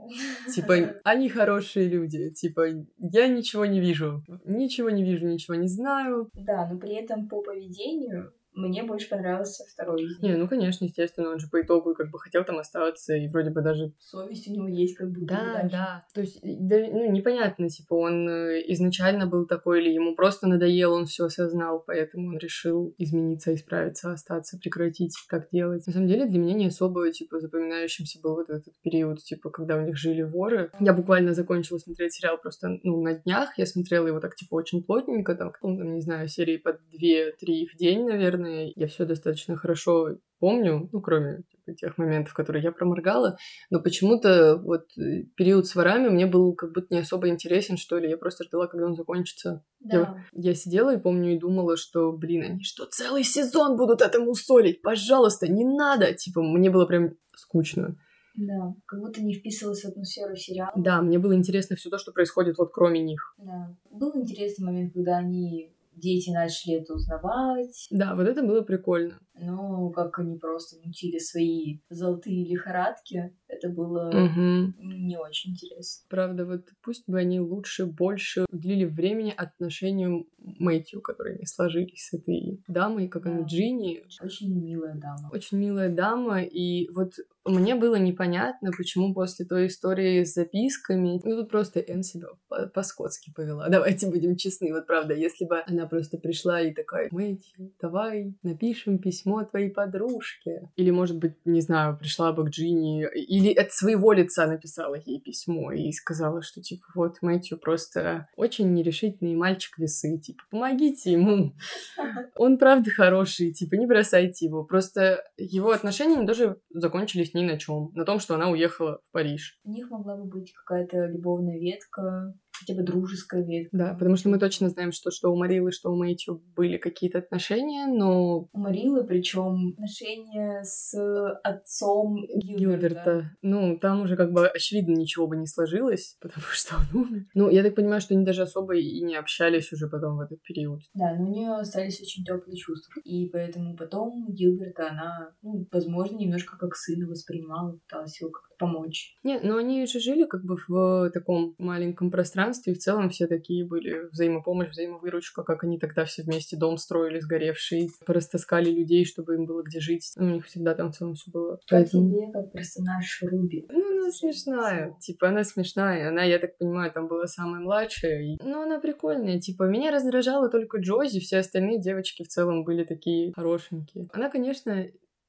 Типа, 0.55 0.95
они 1.03 1.29
хорошие 1.29 1.89
люди. 1.89 2.31
Типа, 2.31 2.67
я 2.99 3.27
ничего 3.27 3.67
не 3.67 3.81
вижу. 3.81 4.23
Ничего 4.45 4.91
не 4.91 5.03
вижу, 5.03 5.27
ничего 5.27 5.57
не 5.57 5.69
знаю. 5.69 6.31
Да, 6.35 6.69
но 6.71 6.79
при 6.79 6.95
этом 6.95 7.29
по 7.29 7.43
поведению 7.43 8.33
мне 8.55 8.83
больше 8.85 9.09
понравился 9.09 9.65
второй 9.73 10.03
из 10.03 10.19
них. 10.21 10.23
Не, 10.23 10.37
ну, 10.37 10.49
конечно, 10.49 10.85
естественно, 10.85 11.31
он 11.31 11.39
же 11.39 11.49
по 11.49 11.61
итогу 11.61 11.95
как 11.95 12.11
бы 12.11 12.19
хотел 12.19 12.45
там 12.45 12.59
остаться, 12.59 13.15
и 13.15 13.29
вроде 13.29 13.51
бы 13.51 13.63
даже... 13.63 13.93
Совесть 13.99 14.49
у 14.49 14.53
него 14.53 14.69
есть 14.69 14.97
как 14.97 15.11
будто 15.11 15.27
Да, 15.35 15.55
даже. 15.55 15.71
да. 15.71 16.05
То 16.15 16.21
есть, 16.21 16.39
да, 16.43 16.77
ну, 16.91 17.11
непонятно, 17.11 17.69
типа, 17.69 17.95
он 17.95 18.29
э, 18.29 18.63
изначально 18.69 19.27
был 19.27 19.47
такой, 19.47 19.81
или 19.83 19.91
ему 19.91 20.15
просто 20.15 20.47
надоел, 20.47 20.93
он 20.93 21.07
все 21.07 21.25
осознал, 21.25 21.83
поэтому 21.87 22.29
он 22.29 22.39
решил 22.39 22.95
измениться, 22.99 23.55
исправиться, 23.55 24.13
остаться, 24.13 24.59
прекратить, 24.59 25.17
как 25.29 25.49
делать. 25.51 25.87
На 25.87 25.93
самом 25.93 26.07
деле, 26.09 26.27
для 26.27 26.39
меня 26.39 26.55
не 26.55 26.67
особо, 26.67 27.11
типа, 27.11 27.41
запоминающимся 27.41 28.21
был 28.21 28.37
вот 28.37 28.51
этот 28.51 28.75
период, 28.83 29.19
типа, 29.23 29.51
когда 29.51 29.77
у 29.77 29.81
них 29.85 29.97
жили 29.97 30.23
воры. 30.23 30.71
Я 30.81 30.93
буквально 30.93 31.35
закончила 31.35 31.79
смотреть 31.79 32.15
сериал 32.15 32.39
просто, 32.41 32.79
ну, 32.83 33.03
на 33.03 33.15
днях. 33.15 33.59
Я 33.59 33.67
смотрела 33.67 34.07
его 34.07 34.21
так, 34.21 34.35
типа, 34.37 34.55
очень 34.55 34.83
плотненько, 34.83 35.35
там, 35.35 35.53
там 35.61 35.95
не 35.95 36.01
знаю, 36.01 36.29
серии 36.29 36.57
по 36.57 36.71
2-3 36.71 37.67
в 37.73 37.77
день, 37.77 38.05
наверное, 38.05 38.44
наверное, 38.45 38.73
я 38.77 38.87
все 38.87 39.05
достаточно 39.05 39.57
хорошо 39.57 40.19
помню, 40.39 40.89
ну, 40.93 41.01
кроме 41.01 41.43
типа, 41.51 41.75
тех 41.75 41.99
моментов, 41.99 42.35
которые 42.35 42.63
я 42.63 42.73
проморгала, 42.73 43.37
но 43.71 43.81
почему-то 43.81 44.57
вот 44.57 44.87
э, 44.99 45.25
период 45.37 45.67
с 45.67 45.75
ворами 45.75 46.09
мне 46.09 46.27
был 46.27 46.55
как 46.55 46.73
будто 46.73 46.89
не 46.91 47.01
особо 47.01 47.29
интересен, 47.29 47.77
что 47.77 47.99
ли. 47.99 48.11
Я 48.11 48.19
просто 48.19 48.45
ждала, 48.45 48.67
когда 48.67 48.87
он 48.87 48.95
закончится. 48.95 49.65
Да. 49.81 50.23
Я, 50.33 50.51
я 50.51 50.55
сидела 50.55 50.95
и 50.95 51.01
помню 51.01 51.35
и 51.35 51.39
думала, 51.39 51.77
что, 51.77 52.13
блин, 52.13 52.43
они 52.43 52.63
что, 52.63 52.87
целый 52.87 53.25
сезон 53.25 53.77
будут 53.77 54.03
этому 54.03 54.35
солить? 54.35 54.83
Пожалуйста, 54.83 55.49
не 55.49 55.65
надо! 55.65 56.13
Типа, 56.15 56.43
мне 56.43 56.71
было 56.71 56.87
прям 56.87 57.17
скучно. 57.37 57.97
Да, 58.37 58.75
как 58.87 59.01
будто 59.01 59.23
не 59.23 59.35
вписывалась 59.35 59.83
в 59.83 59.89
атмосферу 59.89 60.35
сериала. 60.35 60.73
Да, 60.77 61.01
мне 61.01 61.21
было 61.21 61.37
интересно 61.37 61.77
все 61.77 61.89
то, 61.89 61.99
что 61.99 62.11
происходит 62.11 62.59
вот 62.59 62.73
кроме 62.73 63.01
них. 63.01 63.35
Да. 63.39 63.77
Был 63.91 64.11
интересный 64.17 64.67
момент, 64.67 64.93
когда 64.93 65.19
они 65.19 65.74
дети 65.97 66.31
начали 66.31 66.81
это 66.81 66.95
узнавать. 66.95 67.87
Да, 67.91 68.15
вот 68.15 68.27
это 68.27 68.43
было 68.43 68.63
прикольно. 68.63 69.19
Ну, 69.35 69.91
как 69.91 70.19
они 70.19 70.39
просто 70.39 70.77
мутили 70.85 71.19
свои 71.19 71.81
золотые 71.89 72.45
лихорадки, 72.47 73.37
это 73.55 73.69
было 73.69 74.09
угу. 74.09 74.75
не 74.81 75.19
очень 75.19 75.53
интересно. 75.53 76.07
Правда, 76.09 76.45
вот 76.45 76.69
пусть 76.83 77.09
бы 77.09 77.19
они 77.19 77.41
лучше, 77.41 77.87
больше 77.87 78.45
уделили 78.51 78.85
времени 78.85 79.33
отношению 79.37 80.27
Мэтью, 80.39 81.01
которые 81.01 81.39
не 81.39 81.47
сложились 81.47 82.09
с 82.09 82.15
этой 82.15 82.63
дамой, 82.69 83.09
как 83.09 83.25
да. 83.25 83.31
она 83.31 83.43
Джинни. 83.43 84.05
Очень 84.21 84.55
милая 84.63 84.95
дама. 84.95 85.31
Очень 85.33 85.59
милая 85.59 85.89
дама, 85.89 86.43
и 86.43 86.89
вот 86.91 87.15
мне 87.47 87.75
было 87.75 87.97
непонятно, 87.97 88.71
почему 88.77 89.13
после 89.13 89.45
той 89.45 89.67
истории 89.67 90.25
с 90.25 90.35
записками, 90.35 91.21
ну 91.23 91.37
тут 91.37 91.51
просто 91.51 91.81
Энн 91.81 92.03
себя 92.03 92.29
по-скотски 92.73 93.33
повела. 93.35 93.69
Давайте 93.71 94.09
будем 94.09 94.37
честны, 94.37 94.73
вот 94.73 94.87
правда, 94.87 95.15
если 95.15 95.45
бы 95.45 95.63
она 95.67 95.87
просто 95.87 96.17
пришла 96.17 96.61
и 96.61 96.73
такая, 96.73 97.09
Мэтью, 97.11 97.73
давай 97.81 98.35
напишем 98.43 98.99
письмо 98.99 99.45
твоей 99.45 99.71
подружке. 99.71 100.71
Или, 100.77 100.91
может 100.91 101.19
быть, 101.19 101.35
не 101.45 101.61
знаю, 101.61 101.99
пришла 101.99 102.33
бы 102.33 102.47
к 102.47 102.51
Джинни, 102.51 103.07
или 103.15 103.44
от 103.53 103.73
своего 103.73 104.13
лица 104.13 104.47
написала 104.47 104.95
ей 104.95 105.21
письмо 105.21 105.73
и 105.73 105.93
сказала, 105.93 106.43
что, 106.43 106.61
типа, 106.61 106.87
вот 106.95 107.23
Мэтью 107.23 107.59
просто 107.59 108.29
очень 108.37 108.73
нерешительный 108.73 109.35
мальчик 109.35 109.79
весы, 109.79 110.19
типа, 110.19 110.43
помогите 110.51 111.13
ему. 111.13 111.55
Он 112.37 112.59
правда 112.59 112.91
хороший, 112.91 113.53
типа, 113.53 113.75
не 113.75 113.87
бросайте 113.87 114.47
его. 114.47 114.65
Просто 114.65 115.25
его 115.37 115.71
отношения 115.71 116.27
тоже 116.27 116.59
закончились 116.71 117.35
ни 117.35 117.43
на 117.43 117.59
чем, 117.59 117.91
на 117.95 118.05
том, 118.05 118.21
что 118.21 118.35
она 118.35 118.49
уехала 118.51 119.01
в 119.09 119.13
Париж. 119.13 119.59
У 119.65 119.71
них 119.71 119.91
могла 119.91 120.17
бы 120.17 120.25
быть 120.25 120.53
какая-то 120.53 121.07
любовная 121.07 121.59
ветка, 121.59 122.35
хотя 122.65 122.79
бы 122.79 122.85
дружеская 122.85 123.45
ветка. 123.45 123.77
Да, 123.77 123.95
потому 123.95 124.17
что 124.17 124.29
мы 124.29 124.39
точно 124.39 124.69
знаем, 124.71 124.93
что, 124.93 125.11
что 125.11 125.33
у 125.33 125.37
Марилы, 125.37 125.73
что 125.73 125.91
у 125.91 125.97
Мэтью 125.97 126.43
были 126.57 126.79
какие-то 126.79 127.19
отношения, 127.19 127.87
но... 127.87 128.49
У 128.53 128.59
Марилы, 128.59 129.05
причем 129.05 129.75
отношения 129.75 130.63
с 130.63 130.95
отцом 131.43 132.17
Гилберта. 132.35 132.85
Гилберта. 132.85 133.31
Ну, 133.43 133.79
там 133.79 134.03
уже 134.03 134.17
как 134.17 134.33
бы 134.33 134.47
очевидно 134.47 134.93
ничего 134.93 135.27
бы 135.27 135.37
не 135.37 135.47
сложилось, 135.47 136.17
потому 136.21 136.47
что 136.51 136.77
он 136.77 137.03
умер. 137.03 137.27
Ну, 137.35 137.51
я 137.51 137.63
так 137.63 137.75
понимаю, 137.75 138.01
что 138.01 138.15
они 138.15 138.25
даже 138.25 138.43
особо 138.43 138.77
и 138.77 139.01
не 139.03 139.17
общались 139.17 139.73
уже 139.73 139.89
потом 139.89 140.17
в 140.17 140.21
этот 140.21 140.43
период. 140.43 140.81
Да, 140.95 141.15
но 141.15 141.25
у 141.25 141.29
нее 141.29 141.55
остались 141.55 142.01
очень 142.01 142.25
теплые 142.25 142.57
чувства. 142.57 143.01
И 143.05 143.29
поэтому 143.29 143.77
потом 143.77 144.27
Гилберта 144.29 144.91
она, 144.91 145.33
ну, 145.43 145.67
возможно, 145.71 146.17
немножко 146.17 146.57
как 146.57 146.77
сына 146.77 147.07
воспринимала, 147.07 147.73
пыталась 147.73 148.21
его 148.21 148.31
как-то 148.31 148.54
помочь. 148.57 149.17
Нет, 149.23 149.43
но 149.45 149.57
они 149.57 149.87
же 149.87 150.01
жили 150.01 150.25
как 150.25 150.45
бы 150.45 150.57
в 150.69 151.11
таком 151.11 151.55
маленьком 151.59 152.11
пространстве, 152.11 152.73
и 152.73 152.77
в 152.77 152.79
целом 152.79 153.11
все 153.11 153.27
такие 153.27 153.67
были 153.67 154.09
взаимопомощь, 154.11 154.71
взаимовыручка, 154.71 155.43
как 155.43 155.65
они 155.65 155.79
тогда 155.79 156.05
все 156.05 156.23
вместе 156.23 156.57
дом 156.57 156.77
строили 156.77 157.21
сгоревший, 157.21 157.91
порастаскали 158.07 158.71
людей, 158.71 159.05
чтобы 159.05 159.35
им 159.35 159.47
было 159.47 159.63
где 159.63 159.81
жить. 159.81 160.13
Ну, 160.17 160.27
у 160.27 160.35
них 160.35 160.47
всегда 160.47 160.75
там 160.75 160.93
в 160.93 160.97
целом 160.97 161.15
все 161.15 161.31
было. 161.31 161.57
Как 161.67 161.81
Поэтому... 161.81 162.11
тебе 162.11 162.33
как 162.33 162.53
персонаж 162.53 163.23
Руби? 163.23 163.67
Ну, 163.71 164.03
она 164.03 164.11
смешная. 164.11 164.97
Типа, 165.01 165.29
она 165.29 165.45
смешная. 165.45 166.09
Она, 166.09 166.23
я 166.25 166.39
так 166.39 166.59
понимаю, 166.59 166.93
там 166.93 167.09
была 167.09 167.27
самая 167.27 167.61
младшая. 167.61 168.23
И... 168.23 168.37
Ну, 168.43 168.63
она 168.63 168.79
прикольная. 168.79 169.41
Типа, 169.41 169.65
меня 169.65 169.91
раздражала 169.91 170.49
только 170.49 170.79
Джози, 170.79 171.21
все 171.21 171.39
остальные 171.39 171.81
девочки 171.81 172.23
в 172.23 172.29
целом 172.29 172.65
были 172.65 172.85
такие 172.85 173.33
хорошенькие. 173.33 174.09
Она, 174.13 174.31
конечно, 174.31 174.87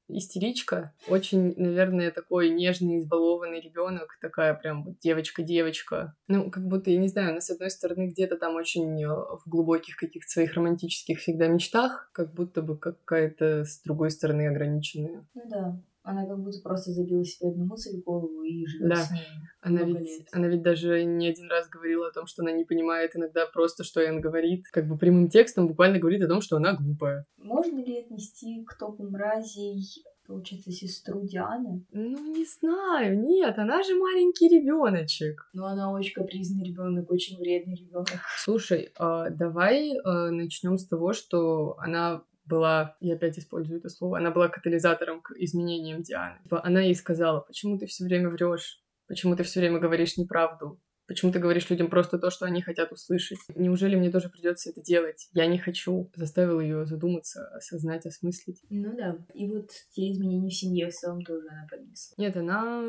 истеричка, 0.08 0.94
очень, 1.08 1.54
наверное, 1.56 2.10
такой 2.10 2.50
нежный, 2.50 2.98
избалованный 2.98 3.60
ребенок, 3.60 4.18
такая 4.20 4.54
прям 4.54 4.84
вот 4.84 4.98
девочка-девочка. 5.00 6.14
Ну, 6.28 6.50
как 6.50 6.66
будто, 6.66 6.90
я 6.90 6.98
не 6.98 7.08
знаю, 7.08 7.30
она, 7.30 7.40
с 7.40 7.50
одной 7.50 7.70
стороны, 7.70 8.08
где-то 8.08 8.36
там 8.36 8.54
очень 8.54 9.02
э, 9.02 9.08
в 9.08 9.42
глубоких 9.46 9.96
каких-то 9.96 10.30
своих 10.30 10.54
романтических 10.54 11.18
всегда 11.18 11.48
мечтах, 11.48 12.10
как 12.12 12.32
будто 12.32 12.62
бы 12.62 12.78
какая-то, 12.78 13.64
с 13.64 13.80
другой 13.82 14.10
стороны, 14.10 14.48
ограниченная. 14.48 15.26
Ну 15.34 15.42
да. 15.48 15.80
Она 16.06 16.24
как 16.24 16.38
будто 16.38 16.60
просто 16.62 16.92
забила 16.92 17.24
себе 17.24 17.50
одну 17.50 17.64
мысль 17.64 18.00
в 18.00 18.04
голову 18.04 18.42
и 18.42 18.64
живет 18.64 18.90
да. 18.90 18.96
с 18.96 19.10
ней. 19.10 19.26
Она 19.60 19.82
ведь, 19.82 19.98
лет. 19.98 20.28
она 20.30 20.46
ведь 20.46 20.62
даже 20.62 21.02
не 21.02 21.26
один 21.26 21.50
раз 21.50 21.68
говорила 21.68 22.06
о 22.06 22.12
том, 22.12 22.26
что 22.26 22.42
она 22.42 22.52
не 22.52 22.64
понимает 22.64 23.16
иногда 23.16 23.44
просто, 23.52 23.82
что 23.82 24.00
Энн 24.00 24.20
говорит. 24.20 24.68
Как 24.70 24.86
бы 24.86 24.96
прямым 24.96 25.28
текстом 25.28 25.66
буквально 25.66 25.98
говорит 25.98 26.22
о 26.22 26.28
том, 26.28 26.40
что 26.40 26.58
она 26.58 26.74
глупая. 26.74 27.26
Можно 27.38 27.84
ли 27.84 27.98
отнести 27.98 28.64
к 28.64 28.78
топу 28.78 29.02
мразей 29.02 29.82
получается, 30.28 30.70
сестру 30.70 31.22
Дианы? 31.22 31.84
Ну, 31.92 32.34
не 32.34 32.44
знаю, 32.44 33.20
нет, 33.20 33.58
она 33.58 33.82
же 33.82 33.94
маленький 33.94 34.48
ребеночек. 34.48 35.48
Ну, 35.52 35.64
она 35.64 35.92
очень 35.92 36.14
капризный 36.14 36.64
ребенок, 36.64 37.10
очень 37.10 37.36
вредный 37.38 37.76
ребенок. 37.76 38.08
Слушай, 38.38 38.90
э, 38.98 39.24
давай 39.30 39.92
э, 39.92 40.30
начнем 40.30 40.78
с 40.78 40.86
того, 40.86 41.12
что 41.12 41.76
она 41.78 42.22
была, 42.46 42.96
я 43.00 43.14
опять 43.14 43.38
использую 43.38 43.80
это 43.80 43.88
слово, 43.88 44.18
она 44.18 44.30
была 44.30 44.48
катализатором 44.48 45.20
к 45.20 45.32
изменениям 45.36 46.02
Дианы. 46.02 46.42
Типа, 46.42 46.64
она 46.64 46.80
ей 46.80 46.94
сказала, 46.94 47.40
почему 47.40 47.78
ты 47.78 47.86
все 47.86 48.04
время 48.04 48.30
врешь, 48.30 48.82
почему 49.08 49.36
ты 49.36 49.42
все 49.42 49.60
время 49.60 49.78
говоришь 49.78 50.16
неправду, 50.16 50.80
Почему 51.06 51.30
ты 51.30 51.38
говоришь 51.38 51.70
людям 51.70 51.88
просто 51.88 52.18
то, 52.18 52.30
что 52.30 52.46
они 52.46 52.62
хотят 52.62 52.90
услышать? 52.90 53.38
Неужели 53.54 53.94
мне 53.94 54.10
тоже 54.10 54.28
придется 54.28 54.70
это 54.70 54.82
делать? 54.82 55.28
Я 55.32 55.46
не 55.46 55.58
хочу. 55.58 56.10
Заставил 56.16 56.58
ее 56.58 56.84
задуматься, 56.84 57.46
осознать, 57.54 58.06
осмыслить. 58.06 58.60
Ну 58.70 58.96
да. 58.96 59.16
И 59.32 59.48
вот 59.48 59.70
те 59.92 60.10
изменения 60.10 60.48
в 60.48 60.54
семье 60.54 60.88
в 60.88 60.94
целом 60.94 61.22
тоже 61.22 61.46
она 61.48 61.66
поднесла. 61.70 62.14
Нет, 62.18 62.36
она 62.36 62.82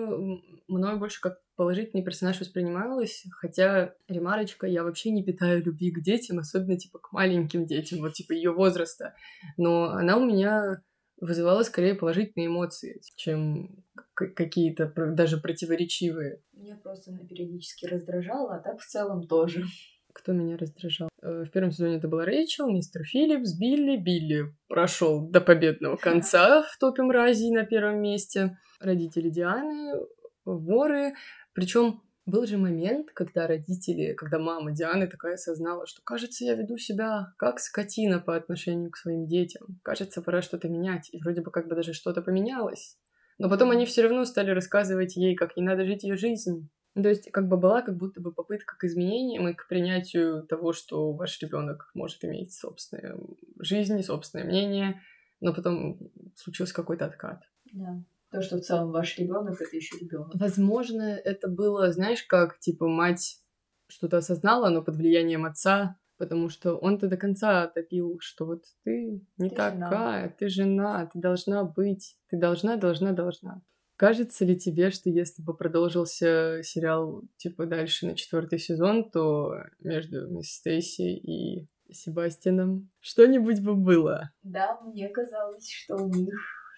мною 0.68 0.97
больше 0.97 1.22
как 1.22 1.38
положительный 1.58 2.03
персонаж 2.03 2.39
воспринималась, 2.39 3.26
хотя 3.32 3.95
ремарочка, 4.08 4.68
я 4.68 4.84
вообще 4.84 5.12
не 5.12 5.24
питаю 5.24 5.64
любви 5.64 5.91
к 5.91 6.01
детям, 6.01 6.39
особенно 6.39 6.78
типа 6.78 6.99
к 6.99 7.12
маленьким 7.12 7.66
детям, 7.66 7.99
вот 7.99 8.14
типа 8.14 8.32
ее 8.34 8.51
возраста. 8.51 9.16
Но 9.58 9.89
она 9.89 10.18
у 10.18 10.26
меня 10.26 10.82
вызывало 11.20 11.64
скорее 11.64 11.95
положительные 11.95 12.47
эмоции, 12.47 13.01
чем 13.16 13.84
какие-то 14.14 14.93
даже 14.95 15.38
противоречивые. 15.38 16.41
Меня 16.53 16.78
просто 16.82 17.12
она 17.12 17.26
периодически 17.26 17.88
раздражала, 17.88 18.55
а 18.55 18.60
так 18.60 18.80
в 18.80 18.86
целом 18.86 19.28
тоже. 19.28 19.64
Кто 20.14 20.34
меня 20.34 20.58
раздражал? 20.58 21.10
Э, 21.22 21.43
в 21.43 21.51
первом 21.51 21.72
сезоне 21.72 21.97
это 21.97 22.08
была 22.08 22.26
Рэйчел, 22.26 22.70
мистер 22.70 23.03
Филлипс, 23.03 23.58
Билли. 23.58 23.97
Билли 23.97 24.55
прошел 24.68 25.28
до 25.28 25.41
победного 25.41 25.95
конца 26.01 26.64
в 26.64 26.78
топе 26.80 27.01
мразей 27.03 27.51
на 27.51 27.66
первом 27.66 28.01
месте. 28.01 28.58
Родители 28.80 29.30
Дианы, 29.30 29.93
воры. 30.45 31.14
Причем 31.58 32.03
был 32.28 32.45
же 32.45 32.60
момент, 32.60 33.10
когда 33.16 33.47
родители, 33.47 34.14
когда 34.14 34.38
мама 34.38 34.72
Дианы 34.74 35.08
такая 35.08 35.34
осознала, 35.34 35.88
что, 35.88 36.03
кажется, 36.03 36.45
я 36.45 36.53
веду 36.53 36.78
себя 36.78 37.34
как 37.38 37.60
скотина 37.60 38.20
по 38.20 38.36
отношению 38.36 38.91
к 38.91 38.97
своим 38.97 39.26
детям. 39.26 39.80
Кажется, 39.82 40.22
пора 40.22 40.43
что-то 40.43 40.70
менять. 40.70 41.10
И 41.12 41.20
вроде 41.20 41.41
бы 41.41 41.49
как 41.49 41.68
бы 41.68 41.74
даже 41.74 41.93
что-то 41.93 42.22
поменялось. 42.22 42.99
Но 43.39 43.49
потом 43.49 43.72
они 43.72 43.88
все 43.88 44.03
равно 44.03 44.24
стали 44.26 44.51
рассказывать 44.51 45.16
ей, 45.16 45.34
как 45.34 45.58
не 45.58 45.64
надо 45.64 45.84
жить 45.84 46.03
ее 46.03 46.16
жизнь. 46.16 46.70
То 46.93 47.10
есть 47.10 47.32
как 47.32 47.47
бы 47.47 47.58
была 47.58 47.82
как 47.82 47.97
будто 47.97 48.22
бы 48.22 48.32
попытка 48.32 48.78
к 48.78 48.84
изменениям 48.84 49.47
и 49.47 49.55
к 49.55 49.68
принятию 49.68 50.43
того, 50.43 50.74
что 50.74 51.12
ваш 51.14 51.41
ребенок 51.41 51.89
может 51.95 52.24
иметь 52.24 52.53
собственную 52.53 53.36
жизнь, 53.58 53.99
собственное 54.03 54.45
мнение, 54.45 55.01
но 55.39 55.55
потом 55.55 56.12
случился 56.36 56.76
какой-то 56.76 57.05
откат. 57.05 57.41
Да. 57.74 58.03
То, 58.32 58.41
что 58.41 58.57
в 58.57 58.61
целом 58.61 58.91
ваш 58.91 59.17
ребенок 59.17 59.61
это 59.61 59.75
еще 59.75 59.97
ребенок. 59.97 60.36
Возможно, 60.36 61.03
это 61.03 61.47
было, 61.47 61.91
знаешь, 61.91 62.23
как 62.23 62.59
типа 62.59 62.88
мать 62.88 63.39
что-то 63.88 64.17
осознала, 64.17 64.69
но 64.69 64.84
под 64.84 64.95
влиянием 64.95 65.45
отца, 65.45 65.97
потому 66.17 66.49
что 66.49 66.75
он-то 66.75 67.07
до 67.07 67.17
конца 67.17 67.67
топил, 67.67 68.17
что 68.19 68.45
вот 68.45 68.65
ты 68.84 69.21
не 69.38 69.49
ты 69.49 69.55
такая, 69.55 70.23
жена. 70.23 70.36
ты 70.38 70.49
жена, 70.49 71.05
ты 71.05 71.19
должна 71.19 71.63
быть, 71.63 72.17
ты 72.30 72.38
должна, 72.38 72.75
должна, 72.75 73.13
должна. 73.13 73.61
Кажется 73.95 74.45
ли 74.45 74.55
тебе, 74.55 74.91
что 74.91 75.09
если 75.09 75.41
бы 75.41 75.55
продолжился 75.55 76.61
сериал 76.63 77.23
типа 77.38 77.65
дальше 77.65 78.05
на 78.05 78.15
четвертый 78.15 78.59
сезон, 78.59 79.09
то 79.09 79.55
между 79.80 80.28
мисс 80.30 80.53
Стейси 80.53 81.15
и 81.15 81.67
Себастьяном 81.91 82.91
что-нибудь 82.99 83.61
бы 83.61 83.73
было? 83.75 84.32
Да, 84.43 84.80
мне 84.82 85.09
казалось, 85.09 85.71
что 85.71 85.95
у 85.95 86.09
них 86.09 86.36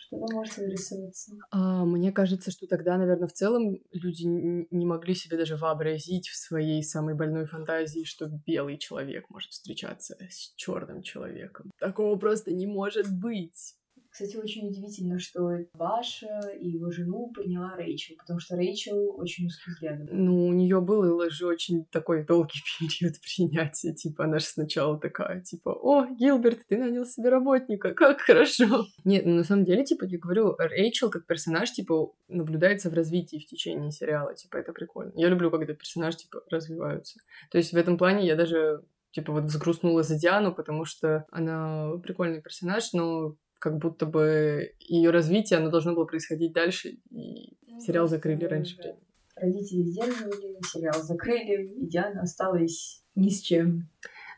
что-то 0.09 0.33
может 0.33 0.57
вырисоваться. 0.57 1.31
А, 1.51 1.85
мне 1.85 2.11
кажется, 2.11 2.51
что 2.51 2.67
тогда, 2.67 2.97
наверное, 2.97 3.27
в 3.27 3.33
целом 3.33 3.79
люди 3.91 4.23
не 4.25 4.85
могли 4.85 5.13
себе 5.13 5.37
даже 5.37 5.55
вообразить 5.55 6.27
в 6.27 6.35
своей 6.35 6.83
самой 6.83 7.15
больной 7.15 7.45
фантазии, 7.45 8.03
что 8.03 8.27
белый 8.45 8.77
человек 8.77 9.29
может 9.29 9.51
встречаться 9.51 10.15
с 10.29 10.53
черным 10.55 11.01
человеком. 11.03 11.71
Такого 11.79 12.17
просто 12.17 12.51
не 12.51 12.67
может 12.67 13.07
быть. 13.11 13.75
Кстати, 14.09 14.37
очень 14.37 14.67
удивительно, 14.67 15.19
что 15.19 15.49
Баша 15.73 16.51
и 16.59 16.67
его 16.67 16.91
жену 16.91 17.31
приняла 17.31 17.75
Рэйчел, 17.75 18.15
потому 18.17 18.39
что 18.39 18.55
Рэйчел 18.55 19.15
очень 19.17 19.45
узкий 19.45 19.71
взгляд. 19.71 19.99
Ну, 20.11 20.47
у 20.47 20.53
нее 20.53 20.81
был 20.81 21.29
же 21.29 21.45
очень 21.45 21.85
такой 21.85 22.25
долгий 22.25 22.59
период 22.79 23.15
принятия. 23.21 23.93
Типа, 23.93 24.25
она 24.25 24.39
же 24.39 24.45
сначала 24.45 24.99
такая, 24.99 25.41
типа, 25.41 25.69
о, 25.69 26.07
Гилберт, 26.07 26.65
ты 26.67 26.77
нанял 26.77 27.05
себе 27.05 27.29
работника, 27.29 27.93
как 27.93 28.21
хорошо. 28.21 28.87
Нет, 29.03 29.25
ну, 29.25 29.35
на 29.35 29.43
самом 29.43 29.63
деле, 29.63 29.85
типа, 29.85 30.05
я 30.05 30.17
говорю, 30.17 30.55
Рэйчел 30.57 31.09
как 31.09 31.27
персонаж, 31.27 31.71
типа, 31.71 32.11
наблюдается 32.27 32.89
в 32.89 32.93
развитии 32.93 33.37
в 33.37 33.45
течение 33.45 33.91
сериала. 33.91 34.33
Типа, 34.33 34.57
это 34.57 34.73
прикольно. 34.73 35.11
Я 35.15 35.29
люблю, 35.29 35.51
когда 35.51 35.73
персонажи, 35.73 36.17
типа, 36.17 36.41
развиваются. 36.49 37.19
То 37.51 37.57
есть 37.57 37.73
в 37.73 37.77
этом 37.77 37.97
плане 37.97 38.25
я 38.25 38.35
даже 38.35 38.83
типа 39.11 39.33
вот 39.33 39.45
взгрустнула 39.45 40.03
за 40.03 40.17
Диану, 40.17 40.53
потому 40.53 40.85
что 40.85 41.25
она 41.31 41.91
прикольный 42.03 42.41
персонаж, 42.41 42.93
но 42.93 43.35
как 43.59 43.77
будто 43.77 44.05
бы 44.05 44.73
ее 44.79 45.11
развитие, 45.11 45.59
оно 45.59 45.69
должно 45.69 45.93
было 45.93 46.05
происходить 46.05 46.53
дальше, 46.53 46.97
и 47.11 47.57
ну, 47.67 47.79
сериал 47.79 48.07
закрыли 48.07 48.45
раньше 48.45 48.77
да. 48.77 48.83
времени. 48.83 49.03
Родители 49.35 49.83
сдерживали, 49.83 50.57
сериал 50.65 51.01
закрыли, 51.01 51.67
и 51.67 51.87
Диана 51.87 52.21
осталась 52.21 53.03
ни 53.15 53.29
с 53.29 53.41
чем. 53.41 53.89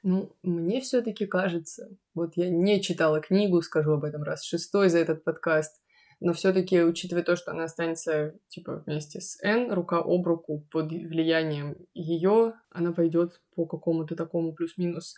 Ну, 0.04 0.36
мне 0.42 0.82
все-таки 0.82 1.26
кажется, 1.28 1.96
вот 2.16 2.34
я 2.36 2.50
не 2.50 2.82
читала 2.82 3.22
книгу, 3.22 3.62
скажу 3.62 3.94
об 3.94 4.04
этом 4.04 4.24
раз 4.24 4.44
шестой 4.44 4.90
за 4.90 4.98
этот 4.98 5.24
подкаст, 5.24 5.82
но 6.20 6.34
все-таки, 6.34 6.82
учитывая 6.84 7.24
то, 7.24 7.36
что 7.36 7.52
она 7.52 7.64
останется 7.64 8.36
типа 8.48 8.84
вместе 8.86 9.22
с 9.22 9.42
Н, 9.44 9.72
рука 9.74 9.98
об 9.98 10.26
руку 10.28 10.68
под 10.72 10.92
влиянием 10.92 11.76
ее, 11.96 12.54
она 12.70 12.92
пойдет 12.94 13.42
по 13.56 13.66
какому-то 13.66 14.16
такому 14.16 14.54
плюс-минус 14.54 15.16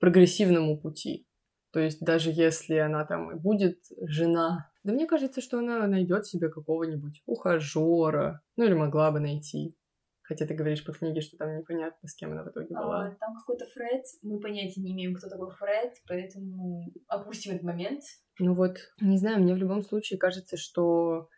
прогрессивному 0.00 0.78
пути. 0.78 1.27
То 1.72 1.80
есть 1.80 2.00
даже 2.00 2.30
если 2.30 2.76
она 2.76 3.04
там 3.04 3.30
и 3.32 3.38
будет 3.38 3.78
жена, 4.00 4.70
да 4.84 4.92
мне 4.92 5.06
кажется, 5.06 5.40
что 5.40 5.58
она 5.58 5.86
найдет 5.86 6.26
себе 6.26 6.48
какого-нибудь 6.48 7.22
ухажера, 7.26 8.42
ну 8.56 8.64
или 8.64 8.74
могла 8.74 9.10
бы 9.10 9.20
найти. 9.20 9.74
Хотя 10.22 10.46
ты 10.46 10.54
говоришь 10.54 10.84
по 10.84 10.92
книге, 10.92 11.22
что 11.22 11.38
там 11.38 11.56
непонятно, 11.56 12.06
с 12.06 12.14
кем 12.14 12.32
она 12.32 12.42
в 12.44 12.48
итоге 12.48 12.74
была. 12.74 13.06
А, 13.06 13.10
там 13.12 13.34
какой-то 13.34 13.64
Фред, 13.66 14.04
мы 14.22 14.38
понятия 14.40 14.82
не 14.82 14.92
имеем, 14.92 15.14
кто 15.14 15.28
такой 15.30 15.50
Фред, 15.50 15.94
поэтому 16.06 16.90
опустим 17.06 17.52
этот 17.52 17.64
момент. 17.64 18.02
Ну 18.38 18.54
вот, 18.54 18.76
не 19.00 19.16
знаю, 19.16 19.40
мне 19.40 19.54
в 19.54 19.56
любом 19.56 19.82
случае 19.82 20.18
кажется, 20.18 20.58
что 20.58 21.30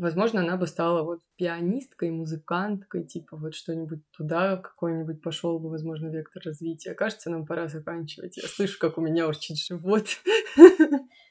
Возможно, 0.00 0.40
она 0.40 0.56
бы 0.56 0.66
стала 0.66 1.02
вот 1.02 1.20
пианисткой, 1.36 2.10
музыканткой, 2.10 3.04
типа 3.04 3.36
вот 3.36 3.54
что-нибудь 3.54 4.00
туда 4.12 4.56
какой-нибудь 4.56 5.20
пошел 5.20 5.58
бы, 5.58 5.68
возможно, 5.68 6.08
вектор 6.08 6.42
развития. 6.42 6.94
Кажется, 6.94 7.28
нам 7.28 7.44
пора 7.44 7.68
заканчивать. 7.68 8.38
Я 8.38 8.48
слышу, 8.48 8.78
как 8.78 8.96
у 8.96 9.02
меня 9.02 9.28
урчит 9.28 9.58
живот. 9.58 10.06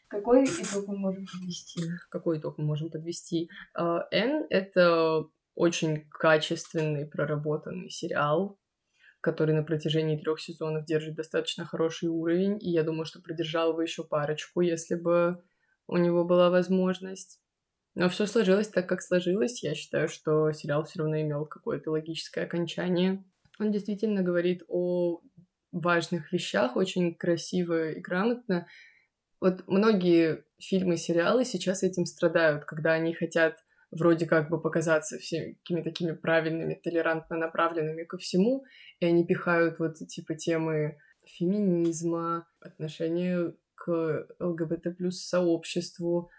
Какой 0.07 0.43
итог 0.45 0.87
мы 0.87 0.97
можем 0.97 1.25
подвести? 1.25 1.81
Какой 2.11 2.37
итог 2.37 2.59
мы 2.59 2.65
можем 2.65 2.91
подвести? 2.91 3.49
Н— 3.75 4.45
это 4.51 5.25
очень 5.55 6.07
качественный, 6.11 7.07
проработанный 7.07 7.89
сериал, 7.89 8.59
который 9.19 9.55
на 9.55 9.63
протяжении 9.63 10.15
трех 10.15 10.39
сезонов 10.39 10.85
держит 10.85 11.15
достаточно 11.15 11.65
хороший 11.65 12.09
уровень, 12.09 12.59
и 12.61 12.69
я 12.69 12.83
думаю, 12.83 13.05
что 13.05 13.19
продержал 13.19 13.73
бы 13.73 13.81
еще 13.81 14.03
парочку, 14.03 14.61
если 14.61 14.93
бы 14.93 15.43
у 15.87 15.97
него 15.97 16.23
была 16.23 16.51
возможность. 16.51 17.41
Но 17.95 18.07
все 18.09 18.25
сложилось 18.25 18.67
так, 18.67 18.87
как 18.87 19.01
сложилось. 19.01 19.63
Я 19.63 19.75
считаю, 19.75 20.07
что 20.07 20.51
сериал 20.51 20.85
все 20.85 20.99
равно 20.99 21.19
имел 21.21 21.45
какое-то 21.45 21.91
логическое 21.91 22.45
окончание. 22.45 23.23
Он 23.59 23.71
действительно 23.71 24.21
говорит 24.21 24.63
о 24.67 25.21
важных 25.71 26.31
вещах 26.31 26.75
очень 26.75 27.15
красиво 27.15 27.91
и 27.91 27.99
грамотно. 27.99 28.67
Вот 29.41 29.63
многие 29.67 30.43
фильмы 30.59 30.97
сериалы 30.97 31.45
сейчас 31.45 31.83
этим 31.83 32.05
страдают, 32.05 32.65
когда 32.65 32.93
они 32.93 33.13
хотят 33.13 33.57
вроде 33.91 34.25
как 34.25 34.49
бы 34.49 34.61
показаться 34.61 35.17
всеми 35.17 35.57
такими 35.81 36.11
правильными, 36.11 36.75
толерантно 36.75 37.37
направленными 37.37 38.03
ко 38.03 38.17
всему, 38.17 38.65
и 38.99 39.05
они 39.05 39.25
пихают 39.25 39.79
вот 39.79 39.95
типа 39.95 40.35
темы 40.35 40.97
феминизма, 41.25 42.47
отношения 42.59 43.53
к 43.75 44.27
ЛГБТ 44.39 44.97
плюс 44.97 45.25
сообществу, 45.25 46.29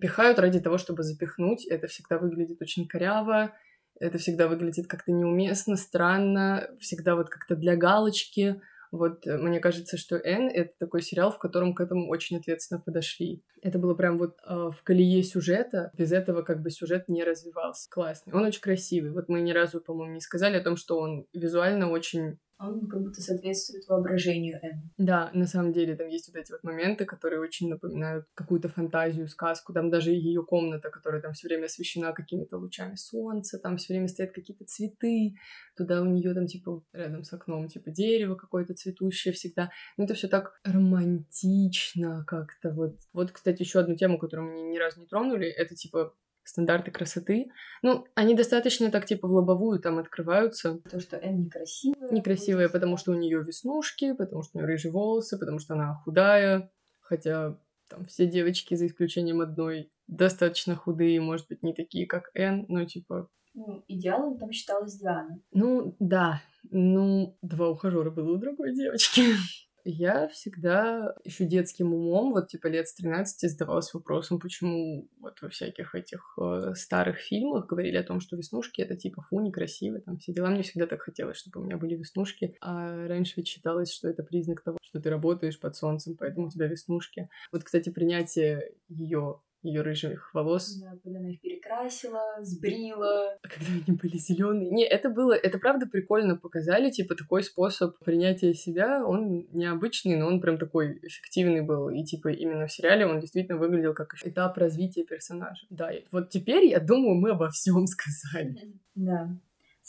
пихают 0.00 0.38
ради 0.38 0.60
того, 0.60 0.78
чтобы 0.78 1.02
запихнуть. 1.02 1.66
Это 1.66 1.86
всегда 1.86 2.18
выглядит 2.18 2.60
очень 2.60 2.86
коряво, 2.86 3.54
это 4.00 4.18
всегда 4.18 4.48
выглядит 4.48 4.86
как-то 4.86 5.12
неуместно, 5.12 5.76
странно, 5.76 6.70
всегда 6.80 7.16
вот 7.16 7.28
как-то 7.28 7.56
для 7.56 7.76
галочки. 7.76 8.60
Вот 8.90 9.26
э, 9.26 9.36
мне 9.36 9.60
кажется, 9.60 9.96
что 9.96 10.16
Н 10.16 10.48
это 10.48 10.72
такой 10.78 11.02
сериал, 11.02 11.30
в 11.30 11.38
котором 11.38 11.74
к 11.74 11.80
этому 11.80 12.08
очень 12.08 12.38
ответственно 12.38 12.80
подошли. 12.80 13.42
Это 13.60 13.78
было 13.78 13.94
прям 13.94 14.18
вот 14.18 14.38
э, 14.46 14.70
в 14.70 14.82
колее 14.82 15.22
сюжета. 15.22 15.90
Без 15.94 16.12
этого 16.12 16.42
как 16.42 16.62
бы 16.62 16.70
сюжет 16.70 17.08
не 17.08 17.24
развивался. 17.24 17.90
Классный. 17.90 18.32
Он 18.32 18.44
очень 18.44 18.62
красивый. 18.62 19.10
Вот 19.10 19.28
мы 19.28 19.40
ни 19.40 19.52
разу, 19.52 19.80
по-моему, 19.80 20.14
не 20.14 20.20
сказали 20.20 20.56
о 20.56 20.62
том, 20.62 20.76
что 20.76 20.98
он 20.98 21.26
визуально 21.32 21.90
очень 21.90 22.38
он 22.58 22.88
как 22.88 23.02
будто 23.02 23.20
соответствует 23.20 23.86
воображению 23.86 24.58
Н. 24.62 24.90
Да, 24.98 25.30
на 25.32 25.46
самом 25.46 25.72
деле 25.72 25.94
там 25.96 26.08
есть 26.08 26.28
вот 26.28 26.36
эти 26.36 26.50
вот 26.50 26.64
моменты, 26.64 27.04
которые 27.04 27.40
очень 27.40 27.68
напоминают 27.68 28.26
какую-то 28.34 28.68
фантазию, 28.68 29.28
сказку. 29.28 29.72
Там 29.72 29.90
даже 29.90 30.10
ее 30.10 30.42
комната, 30.44 30.90
которая 30.90 31.22
там 31.22 31.32
все 31.32 31.48
время 31.48 31.66
освещена 31.66 32.12
какими-то 32.12 32.56
лучами 32.58 32.96
солнца, 32.96 33.58
там 33.58 33.76
все 33.76 33.92
время 33.92 34.08
стоят 34.08 34.32
какие-то 34.32 34.64
цветы, 34.64 35.34
туда 35.76 36.02
у 36.02 36.06
нее 36.06 36.34
там 36.34 36.46
типа 36.46 36.82
рядом 36.92 37.22
с 37.22 37.32
окном 37.32 37.68
типа 37.68 37.90
дерево 37.90 38.34
какое-то 38.34 38.74
цветущее 38.74 39.32
всегда. 39.32 39.70
Ну 39.96 40.04
это 40.04 40.14
все 40.14 40.28
так 40.28 40.58
романтично 40.64 42.24
как-то 42.26 42.70
вот. 42.70 42.96
Вот, 43.12 43.30
кстати, 43.32 43.62
еще 43.62 43.80
одну 43.80 43.96
тему, 43.96 44.18
которую 44.18 44.52
мы 44.52 44.62
ни 44.62 44.78
разу 44.78 45.00
не 45.00 45.06
тронули, 45.06 45.46
это 45.48 45.74
типа 45.74 46.14
стандарты 46.48 46.90
красоты. 46.90 47.50
Ну, 47.82 48.06
они 48.14 48.34
достаточно 48.34 48.90
так, 48.90 49.06
типа, 49.06 49.28
в 49.28 49.32
лобовую 49.32 49.78
там 49.80 49.98
открываются. 49.98 50.78
То, 50.90 51.00
что 51.00 51.16
Энн 51.16 51.44
некрасивая. 51.44 52.10
Некрасивая, 52.10 52.68
потому 52.68 52.96
что 52.96 53.12
у 53.12 53.14
нее 53.14 53.42
веснушки, 53.42 54.14
потому 54.14 54.42
что 54.42 54.52
у 54.54 54.60
нее 54.60 54.66
рыжие 54.66 54.90
волосы, 54.90 55.38
потому 55.38 55.58
что 55.58 55.74
она 55.74 55.94
худая. 56.04 56.70
Хотя 57.00 57.58
там 57.88 58.04
все 58.06 58.26
девочки, 58.26 58.74
за 58.74 58.86
исключением 58.86 59.40
одной, 59.40 59.90
достаточно 60.06 60.74
худые, 60.74 61.20
может 61.20 61.48
быть, 61.48 61.62
не 61.62 61.74
такие, 61.74 62.06
как 62.06 62.30
Энн, 62.34 62.64
но 62.68 62.84
типа... 62.84 63.28
Ну, 63.54 63.84
идеалом 63.88 64.38
там 64.38 64.52
считалась 64.52 64.96
Диана. 64.98 65.40
Ну, 65.52 65.96
да. 65.98 66.42
Ну, 66.70 67.36
два 67.42 67.70
ухажера 67.70 68.10
было 68.10 68.32
у 68.32 68.36
другой 68.36 68.74
девочки. 68.74 69.22
Я 69.90 70.28
всегда 70.28 71.14
еще 71.24 71.46
детским 71.46 71.94
умом, 71.94 72.32
вот 72.32 72.48
типа 72.48 72.66
лет 72.66 72.86
с 72.86 72.92
13 72.92 73.50
задавалась 73.50 73.94
вопросом, 73.94 74.38
почему 74.38 75.08
вот 75.18 75.40
во 75.40 75.48
всяких 75.48 75.94
этих 75.94 76.36
э, 76.38 76.74
старых 76.74 77.16
фильмах 77.16 77.66
говорили 77.66 77.96
о 77.96 78.02
том, 78.02 78.20
что 78.20 78.36
веснушки 78.36 78.82
это 78.82 78.96
типа 78.96 79.22
фу, 79.22 79.40
некрасиво, 79.40 79.98
там 80.00 80.18
все 80.18 80.34
дела. 80.34 80.50
Мне 80.50 80.62
всегда 80.62 80.86
так 80.86 81.00
хотелось, 81.00 81.38
чтобы 81.38 81.62
у 81.62 81.64
меня 81.64 81.78
были 81.78 81.94
веснушки. 81.94 82.54
А 82.60 83.08
раньше 83.08 83.42
считалось, 83.42 83.90
что 83.90 84.08
это 84.08 84.22
признак 84.22 84.62
того, 84.62 84.76
что 84.82 85.00
ты 85.00 85.08
работаешь 85.08 85.58
под 85.58 85.74
солнцем, 85.74 86.18
поэтому 86.18 86.48
у 86.48 86.50
тебя 86.50 86.66
веснушки. 86.66 87.30
Вот, 87.50 87.64
кстати, 87.64 87.88
принятие 87.88 88.74
ее 88.90 89.40
ее 89.62 89.82
рыжих 89.82 90.32
волос. 90.34 90.76
Да, 90.80 90.96
когда 91.02 91.18
она 91.18 91.30
их 91.30 91.40
перекрасила, 91.40 92.20
сбрила. 92.40 93.36
А 93.42 93.48
когда 93.48 93.72
они 93.72 93.96
были 93.96 94.16
зеленые. 94.16 94.70
Не, 94.70 94.84
это 94.84 95.10
было, 95.10 95.32
это 95.32 95.58
правда 95.58 95.86
прикольно 95.86 96.36
показали, 96.36 96.90
типа 96.90 97.14
такой 97.14 97.42
способ 97.42 97.98
принятия 98.04 98.54
себя, 98.54 99.04
он 99.04 99.46
необычный, 99.52 100.16
но 100.16 100.26
он 100.26 100.40
прям 100.40 100.58
такой 100.58 100.98
эффективный 101.02 101.62
был. 101.62 101.90
И 101.90 102.04
типа 102.04 102.28
именно 102.28 102.66
в 102.66 102.72
сериале 102.72 103.06
он 103.06 103.20
действительно 103.20 103.58
выглядел 103.58 103.94
как 103.94 104.14
этап 104.22 104.56
развития 104.58 105.04
персонажа. 105.04 105.66
Да, 105.70 105.90
вот 106.12 106.30
теперь, 106.30 106.66
я 106.66 106.80
думаю, 106.80 107.16
мы 107.16 107.30
обо 107.30 107.50
всем 107.50 107.86
сказали. 107.86 108.56
Да. 108.94 109.28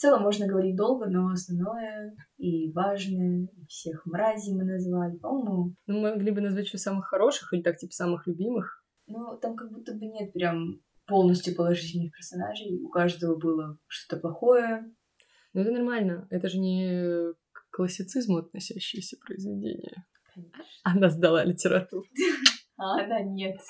целом 0.00 0.22
можно 0.22 0.46
говорить 0.46 0.76
долго, 0.76 1.10
но 1.10 1.30
основное 1.30 2.14
и 2.38 2.72
важное, 2.72 3.48
и 3.52 3.66
всех 3.66 4.06
мразей 4.06 4.54
мы 4.54 4.64
назвали, 4.64 5.16
по-моему. 5.16 5.74
Ну, 5.86 6.00
мы 6.00 6.12
могли 6.12 6.30
бы 6.30 6.40
назвать 6.40 6.64
еще 6.64 6.78
самых 6.78 7.08
хороших 7.08 7.52
или 7.52 7.60
так, 7.60 7.76
типа, 7.76 7.92
самых 7.92 8.26
любимых. 8.26 8.79
Ну, 9.10 9.36
там 9.38 9.56
как 9.56 9.72
будто 9.72 9.92
бы 9.92 10.06
нет 10.06 10.32
прям 10.32 10.80
полностью 11.06 11.54
положительных 11.54 12.12
персонажей. 12.12 12.80
У 12.80 12.88
каждого 12.88 13.36
было 13.36 13.78
что-то 13.88 14.20
плохое. 14.20 14.94
Ну, 15.52 15.60
это 15.60 15.72
нормально. 15.72 16.28
Это 16.30 16.48
же 16.48 16.58
не 16.58 17.32
к 17.52 17.70
классицизму 17.72 18.38
относящееся 18.38 19.16
произведение. 19.18 20.04
Конечно. 20.32 20.62
Она 20.84 21.10
сдала 21.10 21.44
литературу. 21.44 22.04
А 22.82 22.98
она 22.98 23.20
нет. 23.20 23.60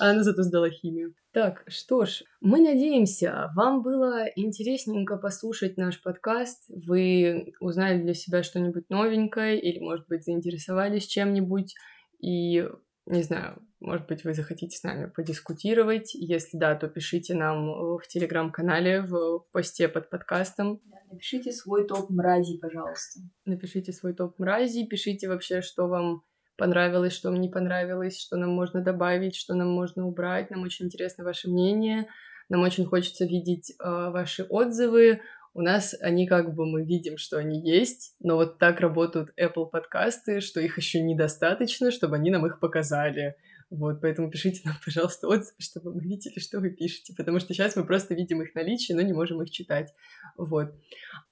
А 0.00 0.10
она 0.10 0.22
зато 0.22 0.42
сдала 0.42 0.70
химию. 0.70 1.14
Так, 1.32 1.62
что 1.66 2.06
ж, 2.06 2.22
мы 2.40 2.62
надеемся, 2.62 3.50
вам 3.54 3.82
было 3.82 4.24
интересненько 4.34 5.18
послушать 5.18 5.76
наш 5.76 6.02
подкаст. 6.02 6.64
Вы 6.70 7.52
узнали 7.60 8.00
для 8.00 8.14
себя 8.14 8.42
что-нибудь 8.42 8.88
новенькое 8.88 9.60
или, 9.60 9.78
может 9.78 10.08
быть, 10.08 10.24
заинтересовались 10.24 11.06
чем-нибудь. 11.06 11.74
И 12.20 12.66
не 13.10 13.22
знаю, 13.22 13.62
может 13.80 14.06
быть, 14.06 14.24
вы 14.24 14.34
захотите 14.34 14.76
с 14.76 14.82
нами 14.82 15.06
подискутировать. 15.06 16.14
Если 16.14 16.56
да, 16.56 16.74
то 16.74 16.88
пишите 16.88 17.34
нам 17.34 17.98
в 17.98 18.02
телеграм-канале, 18.08 19.02
в 19.02 19.44
посте 19.52 19.88
под 19.88 20.10
подкастом. 20.10 20.80
Да, 20.84 20.96
напишите 21.10 21.52
свой 21.52 21.86
топ 21.86 22.10
мразей, 22.10 22.58
пожалуйста. 22.58 23.20
Напишите 23.44 23.92
свой 23.92 24.14
топ 24.14 24.38
мразей, 24.38 24.86
пишите 24.86 25.28
вообще, 25.28 25.62
что 25.62 25.86
вам 25.86 26.22
понравилось, 26.56 27.12
что 27.12 27.30
вам 27.30 27.40
не 27.40 27.48
понравилось, 27.48 28.18
что 28.18 28.36
нам 28.36 28.50
можно 28.50 28.82
добавить, 28.82 29.36
что 29.36 29.54
нам 29.54 29.68
можно 29.68 30.06
убрать. 30.06 30.50
Нам 30.50 30.62
очень 30.62 30.86
интересно 30.86 31.24
ваше 31.24 31.48
мнение. 31.48 32.08
Нам 32.48 32.62
очень 32.62 32.86
хочется 32.86 33.24
видеть 33.26 33.70
э, 33.72 33.84
ваши 33.84 34.44
отзывы, 34.44 35.20
у 35.54 35.62
нас 35.62 35.94
они 36.00 36.26
как 36.26 36.54
бы 36.54 36.66
мы 36.66 36.84
видим, 36.84 37.16
что 37.18 37.38
они 37.38 37.60
есть, 37.60 38.14
но 38.20 38.36
вот 38.36 38.58
так 38.58 38.80
работают 38.80 39.30
Apple 39.40 39.70
подкасты, 39.70 40.40
что 40.40 40.60
их 40.60 40.76
еще 40.76 41.00
недостаточно, 41.00 41.90
чтобы 41.90 42.16
они 42.16 42.30
нам 42.30 42.46
их 42.46 42.60
показали. 42.60 43.36
Вот, 43.70 44.00
поэтому 44.00 44.30
пишите 44.30 44.62
нам, 44.64 44.76
пожалуйста, 44.84 45.28
отзывы, 45.28 45.56
чтобы 45.58 45.94
мы 45.94 46.00
видели, 46.00 46.38
что 46.38 46.60
вы 46.60 46.70
пишете, 46.70 47.14
потому 47.16 47.38
что 47.38 47.52
сейчас 47.52 47.76
мы 47.76 47.84
просто 47.84 48.14
видим 48.14 48.40
их 48.40 48.54
наличие, 48.54 48.96
но 48.96 49.02
не 49.02 49.12
можем 49.12 49.42
их 49.42 49.50
читать. 49.50 49.92
Вот. 50.36 50.72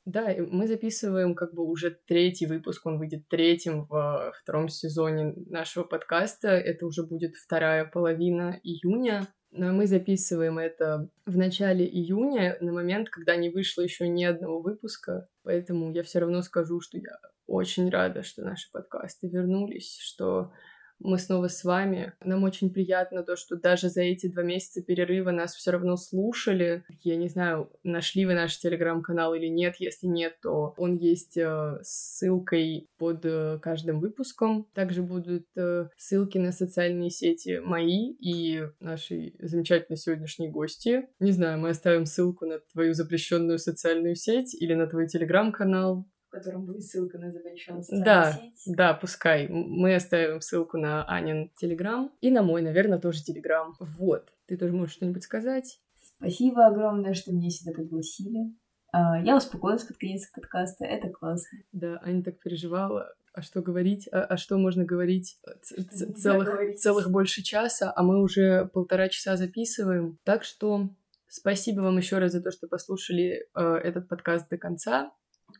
Да, 0.04 0.34
мы 0.38 0.66
записываем 0.66 1.34
как 1.34 1.54
бы 1.54 1.64
уже 1.64 1.90
третий 2.06 2.46
выпуск, 2.46 2.84
он 2.86 2.98
выйдет 2.98 3.28
третьим 3.28 3.86
в 3.86 4.32
втором 4.42 4.68
сезоне 4.68 5.34
нашего 5.46 5.84
подкаста. 5.84 6.48
Это 6.48 6.86
уже 6.86 7.04
будет 7.04 7.36
вторая 7.36 7.84
половина 7.86 8.60
июня. 8.62 9.26
Но 9.56 9.72
мы 9.72 9.86
записываем 9.86 10.58
это 10.58 11.08
в 11.24 11.36
начале 11.36 11.86
июня, 11.86 12.58
на 12.60 12.72
момент, 12.72 13.08
когда 13.08 13.36
не 13.36 13.48
вышло 13.48 13.82
еще 13.82 14.06
ни 14.06 14.22
одного 14.24 14.60
выпуска. 14.60 15.28
Поэтому 15.42 15.92
я 15.92 16.02
все 16.02 16.18
равно 16.18 16.42
скажу, 16.42 16.80
что 16.80 16.98
я 16.98 17.18
очень 17.46 17.88
рада, 17.88 18.22
что 18.22 18.42
наши 18.42 18.70
подкасты 18.70 19.28
вернулись, 19.28 19.98
что 19.98 20.52
мы 20.98 21.18
снова 21.18 21.48
с 21.48 21.64
вами. 21.64 22.12
Нам 22.24 22.44
очень 22.44 22.70
приятно 22.70 23.22
то, 23.22 23.36
что 23.36 23.56
даже 23.56 23.88
за 23.88 24.02
эти 24.02 24.28
два 24.28 24.42
месяца 24.42 24.82
перерыва 24.82 25.30
нас 25.30 25.54
все 25.54 25.70
равно 25.72 25.96
слушали. 25.96 26.84
Я 27.02 27.16
не 27.16 27.28
знаю, 27.28 27.70
нашли 27.82 28.26
вы 28.26 28.34
наш 28.34 28.58
телеграм-канал 28.58 29.34
или 29.34 29.46
нет. 29.46 29.76
Если 29.78 30.06
нет, 30.06 30.38
то 30.42 30.74
он 30.76 30.96
есть 30.96 31.36
э, 31.36 31.78
ссылкой 31.82 32.88
под 32.98 33.24
э, 33.24 33.58
каждым 33.60 34.00
выпуском. 34.00 34.66
Также 34.74 35.02
будут 35.02 35.46
э, 35.56 35.88
ссылки 35.96 36.38
на 36.38 36.52
социальные 36.52 37.10
сети 37.10 37.60
мои 37.62 38.12
и 38.12 38.62
нашей 38.80 39.36
замечательной 39.40 39.96
сегодняшней 39.96 40.48
гости. 40.48 41.08
Не 41.20 41.32
знаю, 41.32 41.58
мы 41.58 41.70
оставим 41.70 42.06
ссылку 42.06 42.46
на 42.46 42.58
твою 42.72 42.94
запрещенную 42.94 43.58
социальную 43.58 44.16
сеть 44.16 44.54
или 44.54 44.74
на 44.74 44.86
твой 44.86 45.06
телеграм-канал 45.06 46.06
котором 46.36 46.66
будет 46.66 46.84
ссылка 46.84 47.18
на 47.18 47.32
запрещенную 47.32 47.84
да, 48.04 48.32
сеть. 48.32 48.76
Да, 48.76 48.94
пускай. 48.94 49.48
Мы 49.48 49.94
оставим 49.94 50.40
ссылку 50.40 50.76
на 50.76 51.04
Анин 51.04 51.50
Телеграм 51.56 52.12
и 52.20 52.30
на 52.30 52.42
мой, 52.42 52.62
наверное, 52.62 52.98
тоже 52.98 53.22
Телеграм. 53.22 53.74
Вот. 53.80 54.32
Ты 54.46 54.56
тоже 54.56 54.72
можешь 54.72 54.94
что-нибудь 54.94 55.22
сказать? 55.22 55.80
Спасибо 56.18 56.66
огромное, 56.66 57.14
что 57.14 57.32
меня 57.32 57.50
сюда 57.50 57.72
пригласили. 57.72 58.54
А, 58.92 59.20
я 59.20 59.36
успокоилась 59.36 59.84
под 59.84 59.98
конец 59.98 60.30
подкаста, 60.30 60.84
это 60.84 61.08
классно. 61.08 61.58
Да, 61.72 62.00
Аня 62.02 62.22
так 62.22 62.38
переживала, 62.38 63.14
а 63.34 63.42
что 63.42 63.60
говорить, 63.60 64.08
а, 64.10 64.24
а 64.24 64.36
что 64.36 64.56
можно 64.56 64.84
говорить 64.84 65.36
целых, 65.62 66.46
говорить 66.46 66.80
целых 66.80 67.10
больше 67.10 67.42
часа, 67.42 67.92
а 67.94 68.02
мы 68.02 68.22
уже 68.22 68.66
полтора 68.72 69.08
часа 69.08 69.36
записываем. 69.36 70.18
Так 70.24 70.44
что 70.44 70.88
спасибо 71.28 71.80
вам 71.80 71.98
еще 71.98 72.18
раз 72.18 72.32
за 72.32 72.42
то, 72.42 72.50
что 72.50 72.68
послушали 72.68 73.48
э, 73.54 73.60
этот 73.84 74.08
подкаст 74.08 74.48
до 74.48 74.56
конца. 74.56 75.12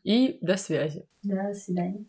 И 0.03 0.37
до 0.41 0.57
связи. 0.57 1.07
До 1.23 1.53
свидания. 1.53 2.05